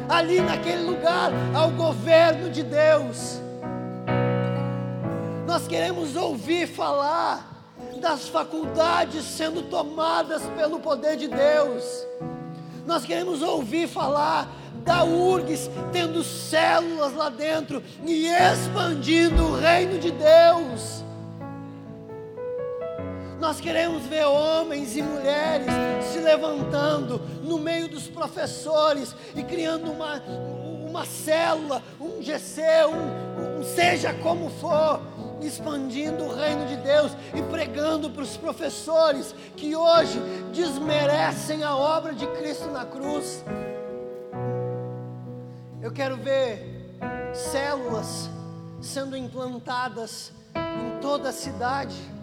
[0.09, 3.41] ali naquele lugar ao governo de Deus.
[5.47, 7.55] Nós queremos ouvir falar
[8.01, 12.05] das faculdades sendo tomadas pelo poder de Deus.
[12.85, 14.49] Nós queremos ouvir falar
[14.83, 21.04] da URGS tendo células lá dentro e expandindo o reino de Deus.
[23.45, 25.67] Nós queremos ver homens e mulheres
[26.11, 30.19] se levantando no meio dos professores e criando uma,
[30.89, 34.99] uma célula, um GC, um, um seja como for,
[35.43, 40.19] expandindo o reino de Deus e pregando para os professores que hoje
[40.51, 43.45] desmerecem a obra de Cristo na cruz.
[45.83, 46.97] Eu quero ver
[47.31, 48.27] células
[48.81, 52.14] sendo implantadas em toda a cidade.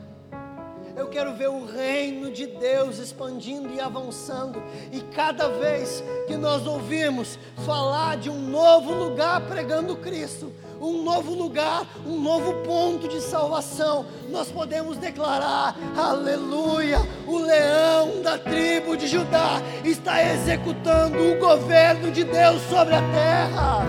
[0.94, 4.62] Eu quero ver o reino de Deus expandindo e avançando.
[4.92, 11.34] E cada vez que nós ouvimos falar de um novo lugar pregando Cristo, um novo
[11.34, 16.98] lugar, um novo ponto de salvação, nós podemos declarar: Aleluia!
[17.26, 23.86] O leão da tribo de Judá está executando o governo de Deus sobre a terra.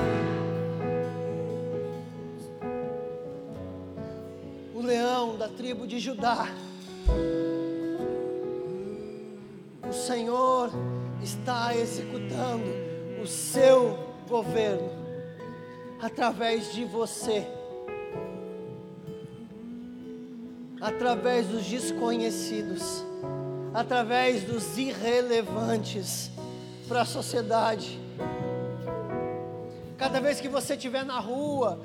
[4.74, 6.48] O leão da tribo de Judá
[9.90, 10.72] o Senhor
[11.22, 12.66] está executando
[13.22, 13.98] o seu
[14.28, 14.90] governo
[16.02, 17.48] através de você,
[20.82, 23.06] através dos desconhecidos,
[23.74, 26.30] através dos irrelevantes
[26.88, 28.00] para a sociedade.
[29.98, 31.80] Cada vez que você estiver na rua,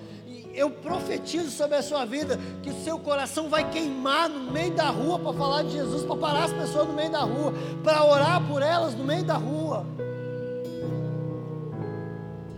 [0.59, 4.91] eu profetizo sobre a sua vida que o seu coração vai queimar no meio da
[4.91, 7.53] rua para falar de Jesus, para parar as pessoas no meio da rua,
[7.85, 9.87] para orar por elas no meio da rua.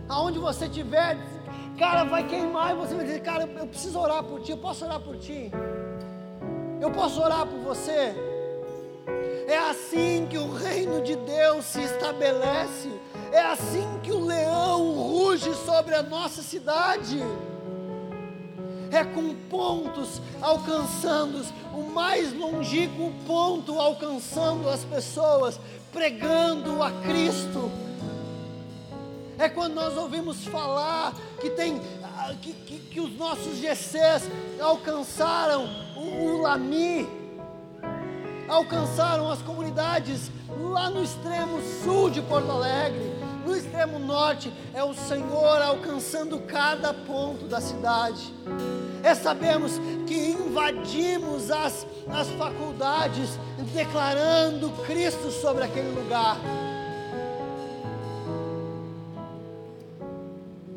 [0.09, 1.15] Aonde você estiver,
[1.77, 4.83] cara, vai queimar e você vai dizer, cara, eu preciso orar por ti, eu posso
[4.83, 5.51] orar por ti.
[6.81, 8.15] Eu posso orar por você.
[9.47, 12.89] É assim que o reino de Deus se estabelece.
[13.31, 17.23] É assim que o leão ruge sobre a nossa cidade
[18.91, 21.41] é com pontos alcançando
[21.73, 25.59] o mais longínquo ponto alcançando as pessoas,
[25.91, 27.71] pregando a Cristo.
[29.37, 35.67] É quando nós ouvimos falar que tem ah, que, que, que os nossos GCs alcançaram
[35.95, 37.09] o, o Lami,
[38.47, 44.93] alcançaram as comunidades lá no extremo sul de Porto Alegre, no extremo norte, é o
[44.93, 48.33] Senhor alcançando cada ponto da cidade.
[49.03, 53.39] É sabermos que invadimos as, as faculdades,
[53.73, 56.37] declarando Cristo sobre aquele lugar.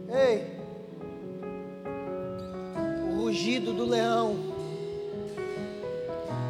[0.09, 0.57] Ei,
[3.11, 4.37] o rugido do leão,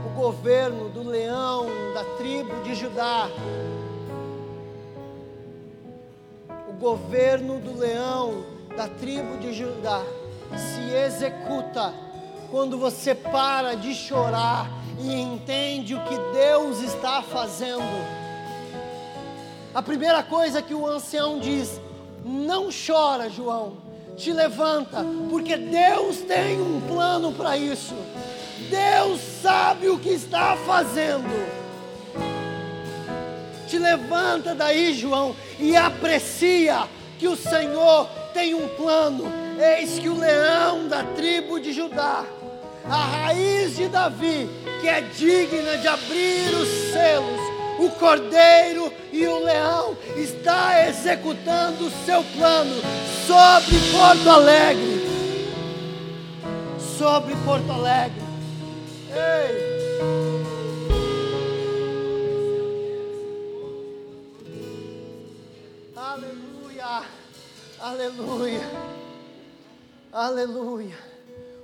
[0.07, 3.28] o governo do leão da tribo de Judá
[6.79, 8.45] governo do leão
[8.77, 10.03] da tribo de Judá
[10.57, 11.95] se executa
[12.51, 14.71] quando você para de chorar
[15.01, 17.83] e entende o que Deus está fazendo.
[19.75, 21.81] A primeira coisa que o ancião diz:
[22.25, 23.73] não chora, João,
[24.17, 27.95] te levanta, porque Deus tem um plano para isso.
[28.71, 31.64] Deus sabe o que está fazendo.
[33.75, 36.85] Te levanta daí, João, e aprecia
[37.19, 39.25] que o Senhor tem um plano.
[39.59, 42.25] Eis que o leão da tribo de Judá,
[42.89, 44.49] a raiz de Davi,
[44.81, 47.41] que é digna de abrir os selos,
[47.81, 52.77] o cordeiro e o leão, está executando o seu plano
[53.27, 55.05] sobre Porto Alegre.
[56.97, 58.23] Sobre Porto Alegre.
[59.11, 59.74] Ei!
[67.85, 68.62] Aleluia.
[70.11, 70.97] Aleluia.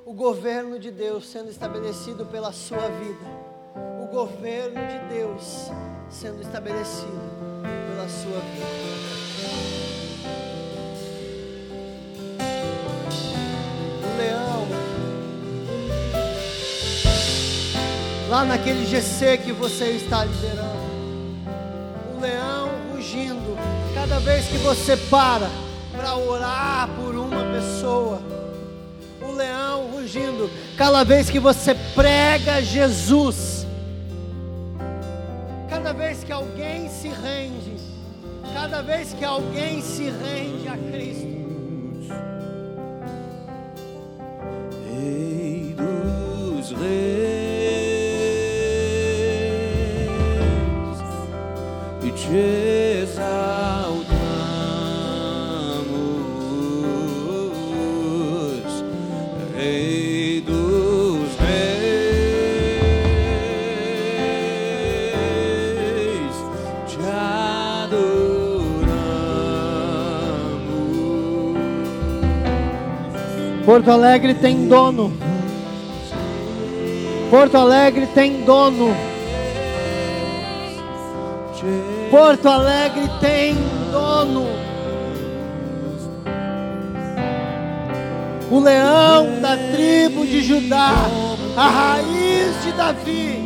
[0.04, 3.24] O governo de Deus sendo estabelecido pela sua vida.
[4.04, 5.70] O governo de Deus
[6.10, 7.08] sendo estabelecido
[7.62, 8.66] pela sua vida.
[14.04, 14.68] O leão,
[18.28, 20.90] lá naquele GC que você está liderando,
[22.14, 23.56] o leão rugindo,
[23.94, 28.20] cada vez que você para para orar por uma pessoa.
[29.20, 33.66] O leão rugindo, cada vez que você prega Jesus,
[35.68, 37.76] cada vez que alguém se rende,
[38.54, 41.40] cada vez que alguém se rende a Cristo.
[44.86, 47.40] Rei dos reis
[73.70, 75.12] Porto Alegre tem dono.
[77.30, 78.92] Porto Alegre tem dono.
[82.10, 83.54] Porto Alegre tem
[83.92, 84.48] dono.
[88.50, 90.92] O leão da tribo de Judá,
[91.56, 93.39] a raiz de Davi.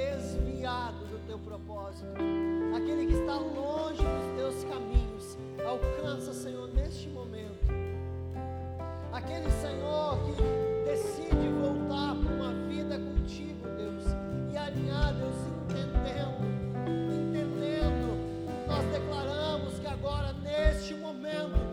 [0.00, 2.08] Desviado do teu propósito,
[2.74, 7.68] aquele que está longe dos teus caminhos, alcança, Senhor, neste momento.
[9.12, 14.04] Aquele Senhor que decide voltar para uma vida contigo, Deus,
[14.50, 15.36] e alinhar, Deus,
[15.68, 16.46] entendendo,
[17.12, 21.69] entendendo, nós declaramos que agora, neste momento,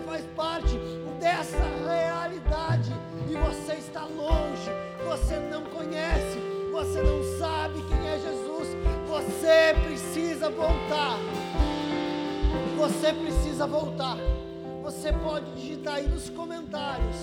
[0.00, 0.78] faz parte
[1.18, 2.92] dessa realidade,
[3.28, 4.70] e você está longe,
[5.06, 6.38] você não conhece,
[6.72, 8.68] você não sabe quem é Jesus,
[9.08, 11.18] você precisa voltar.
[12.76, 14.16] Você precisa voltar.
[14.82, 17.16] Você pode digitar aí nos comentários.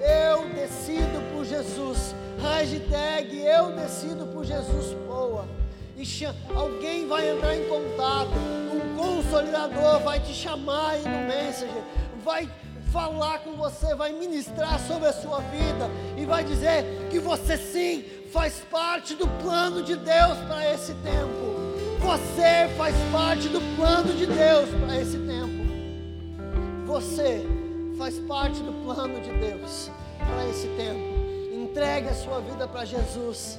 [0.00, 2.14] Eu decido por Jesus.
[2.42, 5.46] Hashtag eu decido por Jesus Poa.
[5.96, 6.04] E
[6.54, 8.30] alguém vai entrar em contato.
[8.72, 11.82] Um consolidador vai te chamar aí no Messenger.
[12.28, 12.46] Vai
[12.92, 15.88] falar com você, vai ministrar sobre a sua vida.
[16.14, 21.56] E vai dizer que você sim faz parte do plano de Deus para esse tempo.
[21.98, 25.64] Você faz parte do plano de Deus para esse tempo.
[26.84, 27.46] Você
[27.96, 31.00] faz parte do plano de Deus para esse tempo.
[31.54, 33.58] Entregue a sua vida para Jesus.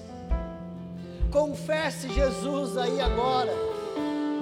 [1.32, 3.52] Confesse Jesus aí agora.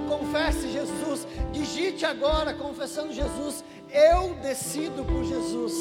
[0.10, 1.26] Confesse Jesus.
[1.54, 3.64] Digite agora, confessando Jesus.
[3.92, 5.74] Eu decido por Jesus.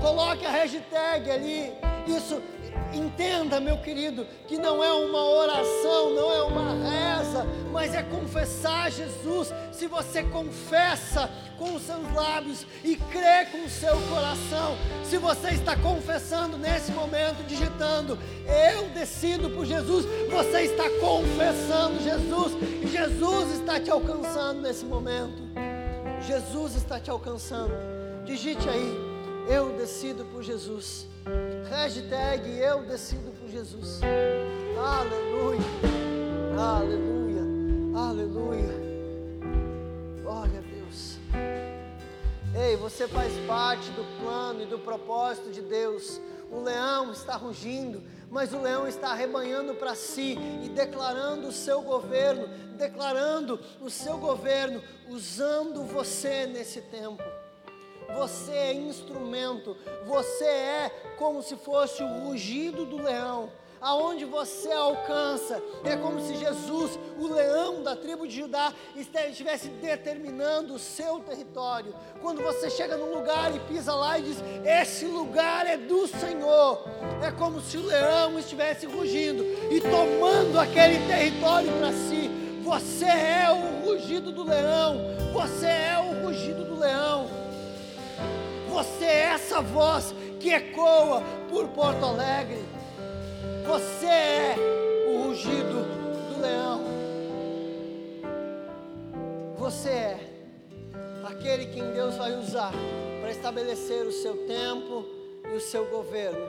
[0.00, 1.72] Coloque a hashtag ali.
[2.06, 2.40] Isso,
[2.92, 8.90] entenda, meu querido, que não é uma oração, não é uma reza, mas é confessar
[8.90, 9.52] Jesus.
[9.72, 15.50] Se você confessa com os seus lábios e crê com o seu coração, se você
[15.50, 18.18] está confessando nesse momento, digitando,
[18.72, 22.52] eu decido por Jesus, você está confessando Jesus
[22.82, 25.69] e Jesus está te alcançando nesse momento.
[26.22, 27.72] Jesus está te alcançando.
[28.24, 29.10] Digite aí.
[29.48, 31.06] Eu decido por Jesus.
[31.68, 34.00] Hashtag eu decido por Jesus.
[34.78, 35.60] Aleluia.
[36.58, 37.42] Aleluia.
[37.96, 38.80] Aleluia.
[40.22, 41.18] Glória a Deus.
[42.54, 46.20] Ei, você faz parte do plano e do propósito de Deus.
[46.50, 51.82] O leão está rugindo, mas o leão está arrebanhando para si e declarando o seu
[51.82, 52.46] governo,
[52.76, 57.22] declarando o seu governo, usando você nesse tempo.
[58.16, 59.76] Você é instrumento,
[60.06, 63.50] você é como se fosse o rugido do leão.
[63.80, 70.74] Aonde você alcança, é como se Jesus, o leão da tribo de Judá, estivesse determinando
[70.74, 71.94] o seu território.
[72.20, 76.84] Quando você chega num lugar e pisa lá e diz: Esse lugar é do Senhor.
[77.22, 82.30] É como se o leão estivesse rugindo e tomando aquele território para si.
[82.62, 84.98] Você é o rugido do leão.
[85.32, 87.26] Você é o rugido do leão.
[88.68, 92.62] Você é essa voz que ecoa por Porto Alegre.
[93.70, 94.56] Você é
[95.06, 95.84] o rugido
[96.34, 96.80] do leão.
[99.58, 100.20] Você é
[101.22, 102.72] aquele que Deus vai usar
[103.20, 105.04] para estabelecer o seu tempo
[105.52, 106.44] e o seu governo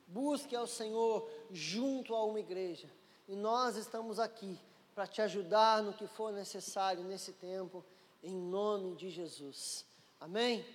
[0.08, 2.90] Busque ao Senhor junto a uma igreja.
[3.28, 4.58] E nós estamos aqui
[4.96, 7.84] para te ajudar no que for necessário nesse tempo,
[8.24, 9.86] em nome de Jesus.
[10.22, 10.66] Amém?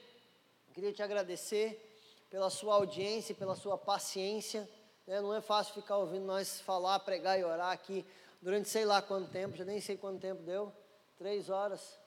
[0.74, 4.69] Queria te agradecer pela sua audiência, pela sua paciência.
[5.11, 5.20] Né?
[5.20, 8.07] Não é fácil ficar ouvindo nós falar, pregar e orar aqui
[8.41, 10.73] durante sei lá quanto tempo, já nem sei quanto tempo deu
[11.19, 11.99] três horas.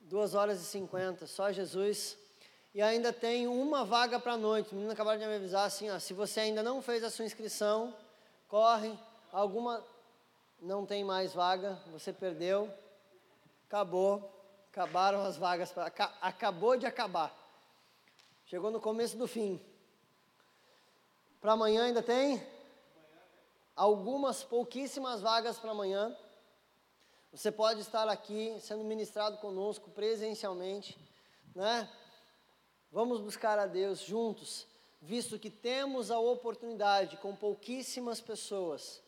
[0.00, 2.18] Duas horas e cinquenta, só Jesus.
[2.74, 4.72] E ainda tem uma vaga para a noite.
[4.72, 7.24] O menino acabaram de me avisar assim, ó, se você ainda não fez a sua
[7.24, 7.96] inscrição,
[8.46, 8.92] corre,
[9.32, 9.82] alguma
[10.60, 12.70] não tem mais vaga, você perdeu,
[13.66, 14.30] acabou,
[14.70, 15.86] acabaram as vagas, pra,
[16.20, 17.34] acabou de acabar.
[18.44, 19.58] Chegou no começo do fim.
[21.40, 22.42] Para amanhã ainda tem?
[23.74, 26.16] Algumas pouquíssimas vagas para amanhã.
[27.32, 30.98] Você pode estar aqui sendo ministrado conosco presencialmente,
[31.54, 31.88] né?
[32.90, 34.66] Vamos buscar a Deus juntos,
[35.00, 39.02] visto que temos a oportunidade com pouquíssimas pessoas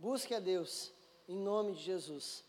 [0.00, 0.90] Busque a Deus,
[1.28, 2.42] em nome de Jesus.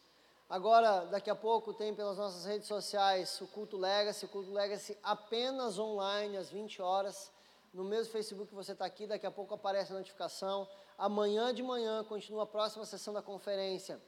[0.49, 4.97] Agora, daqui a pouco, tem pelas nossas redes sociais o Culto Legacy, o Culto Legacy
[5.03, 7.29] apenas online, às 20 horas.
[7.73, 10.67] No mesmo Facebook que você está aqui, daqui a pouco aparece a notificação.
[10.97, 14.01] Amanhã de manhã continua a próxima sessão da conferência,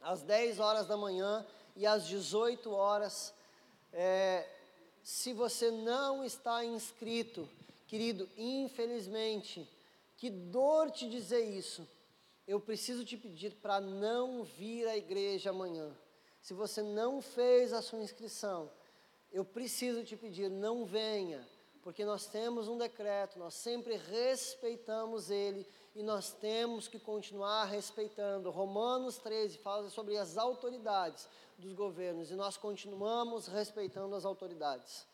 [0.00, 3.34] às 10 horas da manhã e às 18 horas.
[3.92, 4.48] É,
[5.02, 7.48] se você não está inscrito,
[7.86, 9.68] querido, infelizmente,
[10.16, 11.86] que dor te dizer isso
[12.50, 15.88] eu preciso te pedir para não vir à igreja amanhã.
[16.42, 18.68] Se você não fez a sua inscrição,
[19.30, 21.46] eu preciso te pedir, não venha,
[21.82, 28.50] porque nós temos um decreto, nós sempre respeitamos ele e nós temos que continuar respeitando.
[28.50, 31.28] Romanos 13 fala sobre as autoridades
[31.58, 35.06] dos governos e nós continuamos respeitando as autoridades.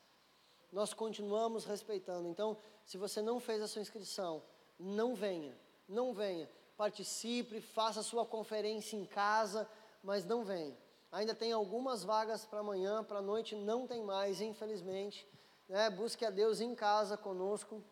[0.72, 2.28] Nós continuamos respeitando.
[2.28, 4.43] Então, se você não fez a sua inscrição,
[4.78, 5.56] não venha,
[5.88, 9.68] não venha participe, faça sua conferência em casa,
[10.02, 10.76] mas não venha.
[11.10, 15.26] Ainda tem algumas vagas para amanhã, para a noite não tem mais, infelizmente.
[15.68, 15.90] Né?
[15.90, 17.82] Busque a Deus em casa conosco.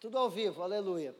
[0.00, 1.14] Tudo ao vivo, aleluia.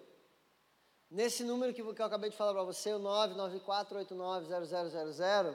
[1.11, 5.55] Nesse número que, eu acabei de falar para você, o 994890000,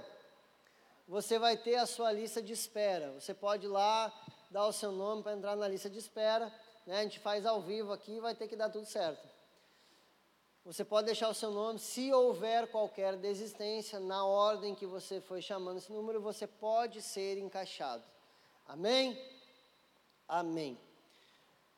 [1.08, 3.12] você vai ter a sua lista de espera.
[3.14, 4.14] Você pode ir lá,
[4.52, 6.54] dar o seu nome para entrar na lista de espera
[6.88, 9.28] né, a gente faz ao vivo aqui, vai ter que dar tudo certo.
[10.68, 15.42] Você pode deixar o seu nome, se houver qualquer desistência, na ordem que você foi
[15.42, 18.04] chamando esse número, você pode ser encaixado.
[18.68, 19.18] Amém?
[20.28, 20.78] Amém.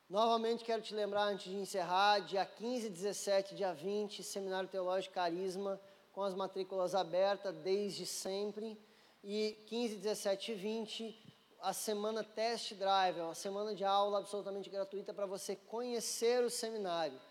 [0.10, 5.80] Novamente quero te lembrar, antes de encerrar, dia 15, 17, dia 20, Seminário Teológico Carisma,
[6.12, 8.76] com as matrículas abertas desde sempre.
[9.24, 14.68] E 15, 17 e 20, a semana Test Drive, é uma semana de aula absolutamente
[14.68, 17.22] gratuita para você conhecer o seminário.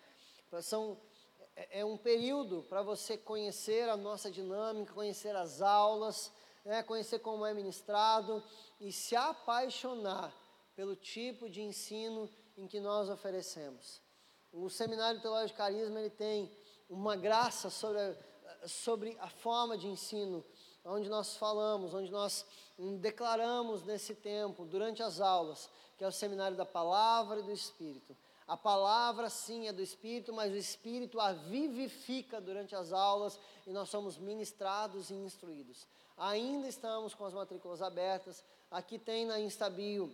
[0.62, 0.96] São,
[1.58, 6.30] é, é um período para você conhecer a nossa dinâmica, conhecer as aulas,
[6.64, 8.42] né, conhecer como é ministrado
[8.80, 10.32] e se apaixonar
[10.76, 14.00] pelo tipo de ensino em que nós oferecemos.
[14.52, 16.50] O Seminário Teológico Carisma ele tem
[16.88, 20.44] uma graça sobre a, sobre a forma de ensino
[20.84, 22.46] onde nós falamos, onde nós
[23.00, 28.16] declaramos nesse tempo, durante as aulas, que é o seminário da palavra e do Espírito.
[28.48, 33.72] A palavra, sim, é do Espírito, mas o Espírito a vivifica durante as aulas e
[33.72, 35.86] nós somos ministrados e instruídos.
[36.16, 38.42] Ainda estamos com as matrículas abertas.
[38.70, 40.10] Aqui tem na Instabio,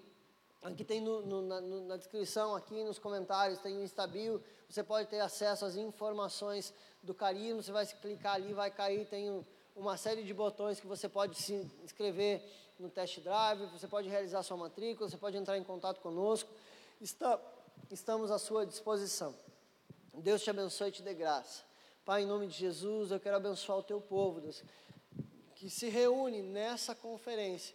[0.61, 4.43] aqui tem no, no, na, na, descrição, aqui nos comentários, tem o Instabio.
[4.69, 7.63] Você pode ter acesso às informações do carisma.
[7.63, 11.37] Você vai clicar ali, vai cair, tem o uma série de botões que você pode
[11.37, 11.53] se
[11.83, 12.43] inscrever
[12.79, 16.49] no test drive, você pode realizar sua matrícula, você pode entrar em contato conosco.
[17.01, 17.41] Está,
[17.91, 19.35] estamos à sua disposição.
[20.13, 21.65] Deus te abençoe e te dê graça.
[22.05, 24.63] Pai, em nome de Jesus, eu quero abençoar o teu povo, Deus,
[25.55, 27.75] que se reúne nessa conferência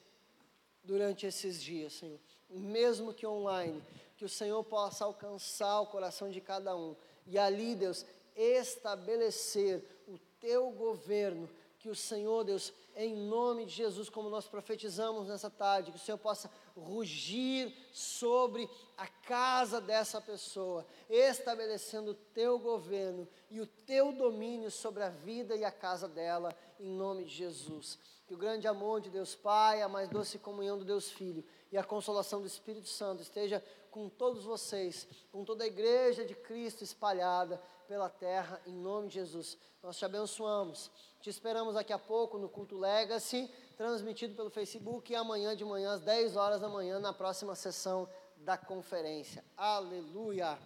[0.83, 2.19] durante esses dias, Senhor.
[2.49, 3.83] Mesmo que online,
[4.17, 6.95] que o Senhor possa alcançar o coração de cada um.
[7.25, 8.05] E ali, Deus,
[8.35, 11.49] estabelecer o teu governo,
[11.79, 12.73] que o Senhor, Deus,
[13.05, 18.69] em nome de Jesus, como nós profetizamos nessa tarde, que o Senhor possa rugir sobre
[18.97, 25.55] a casa dessa pessoa, estabelecendo o teu governo e o teu domínio sobre a vida
[25.55, 27.97] e a casa dela, em nome de Jesus.
[28.27, 31.77] Que o grande amor de Deus Pai, a mais doce comunhão do Deus Filho e
[31.77, 36.83] a consolação do Espírito Santo esteja com todos vocês, com toda a igreja de Cristo
[36.83, 39.57] espalhada pela terra, em nome de Jesus.
[39.81, 40.91] Nós te abençoamos.
[41.21, 45.93] Te esperamos daqui a pouco no culto Legacy, transmitido pelo Facebook, e amanhã de manhã,
[45.93, 49.43] às 10 horas da manhã, na próxima sessão da conferência.
[49.57, 50.57] Aleluia!